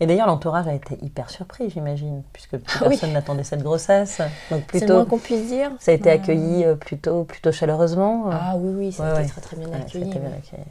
Et 0.00 0.06
d'ailleurs, 0.06 0.26
l'entourage 0.26 0.66
a 0.66 0.74
été 0.74 0.98
hyper 1.02 1.30
surpris, 1.30 1.70
j'imagine, 1.70 2.22
puisque 2.32 2.56
personne 2.58 3.12
n'attendait 3.12 3.44
cette 3.44 3.62
grossesse. 3.62 4.20
Donc 4.50 4.64
plutôt, 4.64 4.86
c'est 4.86 4.86
le 4.86 4.94
moins 4.94 5.04
qu'on 5.04 5.18
puisse 5.18 5.46
dire. 5.48 5.72
Ça 5.78 5.90
a 5.90 5.94
été 5.94 6.10
accueilli 6.10 6.64
euh, 6.64 6.74
plutôt, 6.74 7.24
plutôt 7.24 7.52
chaleureusement. 7.52 8.30
Ah 8.30 8.54
oui, 8.56 8.72
oui, 8.76 8.92
ça 8.92 9.16
a 9.16 9.22
été 9.22 9.30
très 9.30 9.40
très 9.40 9.56
bien 9.56 9.72
accueilli. 9.72 10.10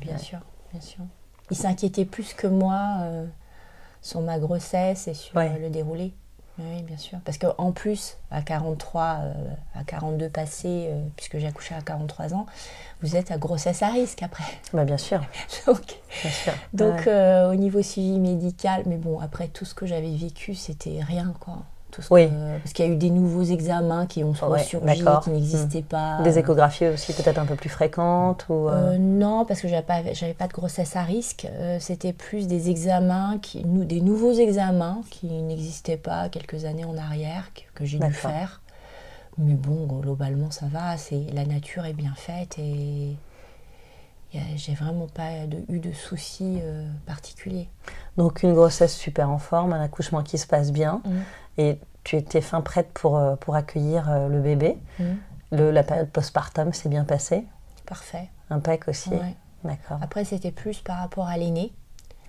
bien 0.01 0.17
sûr, 0.17 0.39
bien 0.71 0.81
sûr. 0.81 1.03
Il 1.49 1.57
s'inquiétait 1.57 2.05
plus 2.05 2.33
que 2.33 2.47
moi 2.47 2.81
euh, 3.01 3.25
sur 4.01 4.21
ma 4.21 4.39
grossesse 4.39 5.07
et 5.07 5.13
sur 5.13 5.37
euh, 5.37 5.57
le 5.59 5.69
déroulé. 5.69 6.13
Oui, 6.59 6.81
bien 6.83 6.97
sûr. 6.97 7.19
Parce 7.23 7.37
qu'en 7.37 7.71
plus, 7.71 8.17
à 8.31 8.41
43, 8.41 9.21
à 9.75 9.83
42 9.85 10.29
passés, 10.29 10.89
puisque 11.15 11.37
j'ai 11.37 11.47
accouché 11.47 11.75
à 11.75 11.81
43 11.81 12.33
ans, 12.33 12.45
vous 13.01 13.15
êtes 13.15 13.31
à 13.31 13.37
grossesse 13.37 13.83
à 13.83 13.89
risque 13.89 14.23
après. 14.23 14.43
Bah, 14.73 14.85
bien 14.85 14.97
sûr. 14.97 15.21
donc, 15.67 15.99
donc 16.73 17.07
euh, 17.07 17.51
au 17.51 17.55
niveau 17.55 17.81
suivi 17.81 18.19
médical, 18.19 18.83
mais 18.85 18.97
bon, 18.97 19.19
après 19.19 19.47
tout 19.47 19.65
ce 19.65 19.75
que 19.75 19.85
j'avais 19.85 20.15
vécu, 20.15 20.55
c'était 20.55 21.01
rien 21.01 21.33
quoi. 21.39 21.63
Tout 21.97 22.03
oui. 22.11 22.29
parce 22.61 22.73
qu'il 22.73 22.85
y 22.85 22.87
a 22.87 22.91
eu 22.91 22.95
des 22.95 23.09
nouveaux 23.09 23.41
examens 23.41 24.05
qui 24.05 24.23
ont 24.23 24.35
surgi, 24.35 24.77
qui 25.23 25.29
n'existaient 25.31 25.81
hmm. 25.81 25.83
pas. 25.83 26.21
Des 26.21 26.37
échographies 26.37 26.85
aussi 26.85 27.11
peut-être 27.13 27.39
un 27.39 27.45
peu 27.45 27.55
plus 27.55 27.69
fréquentes 27.69 28.45
ou 28.49 28.69
euh 28.69 28.93
euh, 28.93 28.97
Non, 28.99 29.45
parce 29.45 29.61
que 29.61 29.67
j'avais 29.67 29.81
pas, 29.81 30.13
j'avais 30.13 30.35
pas 30.35 30.47
de 30.47 30.53
grossesse 30.53 30.95
à 30.95 31.01
risque. 31.01 31.47
c'était 31.79 32.13
plus 32.13 32.45
des 32.45 32.69
examens, 32.69 33.39
qui, 33.41 33.65
nous, 33.65 33.83
des 33.83 34.01
nouveaux 34.01 34.33
examens 34.33 35.01
qui 35.09 35.27
n'existaient 35.27 35.97
pas 35.97 36.29
quelques 36.29 36.65
années 36.65 36.85
en 36.85 36.97
arrière, 36.97 37.49
que, 37.55 37.79
que 37.79 37.85
j'ai 37.85 37.97
dû 37.97 38.11
faire. 38.11 38.61
Mais 39.39 39.55
bon, 39.55 39.87
globalement, 39.87 40.51
ça 40.51 40.67
va. 40.67 40.97
C'est 40.97 41.25
la 41.33 41.45
nature 41.45 41.85
est 41.85 41.93
bien 41.93 42.13
faite 42.15 42.59
et 42.59 43.15
j'ai 44.55 44.73
vraiment 44.73 45.07
pas 45.07 45.45
de, 45.47 45.57
eu 45.69 45.79
de 45.79 45.91
soucis 45.91 46.59
euh, 46.61 46.85
particuliers. 47.05 47.69
Donc 48.17 48.43
une 48.43 48.53
grossesse 48.53 48.95
super 48.95 49.29
en 49.29 49.37
forme, 49.37 49.73
un 49.73 49.81
accouchement 49.81 50.23
qui 50.23 50.37
se 50.37 50.47
passe 50.47 50.71
bien, 50.71 51.01
mm. 51.05 51.11
et 51.59 51.79
tu 52.07 52.15
étais 52.15 52.41
fin 52.41 52.61
prête 52.61 52.89
pour, 52.93 53.17
euh, 53.17 53.35
pour 53.35 53.55
accueillir 53.55 54.09
euh, 54.09 54.27
le 54.27 54.39
bébé. 54.39 54.77
Mm. 54.99 55.03
Le, 55.51 55.71
la 55.71 55.83
période 55.83 56.09
postpartum 56.09 56.73
s'est 56.73 56.89
bien 56.89 57.03
passée. 57.03 57.45
Parfait. 57.85 58.29
Impec 58.49 58.87
aussi. 58.87 59.11
D'accord. 59.63 59.99
Après 60.01 60.23
c'était 60.23 60.51
plus 60.51 60.79
par 60.79 60.99
rapport 60.99 61.27
à 61.27 61.37
l'aîné. 61.37 61.73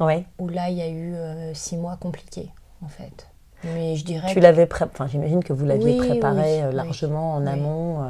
Oui. 0.00 0.24
Où 0.38 0.48
là 0.48 0.70
il 0.70 0.76
y 0.76 0.82
a 0.82 0.88
eu 0.88 1.14
six 1.54 1.76
mois 1.76 1.96
compliqués 1.96 2.50
en 2.84 2.88
fait. 2.88 3.28
Mais 3.64 3.96
je 3.96 4.04
dirais. 4.04 4.32
Tu 4.32 4.40
l'avais 4.40 4.68
enfin, 4.72 5.06
j'imagine 5.06 5.42
que 5.42 5.52
vous 5.52 5.64
l'aviez 5.64 5.96
préparé 5.96 6.62
euh, 6.62 6.72
largement 6.72 7.34
en 7.34 7.46
amont, 7.46 8.02
euh, 8.02 8.06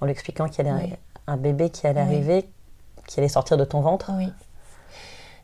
en 0.00 0.06
lui 0.06 0.12
expliquant 0.12 0.48
qu'il 0.48 0.66
y 0.66 0.68
avait 0.68 0.98
un, 1.26 1.36
bébé 1.36 1.70
qui 1.70 1.86
allait 1.86 2.00
arriver, 2.00 2.48
qui 3.06 3.20
allait 3.20 3.28
sortir 3.28 3.56
de 3.56 3.64
ton 3.64 3.80
ventre. 3.80 4.10
Oui. 4.16 4.32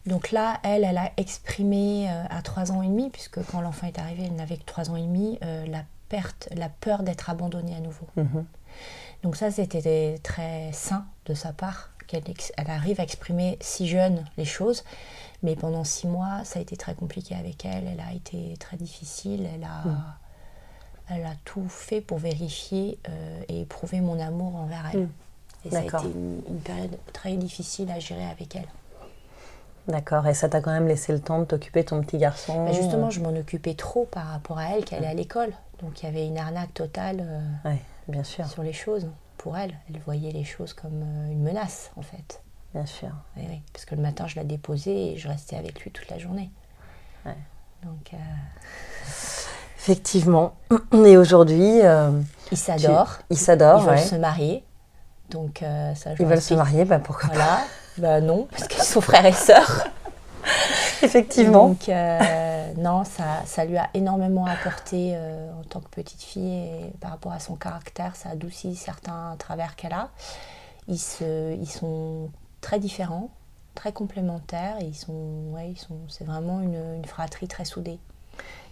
Donc 0.07 0.33
là, 0.33 0.61
elle, 0.63 0.85
elle 0.85 0.99
a 0.99 1.13
exprimé 1.17 2.11
euh, 2.11 2.25
à 2.29 2.43
3 2.43 2.73
ans 2.73 2.83
et 2.83 2.89
demi, 2.89 3.11
puisque 3.11 3.43
quand 3.47 3.61
l'enfant 3.61 3.87
est 3.87 3.99
arrivé, 3.99 4.25
elle 4.27 4.37
n'avait 4.37 4.57
que 4.57 4.65
3 4.65 4.91
ans 4.91 4.97
et 4.97 5.03
demi, 5.03 5.39
la 5.41 5.85
perte, 6.09 6.49
la 6.55 6.69
peur 6.69 7.03
d'être 7.03 7.31
abandonnée 7.31 7.75
à 7.75 7.81
nouveau. 7.81 8.07
Mhm. 8.17 8.45
Donc 9.23 9.37
ça, 9.37 9.51
c'était 9.51 10.19
très 10.23 10.71
sain 10.73 11.07
de 11.25 11.33
sa 11.33 11.53
part, 11.53 11.91
qu'elle 12.07 12.23
elle 12.57 12.71
arrive 12.71 13.01
à 13.01 13.03
exprimer 13.03 13.59
si 13.61 13.89
jeune 13.89 14.25
les 14.37 14.45
choses. 14.45 14.85
Mais 15.43 15.57
pendant 15.57 15.85
six 15.85 16.07
mois, 16.07 16.45
ça 16.45 16.59
a 16.59 16.63
été 16.63 16.77
très 16.77 16.95
compliqué 16.95 17.35
avec 17.35 17.65
elle. 17.65 17.87
Elle 17.87 18.01
a 18.01 18.13
été 18.13 18.57
très 18.59 18.77
difficile. 18.77 19.49
Elle 19.55 19.65
a, 19.65 19.89
mm. 19.89 20.15
elle 21.11 21.27
a 21.27 21.35
tout 21.45 21.69
fait 21.69 22.01
pour 22.01 22.19
vérifier 22.19 22.99
euh, 23.09 23.43
et 23.49 23.63
éprouver 23.63 24.01
mon 24.01 24.19
amour 24.21 24.57
envers 24.57 24.85
elle. 24.93 25.01
Mm. 25.01 25.11
Et 25.67 25.71
ça 25.71 25.79
a 25.79 25.85
été 25.85 25.97
une, 26.05 26.61
période 26.63 26.99
très 27.13 27.37
difficile 27.37 27.91
à 27.91 27.99
gérer 27.99 28.27
avec 28.27 28.55
elle. 28.57 28.69
D'accord, 29.87 30.27
et 30.27 30.33
ça 30.33 30.49
t'a 30.49 30.61
quand 30.61 30.73
même 30.73 30.89
laissé 30.89 31.13
le 31.13 31.21
temps 31.21 31.39
de 31.41 31.45
t'occuper 31.45 31.83
de 31.83 31.89
ton 31.89 32.01
petit 32.01 32.17
garçon 32.17 32.65
bah, 32.65 32.73
Justement, 32.73 33.11
je 33.11 33.21
m'en 33.21 33.37
occupais 33.37 33.75
trop 33.75 34.07
par 34.07 34.27
rapport 34.29 34.59
à 34.59 34.71
elle, 34.71 34.85
qu'elle 34.85 35.05
est 35.05 35.09
à 35.09 35.15
l'école. 35.15 35.53
Donc 35.83 36.03
il 36.03 36.07
y 36.07 36.09
avait 36.09 36.27
une 36.27 36.39
arnaque 36.39 36.73
totale 36.73 37.23
euh, 37.67 37.75
bien 38.09 38.25
sûr. 38.25 38.47
sur 38.47 38.63
les 38.63 38.73
choses 38.73 39.07
pour 39.37 39.59
elle. 39.59 39.75
Elle 39.91 40.01
voyait 40.01 40.33
les 40.33 40.45
choses 40.45 40.73
comme 40.73 41.03
euh, 41.03 41.31
une 41.31 41.43
menace, 41.43 41.91
en 41.97 42.03
fait. 42.03 42.41
Bien 42.73 42.87
sûr. 42.87 43.11
Oui, 43.37 43.45
oui, 43.49 43.61
parce 43.73 43.85
que 43.85 43.95
le 43.95 44.01
matin, 44.01 44.27
je 44.27 44.37
la 44.37 44.45
déposais 44.45 45.13
et 45.13 45.17
je 45.19 45.29
restais 45.29 45.57
avec 45.57 45.81
lui 45.81 45.91
toute 45.91 46.09
la 46.09 46.19
journée. 46.19 46.51
Ouais. 47.27 47.37
Donc. 47.83 48.15
Euh, 48.15 48.17
Effectivement. 49.79 50.55
Et 50.95 51.19
aujourd'hui. 51.19 51.81
Ils 52.51 52.57
s'adorent. 52.57 53.19
Ils 53.29 53.37
s'adorent. 53.37 53.83
Ils 53.83 53.91
veulent 53.91 53.99
se 53.99 54.15
marier. 54.15 54.65
Donc, 55.29 55.63
ça, 55.95 56.13
Ils 56.19 56.27
veulent 56.27 56.41
se 56.41 56.55
marier, 56.55 56.85
bah 56.87 56.99
pourquoi 56.99 57.29
voilà. 57.29 57.59
Bah 57.99 58.21
non, 58.21 58.49
parce 58.51 58.69
qu'ils 58.69 58.83
sont 58.83 59.01
frères 59.01 59.27
et 59.27 59.33
sœurs. 59.33 59.87
Effectivement. 61.03 61.69
Donc, 61.69 61.89
non, 62.79 63.05
ça, 63.05 63.43
ça 63.47 63.65
lui 63.65 63.77
a 63.77 63.89
énormément 63.95 64.47
apporté 64.47 65.17
en 65.17 65.63
tant 65.65 65.81
que 65.81 65.89
petite 65.89 66.23
fille 66.23 66.55
et 66.55 66.93
par 67.01 67.11
rapport 67.11 67.33
à 67.33 67.41
son 67.41 67.57
caractère, 67.57 68.17
ça 68.17 68.31
adoucit 68.31 68.75
certains 68.75 69.37
travers 69.39 69.77
qu'elle 69.77 69.93
a. 69.93 70.11
Ils, 70.89 70.99
se, 70.99 71.55
ils 71.55 71.71
sont 71.71 72.31
très 72.61 72.79
différents, 72.79 73.31
très 73.75 73.93
complémentaires. 73.93 74.77
ils 74.81 74.95
sont, 74.95 75.53
ouais, 75.53 75.71
ils 75.71 75.79
sont, 75.79 75.99
c'est 76.09 76.25
vraiment 76.25 76.61
une, 76.61 76.97
une, 76.97 77.05
fratrie 77.05 77.49
très 77.49 77.65
soudée. 77.65 77.99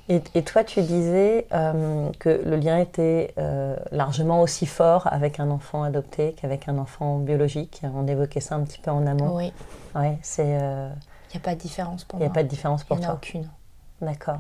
Et, 0.09 0.20
et 0.34 0.42
toi, 0.42 0.64
tu 0.64 0.82
disais 0.82 1.46
euh, 1.53 2.11
que 2.18 2.28
le 2.28 2.57
lien 2.57 2.78
était 2.78 3.32
euh, 3.38 3.76
largement 3.92 4.40
aussi 4.40 4.66
fort 4.66 5.07
avec 5.11 5.38
un 5.38 5.50
enfant 5.50 5.84
adopté 5.84 6.34
qu'avec 6.34 6.68
un 6.68 6.78
enfant 6.78 7.18
biologique. 7.18 7.82
On 7.94 8.07
évoquait 8.07 8.40
ça 8.40 8.57
un 8.57 8.62
petit 8.62 8.80
peu 8.80 8.90
en 8.90 9.07
amont. 9.07 9.36
Oui. 9.36 9.53
Ouais, 9.94 10.18
c'est. 10.22 10.59
Euh, 10.61 10.90
il 11.30 11.36
n'y 11.36 11.40
a 11.40 11.44
pas 11.44 11.55
de 11.55 11.61
différence 11.61 12.05
pour 12.05 12.18
moi. 12.18 12.26
Il 12.26 12.28
n'y 12.28 12.32
a 12.32 12.34
pas 12.34 12.42
de 12.42 12.48
différence 12.48 12.84
pour 12.84 12.98
toi. 12.98 12.98
Il 12.98 13.00
n'y 13.00 13.07
en 13.07 13.12
a 13.12 13.16
aucune. 13.16 13.50
D'accord. 14.00 14.38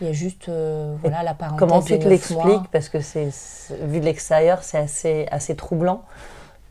Il 0.00 0.06
y 0.06 0.10
a 0.10 0.12
juste 0.12 0.48
voilà, 0.48 1.22
la 1.22 1.34
parenthèse. 1.34 1.58
Comment 1.58 1.82
tu 1.82 1.98
te 1.98 2.08
l'expliques 2.08 2.68
Parce 2.70 2.88
que 2.88 3.00
c'est, 3.00 3.30
vu 3.82 4.00
de 4.00 4.04
l'extérieur, 4.04 4.62
c'est 4.62 4.78
assez, 4.78 5.26
assez 5.30 5.56
troublant. 5.56 6.04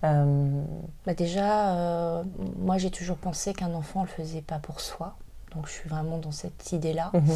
Bah 0.02 1.14
déjà, 1.16 2.24
moi 2.58 2.78
j'ai 2.78 2.90
toujours 2.90 3.18
pensé 3.18 3.54
qu'un 3.54 3.74
enfant 3.74 4.02
ne 4.02 4.06
le 4.06 4.12
faisait 4.12 4.42
pas 4.42 4.58
pour 4.60 4.80
soi. 4.80 5.16
Donc 5.54 5.68
je 5.68 5.74
suis 5.74 5.90
vraiment 5.90 6.18
dans 6.18 6.32
cette 6.32 6.72
idée-là. 6.72 7.12
Mhm. 7.14 7.36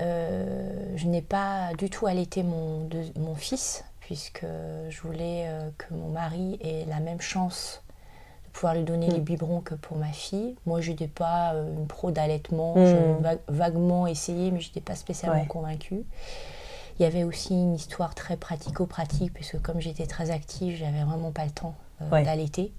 Euh, 0.00 0.92
je 0.96 1.06
n'ai 1.06 1.22
pas 1.22 1.72
du 1.78 1.90
tout 1.90 2.06
allaité 2.06 2.42
mon, 2.42 2.88
mon 3.18 3.34
fils, 3.34 3.84
puisque 4.00 4.46
je 4.88 5.00
voulais 5.02 5.48
que 5.78 5.92
mon 5.94 6.08
mari 6.08 6.58
ait 6.62 6.84
la 6.88 7.00
même 7.00 7.20
chance 7.20 7.82
de 8.44 8.50
pouvoir 8.50 8.74
lui 8.74 8.84
donner 8.84 9.06
mhm. 9.06 9.14
les 9.14 9.20
biberons 9.20 9.60
que 9.60 9.74
pour 9.74 9.96
ma 9.96 10.12
fille. 10.12 10.56
Moi, 10.66 10.80
je 10.80 10.90
n'étais 10.90 11.08
pas 11.08 11.54
une 11.54 11.86
pro 11.86 12.10
d'allaitement. 12.10 12.74
J'ai 12.76 12.94
mhm. 12.94 13.38
vaguement 13.48 14.06
essayé, 14.06 14.50
mais 14.50 14.60
je 14.60 14.68
n'étais 14.68 14.80
pas 14.80 14.96
spécialement 14.96 15.44
convaincue. 15.44 16.04
Il 17.00 17.02
y 17.04 17.06
avait 17.06 17.24
aussi 17.24 17.54
une 17.54 17.74
histoire 17.74 18.14
très 18.14 18.36
pratico-pratique, 18.36 19.32
puisque 19.32 19.60
comme 19.62 19.80
j'étais 19.80 20.06
très 20.06 20.30
active, 20.30 20.76
j'avais 20.76 21.02
vraiment 21.02 21.30
pas 21.30 21.46
le 21.46 21.50
temps 21.50 21.74
euh, 22.02 22.22
d'allaiter. 22.22 22.74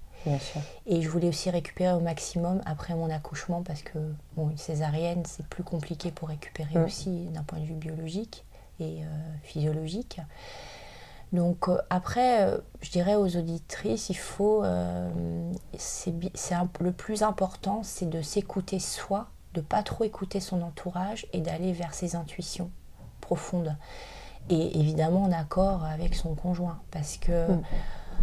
Et 0.86 1.02
je 1.02 1.08
voulais 1.08 1.28
aussi 1.28 1.50
récupérer 1.50 1.92
au 1.92 2.00
maximum 2.00 2.60
après 2.64 2.94
mon 2.94 3.10
accouchement, 3.10 3.62
parce 3.62 3.82
que 3.82 3.98
bon, 4.36 4.50
une 4.50 4.58
césarienne, 4.58 5.22
c'est 5.26 5.46
plus 5.46 5.62
compliqué 5.62 6.10
pour 6.10 6.28
récupérer 6.28 6.78
mm. 6.78 6.84
aussi 6.84 7.24
d'un 7.26 7.42
point 7.42 7.58
de 7.58 7.64
vue 7.64 7.74
biologique 7.74 8.44
et 8.80 9.02
euh, 9.02 9.06
physiologique. 9.42 10.20
Donc 11.32 11.68
euh, 11.68 11.78
après, 11.90 12.48
je 12.80 12.90
dirais 12.90 13.14
aux 13.14 13.36
auditrices, 13.36 14.10
il 14.10 14.18
faut, 14.18 14.64
c'est 15.76 16.12
le 16.80 16.92
plus 16.92 17.22
important, 17.22 17.82
c'est 17.82 18.08
de 18.08 18.22
s'écouter 18.22 18.78
soi, 18.78 19.28
de 19.54 19.60
pas 19.60 19.82
trop 19.82 20.04
écouter 20.04 20.40
son 20.40 20.62
entourage 20.62 21.26
et 21.32 21.40
d'aller 21.40 21.72
vers 21.72 21.94
ses 21.94 22.16
intuitions 22.16 22.70
profondes 23.20 23.76
et 24.50 24.78
évidemment 24.78 25.22
en 25.22 25.32
accord 25.32 25.84
avec 25.84 26.14
son 26.14 26.34
conjoint. 26.34 26.80
Parce 26.90 27.16
que 27.16 27.52
mm. 27.52 27.62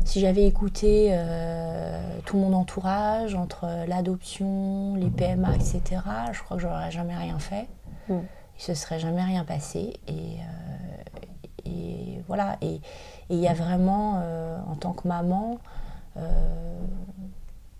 Si 0.05 0.19
j'avais 0.19 0.45
écouté 0.45 1.09
euh, 1.11 2.19
tout 2.25 2.37
mon 2.37 2.53
entourage, 2.53 3.35
entre 3.35 3.67
l'adoption, 3.87 4.95
les 4.95 5.09
PMA, 5.09 5.55
etc., 5.55 6.01
je 6.31 6.41
crois 6.41 6.57
que 6.57 6.63
j'aurais 6.63 6.91
jamais 6.91 7.15
rien 7.15 7.39
fait. 7.39 7.67
Mm. 8.07 8.19
Il 8.57 8.61
se 8.61 8.73
serait 8.73 8.99
jamais 8.99 9.23
rien 9.23 9.45
passé. 9.45 9.93
Et, 10.07 10.11
euh, 10.11 11.65
et 11.65 12.21
voilà. 12.27 12.57
Et 12.61 12.81
il 13.29 13.37
y 13.37 13.47
a 13.47 13.53
vraiment, 13.53 14.21
euh, 14.21 14.57
en 14.67 14.75
tant 14.75 14.93
que 14.93 15.07
maman, 15.07 15.59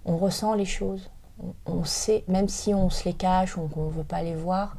on 0.06 0.18
ressent 0.18 0.54
les 0.54 0.66
choses. 0.66 1.10
On, 1.44 1.54
on, 1.66 1.84
sait, 1.84 2.24
même 2.30 2.48
si 2.48 2.74
on 2.74 2.90
se 2.90 3.04
les 3.04 3.14
cache 3.14 3.58
ou 3.58 3.68
qu'on 3.68 3.88
ne 3.88 3.92
veut 3.92 4.04
pas 4.04 4.24
les 4.24 4.36
voir, 4.36 4.78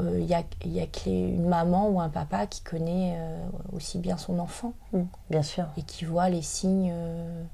il 0.00 0.06
euh, 0.06 0.40
n'y 0.66 0.80
a, 0.80 0.86
qu'une 0.86 1.48
maman 1.48 1.88
ou 1.88 2.00
un 2.00 2.08
papa 2.08 2.46
qui 2.46 2.62
connaît 2.62 3.16
euh, 3.18 3.48
aussi 3.72 3.98
bien 3.98 4.16
son 4.16 4.38
enfant. 4.38 4.72
Mm, 4.92 5.02
bien 5.30 5.42
sûr. 5.42 5.66
Et 5.76 5.82
qui 5.82 6.04
voit 6.04 6.28
les 6.28 6.42
signes, 6.42 6.90
euh, 6.92 7.44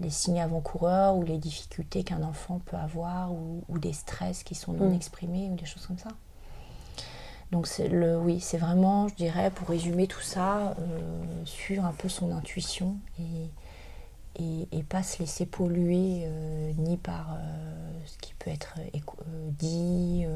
les 0.00 0.10
signes 0.10 0.40
avant-coureurs 0.40 1.16
ou 1.16 1.22
les 1.22 1.38
difficultés 1.38 2.04
qu'un 2.04 2.22
enfant 2.22 2.60
peut 2.64 2.76
avoir 2.76 3.32
ou, 3.32 3.78
des 3.78 3.92
stress 3.92 4.42
qui 4.42 4.54
sont 4.54 4.72
non 4.72 4.90
mm. 4.90 4.94
exprimés 4.94 5.50
ou 5.50 5.54
des 5.54 5.66
choses 5.66 5.86
comme 5.86 5.98
ça. 5.98 6.10
Donc 7.52 7.68
le, 7.78 8.18
oui, 8.18 8.40
c'est 8.40 8.58
vraiment, 8.58 9.06
je 9.08 9.14
dirais, 9.14 9.50
pour 9.50 9.68
résumer 9.68 10.08
tout 10.08 10.20
ça, 10.20 10.74
suivre 11.44 11.84
un 11.84 11.92
peu 11.92 12.08
son 12.08 12.32
intuition 12.32 12.96
et, 13.20 14.42
et, 14.42 14.68
et 14.72 14.82
pas 14.82 15.04
se 15.04 15.20
laisser 15.20 15.46
polluer 15.46 16.28
ni 16.76 16.96
par 16.96 17.38
ce 18.04 18.18
qui 18.18 18.34
peut 18.34 18.50
être 18.50 18.74
dit 19.60 20.26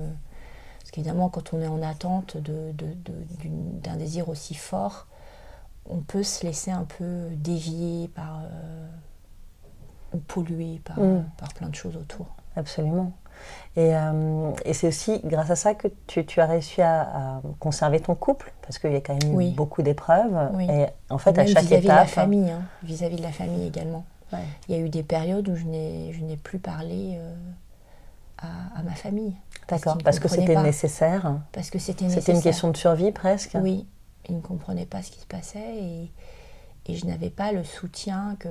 parce 0.90 0.96
qu'évidemment, 0.96 1.28
quand 1.28 1.54
on 1.54 1.60
est 1.60 1.68
en 1.68 1.82
attente 1.82 2.36
d'un 2.36 2.72
de, 2.72 3.96
désir 3.96 4.28
aussi 4.28 4.54
fort, 4.54 5.06
on 5.88 5.98
peut 5.98 6.24
se 6.24 6.44
laisser 6.44 6.72
un 6.72 6.82
peu 6.82 7.28
dévier 7.36 8.08
par, 8.08 8.40
euh, 8.40 8.88
ou 10.14 10.18
polluer 10.18 10.80
par, 10.84 10.98
mm. 10.98 11.26
par 11.38 11.54
plein 11.54 11.68
de 11.68 11.76
choses 11.76 11.96
autour. 11.96 12.26
Absolument. 12.56 13.12
Et, 13.76 13.94
euh, 13.94 14.50
et 14.64 14.72
c'est 14.72 14.88
aussi 14.88 15.20
grâce 15.22 15.50
à 15.50 15.54
ça 15.54 15.74
que 15.74 15.86
tu, 16.08 16.26
tu 16.26 16.40
as 16.40 16.46
réussi 16.46 16.82
à, 16.82 17.40
conserver 17.60 18.00
ton 18.00 18.16
couple, 18.16 18.52
parce 18.62 18.80
qu'il 18.80 18.90
y 18.92 18.96
a 18.96 19.00
quand 19.00 19.14
même 19.14 19.40
eu 19.40 19.50
beaucoup 19.52 19.82
d'épreuves. 19.82 20.36
Et 20.58 20.86
en 21.08 21.18
fait, 21.18 21.38
à 21.38 21.46
chaque 21.46 21.66
vis-à-vis 21.66 21.84
de 21.84 21.88
la 21.88 22.06
famille, 22.06 22.50
hein, 22.50 22.62
vis-à-vis 22.82 23.16
de 23.16 23.22
la 23.22 23.32
famille 23.32 23.64
également. 23.64 24.04
Il 24.68 24.74
y 24.74 24.78
a 24.78 24.80
eu 24.80 24.88
des 24.88 25.04
périodes 25.04 25.48
où 25.48 25.54
je 25.54 25.66
n'ai 25.66 26.36
plus 26.42 26.58
parlé 26.58 27.16
euh, 27.16 27.32
à, 28.40 28.82
ma 28.82 28.94
famille. 28.94 29.34
D'accord, 29.68 29.98
parce, 30.02 30.18
que 30.18 30.28
c'était 30.28 30.60
nécessaire. 30.62 31.38
Parce 31.52 31.70
que 31.70 31.78
c'était 31.78 32.04
nécessaire. 32.04 32.22
C'était 32.22 32.36
une 32.36 32.42
question 32.42 32.70
de 32.70 32.76
survie 32.76 33.12
presque. 33.12 33.56
Oui, 33.60 33.86
ils 34.28 34.36
ne 34.36 34.40
comprenaient 34.40 34.86
pas 34.86 35.02
ce 35.02 35.10
qui 35.10 35.20
se 35.20 35.26
passait 35.26 35.76
et, 35.76 36.10
et 36.86 36.96
je 36.96 37.06
n'avais 37.06 37.30
pas 37.30 37.52
le 37.52 37.64
soutien 37.64 38.36
que, 38.38 38.48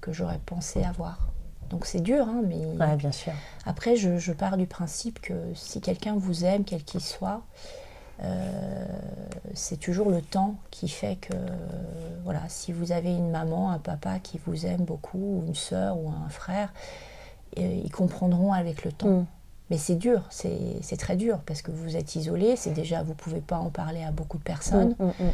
que 0.00 0.12
j'aurais 0.12 0.40
pensé 0.44 0.82
avoir. 0.82 1.28
Donc 1.70 1.86
c'est 1.86 2.00
dur, 2.00 2.28
hein, 2.28 2.42
mais. 2.46 2.66
Ouais, 2.78 2.96
bien 2.96 3.12
sûr. 3.12 3.32
Après, 3.64 3.96
je, 3.96 4.18
je, 4.18 4.32
pars 4.32 4.58
du 4.58 4.66
principe 4.66 5.20
que 5.20 5.32
si 5.54 5.80
quelqu'un 5.80 6.14
vous 6.16 6.44
aime, 6.44 6.64
quel 6.64 6.84
qu'il 6.84 7.00
soit, 7.00 7.42
euh, 8.22 8.84
c'est 9.54 9.78
toujours 9.78 10.10
le 10.10 10.20
temps 10.20 10.56
qui 10.70 10.88
fait 10.88 11.16
que, 11.16 11.34
voilà, 12.24 12.42
si 12.48 12.72
vous 12.72 12.92
avez 12.92 13.10
une 13.10 13.30
maman, 13.30 13.70
un 13.70 13.78
papa 13.78 14.18
qui 14.18 14.38
vous 14.46 14.66
aime 14.66 14.84
beaucoup, 14.84 15.18
ou 15.18 15.44
une 15.46 15.54
soeur 15.54 15.96
ou 15.96 16.10
un 16.10 16.28
frère, 16.28 16.72
ils 17.56 17.90
comprendront 17.90 18.52
avec 18.52 18.84
le 18.84 18.92
temps. 18.92 19.08
Mm. 19.08 19.26
Mais 19.72 19.78
c'est 19.78 19.94
dur, 19.94 20.20
c'est 20.28 20.98
très 20.98 21.16
dur 21.16 21.38
parce 21.46 21.62
que 21.62 21.70
vous 21.70 21.96
êtes 21.96 22.14
isolé, 22.14 22.56
c'est 22.56 22.74
déjà, 22.74 23.02
vous 23.02 23.14
pouvez 23.14 23.40
pas 23.40 23.56
en 23.56 23.70
parler 23.70 24.02
à 24.02 24.10
beaucoup 24.10 24.36
de 24.36 24.42
personnes. 24.42 24.94
Mm, 24.98 25.04
mm, 25.06 25.30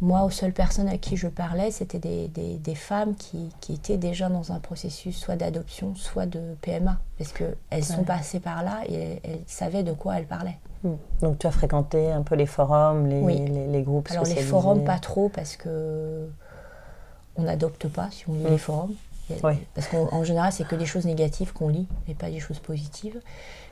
Moi, 0.00 0.24
aux 0.24 0.30
seules 0.30 0.52
personnes 0.52 0.88
à 0.88 0.98
qui 0.98 1.16
je 1.16 1.28
parlais, 1.28 1.70
c'était 1.70 2.00
des, 2.00 2.26
des, 2.26 2.56
des, 2.56 2.74
femmes 2.74 3.14
qui, 3.14 3.50
qui, 3.60 3.74
étaient 3.74 3.96
déjà 3.96 4.28
dans 4.28 4.50
un 4.50 4.58
processus 4.58 5.16
soit 5.16 5.36
d'adoption, 5.36 5.94
soit 5.94 6.26
de 6.26 6.40
PMA, 6.62 6.98
parce 7.16 7.32
qu'elles 7.32 7.84
sont 7.84 8.02
passées 8.02 8.40
par 8.40 8.64
là 8.64 8.80
et 8.88 9.20
elles, 9.22 9.38
savaient 9.46 9.84
de 9.84 9.92
quoi 9.92 10.18
elles 10.18 10.26
parlaient. 10.26 10.58
Donc 11.20 11.38
tu 11.38 11.46
as 11.46 11.52
fréquenté 11.52 12.10
un 12.10 12.22
peu 12.22 12.34
les 12.34 12.46
forums, 12.46 13.06
les, 13.06 13.20
les, 13.20 13.66
les, 13.68 13.82
groupes 13.82 14.08
Alors 14.10 14.24
les 14.24 14.42
forums, 14.42 14.82
pas 14.82 14.98
trop, 14.98 15.28
parce 15.28 15.56
que 15.56 16.28
on 17.36 17.42
n'adopte 17.42 17.86
pas 17.86 18.08
si 18.10 18.28
on 18.28 18.32
lit 18.32 18.50
les 18.50 18.58
forums. 18.58 18.94
Parce 19.74 19.86
qu'en 19.88 20.24
général, 20.24 20.52
c'est 20.52 20.66
que 20.66 20.76
des 20.76 20.86
choses 20.86 21.04
négatives 21.04 21.52
qu'on 21.52 21.68
lit 21.68 21.86
et 22.08 22.14
pas 22.14 22.30
des 22.30 22.40
choses 22.40 22.58
positives. 22.58 23.20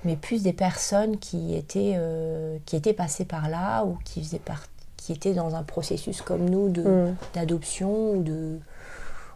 Mais 0.05 0.17
plus 0.17 0.43
des 0.43 0.53
personnes 0.53 1.19
qui 1.19 1.55
étaient, 1.57 1.95
euh, 1.97 2.59
qui 2.67 2.77
étaient 2.77 2.93
passées 2.93 3.25
par 3.25 3.49
là 3.49 3.85
ou 3.85 3.99
qui, 4.05 4.23
faisaient 4.23 4.41
qui 4.97 5.13
étaient 5.13 5.35
dans 5.35 5.55
un 5.55 5.63
processus 5.63 6.23
comme 6.23 6.49
nous 6.49 6.69
mm. 6.69 7.17
d'adoption 7.35 8.13
ou, 8.13 8.23
de, 8.23 8.59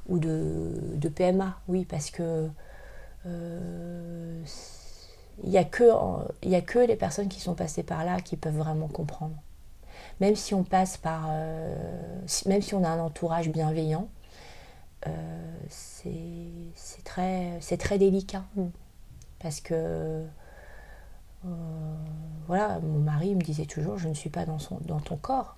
ou 0.09 0.19
de, 0.19 0.73
de, 0.95 1.09
PMA. 1.09 1.57
Oui, 1.69 1.85
parce 1.85 2.11
que. 2.11 2.49
Euh, 3.27 4.43
il 5.45 5.51
n'y 5.51 5.59
a, 5.59 5.65
que, 5.65 5.85
a 5.85 6.61
que 6.61 6.79
les 6.79 6.97
personnes 6.97 7.29
qui 7.29 7.41
sont 7.41 7.55
passées 7.55 7.83
par 7.83 8.05
là 8.05 8.21
qui 8.21 8.37
peuvent 8.37 8.57
vraiment 8.57 8.89
comprendre. 8.89 9.35
Même 10.21 10.37
si 10.37 10.55
on 10.55 10.63
passe 10.63 10.97
par. 10.97 11.29
Euh, 11.31 11.75
même 12.47 12.63
si 12.63 12.75
on 12.75 12.85
a 12.85 12.89
un 12.89 13.01
entourage 13.01 13.49
bienveillant, 13.49 14.09
euh, 14.09 14.22
c'est 15.69 17.05
très, 17.05 17.59
très 17.79 17.99
délicat. 17.99 18.45
Parce 19.41 19.61
que, 19.61 19.75
euh, 21.45 21.95
voilà, 22.47 22.79
mon 22.81 23.01
mari 23.01 23.35
me 23.35 23.41
disait 23.41 23.67
toujours, 23.67 23.99
je 23.99 24.09
ne 24.09 24.15
suis 24.15 24.31
pas 24.31 24.45
dans, 24.45 24.59
son, 24.59 24.79
dans 24.83 25.01
ton 25.01 25.17
corps. 25.17 25.57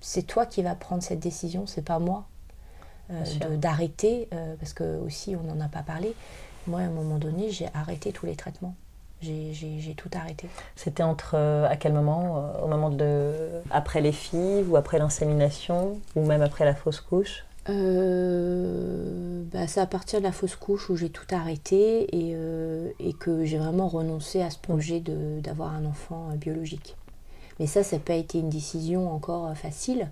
C'est 0.00 0.22
toi 0.22 0.46
qui 0.46 0.62
vas 0.62 0.74
prendre 0.74 1.02
cette 1.02 1.20
décision, 1.20 1.66
c'est 1.66 1.82
pas 1.82 1.98
moi. 1.98 2.26
Euh, 3.10 3.56
d'arrêter, 3.56 4.28
parce 4.60 4.74
que 4.74 4.98
aussi 4.98 5.34
on 5.34 5.42
n'en 5.42 5.64
a 5.64 5.68
pas 5.68 5.82
parlé. 5.82 6.14
Moi, 6.66 6.80
à 6.80 6.84
un 6.84 6.90
moment 6.90 7.16
donné, 7.16 7.50
j'ai 7.50 7.68
arrêté 7.72 8.12
tous 8.12 8.26
les 8.26 8.36
traitements. 8.36 8.74
J'ai 9.22 9.94
tout 9.96 10.10
arrêté. 10.14 10.48
C'était 10.76 11.02
entre 11.02 11.34
à 11.34 11.76
quel 11.76 11.92
moment 11.92 12.52
Au 12.62 12.68
moment 12.68 12.90
de 12.90 13.62
après 13.70 14.00
les 14.00 14.12
filles 14.12 14.64
ou 14.68 14.76
après 14.76 14.98
l'insémination 14.98 15.98
ou 16.14 16.24
même 16.24 16.42
après 16.42 16.64
la 16.64 16.74
fausse 16.74 17.00
couche? 17.00 17.44
Euh, 17.68 19.44
bah, 19.52 19.66
C'est 19.66 19.80
à 19.80 19.86
partir 19.86 20.20
de 20.20 20.24
la 20.24 20.32
fausse 20.32 20.56
couche 20.56 20.90
où 20.90 20.96
j'ai 20.96 21.10
tout 21.10 21.26
arrêté 21.30 22.04
et, 22.16 22.32
euh, 22.34 22.90
et 22.98 23.12
que 23.12 23.44
j'ai 23.44 23.58
vraiment 23.58 23.88
renoncé 23.88 24.42
à 24.42 24.50
ce 24.50 24.58
projet 24.58 25.00
d'avoir 25.00 25.74
un 25.74 25.84
enfant 25.84 26.30
biologique. 26.36 26.96
Mais 27.60 27.66
ça, 27.66 27.82
ça 27.82 27.96
n'a 27.96 28.02
pas 28.02 28.14
été 28.14 28.38
une 28.38 28.50
décision 28.50 29.12
encore 29.12 29.56
facile. 29.56 30.08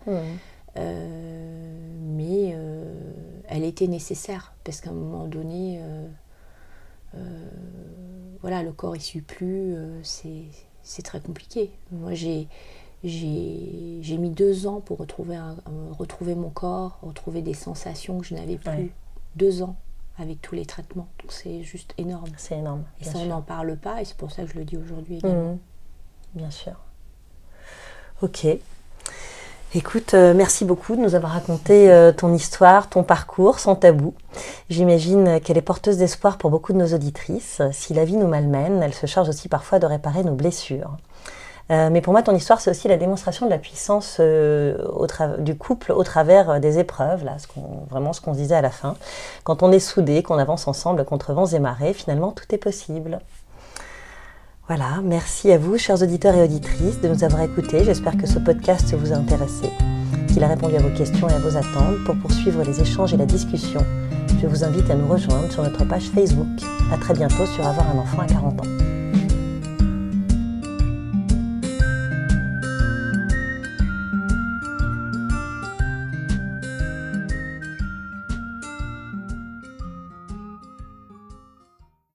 mais 0.77 2.57
elle 3.49 3.65
était 3.65 3.87
nécessaire 3.87 4.53
parce 4.65 4.81
qu'à 4.81 4.91
un 4.91 4.95
moment 4.95 5.27
donné, 5.27 5.81
voilà, 8.43 8.63
le 8.63 8.73
corps 8.73 8.95
ne 8.95 8.99
suit 8.99 9.21
plus, 9.23 9.77
c'est 10.03 11.03
très 11.03 11.21
compliqué. 11.21 11.71
Moi, 11.93 12.15
j'ai 12.15 12.49
j'ai 13.09 14.19
mis 14.19 14.31
deux 14.31 14.67
ans 14.67 14.81
pour 14.81 14.99
retrouver, 14.99 15.39
retrouver 15.99 16.35
mon 16.35 16.51
corps, 16.51 16.99
retrouver 17.03 17.43
des 17.43 17.55
sensations 17.55 18.19
que 18.19 18.27
je 18.27 18.35
n'avais 18.35 18.57
plus. 18.57 18.93
Deux 19.37 19.63
ans 19.63 19.77
avec 20.19 20.41
tous 20.41 20.55
les 20.55 20.65
traitements. 20.65 21.09
Donc 21.21 21.33
c'est 21.33 21.63
juste 21.63 21.93
énorme. 21.99 22.31
C'est 22.37 22.59
énorme. 22.59 22.85
Et 23.01 23.05
ça, 23.05 23.19
on 23.19 23.27
n'en 23.27 23.43
parle 23.43 23.77
pas, 23.77 24.01
et 24.01 24.05
c'est 24.05 24.17
pour 24.17 24.31
ça 24.31 24.43
que 24.45 24.51
je 24.51 24.59
le 24.59 24.65
dis 24.65 24.77
aujourd'hui 24.77 25.19
également. 25.19 25.53
Mmh. 25.53 25.59
Bien 26.35 26.51
sûr. 26.51 26.75
Ok. 28.23 28.47
Écoute, 29.75 30.15
euh, 30.15 30.33
merci 30.33 30.65
beaucoup 30.65 30.97
de 30.97 31.01
nous 31.03 31.15
avoir 31.15 31.33
raconté 31.33 31.91
euh, 31.91 32.13
ton 32.13 32.33
histoire, 32.33 32.89
ton 32.89 33.03
parcours, 33.03 33.59
sans 33.59 33.75
tabou. 33.75 34.15
J'imagine 34.71 35.39
qu'elle 35.41 35.59
est 35.59 35.63
porteuse 35.63 35.99
d'espoir 35.99 36.39
pour 36.39 36.51
beaucoup 36.51 36.73
de 36.73 36.79
nos 36.79 36.95
auditrices. 36.95 37.61
Si 37.73 37.93
la 37.93 38.07
vie 38.07 38.17
nous 38.17 38.29
malmène, 38.29 38.83
elle 38.83 38.95
se 38.95 39.07
charge 39.07 39.29
aussi 39.29 39.49
parfois 39.49 39.79
de 39.79 39.85
réparer 39.85 40.25
nos 40.25 40.35
blessures. 40.35 40.97
Euh, 41.71 41.91
mais 41.91 42.01
pour 42.01 42.13
moi, 42.13 42.23
ton 42.23 42.35
histoire, 42.35 42.61
c'est 42.61 42.71
aussi 42.71 42.87
la 42.87 42.97
démonstration 42.97 43.47
de 43.47 43.51
la 43.51 43.59
puissance 43.59 44.19
euh, 44.21 44.77
du 45.39 45.57
couple 45.57 45.93
au 45.93 46.05
travers 46.05 46.51
euh, 46.51 46.59
des 46.61 46.79
épreuves, 46.79 47.25
là, 47.25 47.37
vraiment 47.91 48.13
ce 48.13 48.21
qu'on 48.21 48.35
se 48.35 48.39
disait 48.39 48.55
à 48.55 48.61
la 48.61 48.71
fin. 48.71 48.95
Quand 49.43 49.63
on 49.63 49.73
est 49.73 49.81
soudés, 49.81 50.23
qu'on 50.23 50.39
avance 50.39 50.69
ensemble 50.69 51.05
contre 51.05 51.33
vents 51.33 51.47
et 51.47 51.59
marées, 51.59 51.93
finalement, 51.93 52.31
tout 52.31 52.45
est 52.53 52.59
possible. 52.59 53.19
Voilà, 54.69 55.01
merci 55.03 55.51
à 55.53 55.59
vous, 55.59 55.77
chers 55.77 56.03
auditeurs 56.03 56.35
et 56.35 56.43
auditrices, 56.43 57.01
de 57.01 57.09
nous 57.09 57.25
avoir 57.25 57.43
écoutés. 57.43 57.85
J'espère 57.85 58.17
que 58.17 58.27
ce 58.27 58.39
podcast 58.39 58.95
vous 58.95 59.13
a 59.13 59.17
intéressé, 59.17 59.71
qu'il 60.29 60.43
a 60.45 60.49
répondu 60.49 60.77
à 60.77 60.81
vos 60.81 60.97
questions 60.97 61.29
et 61.29 61.33
à 61.33 61.39
vos 61.39 61.57
attentes. 61.57 62.05
Pour 62.05 62.17
poursuivre 62.17 62.63
les 62.63 62.81
échanges 62.81 63.15
et 63.15 63.17
la 63.17 63.27
discussion, 63.27 63.81
je 64.41 64.47
vous 64.47 64.65
invite 64.65 64.89
à 64.91 64.95
nous 64.95 65.09
rejoindre 65.09 65.51
sur 65.51 65.63
notre 65.63 65.85
page 65.85 66.11
Facebook. 66.15 66.47
À 66.93 66.97
très 66.99 67.15
bientôt 67.15 67.47
sur 67.47 67.67
Avoir 67.67 67.89
un 67.91 67.99
enfant 67.99 68.23
à 68.23 68.27
40 68.27 68.61
ans. 68.61 68.86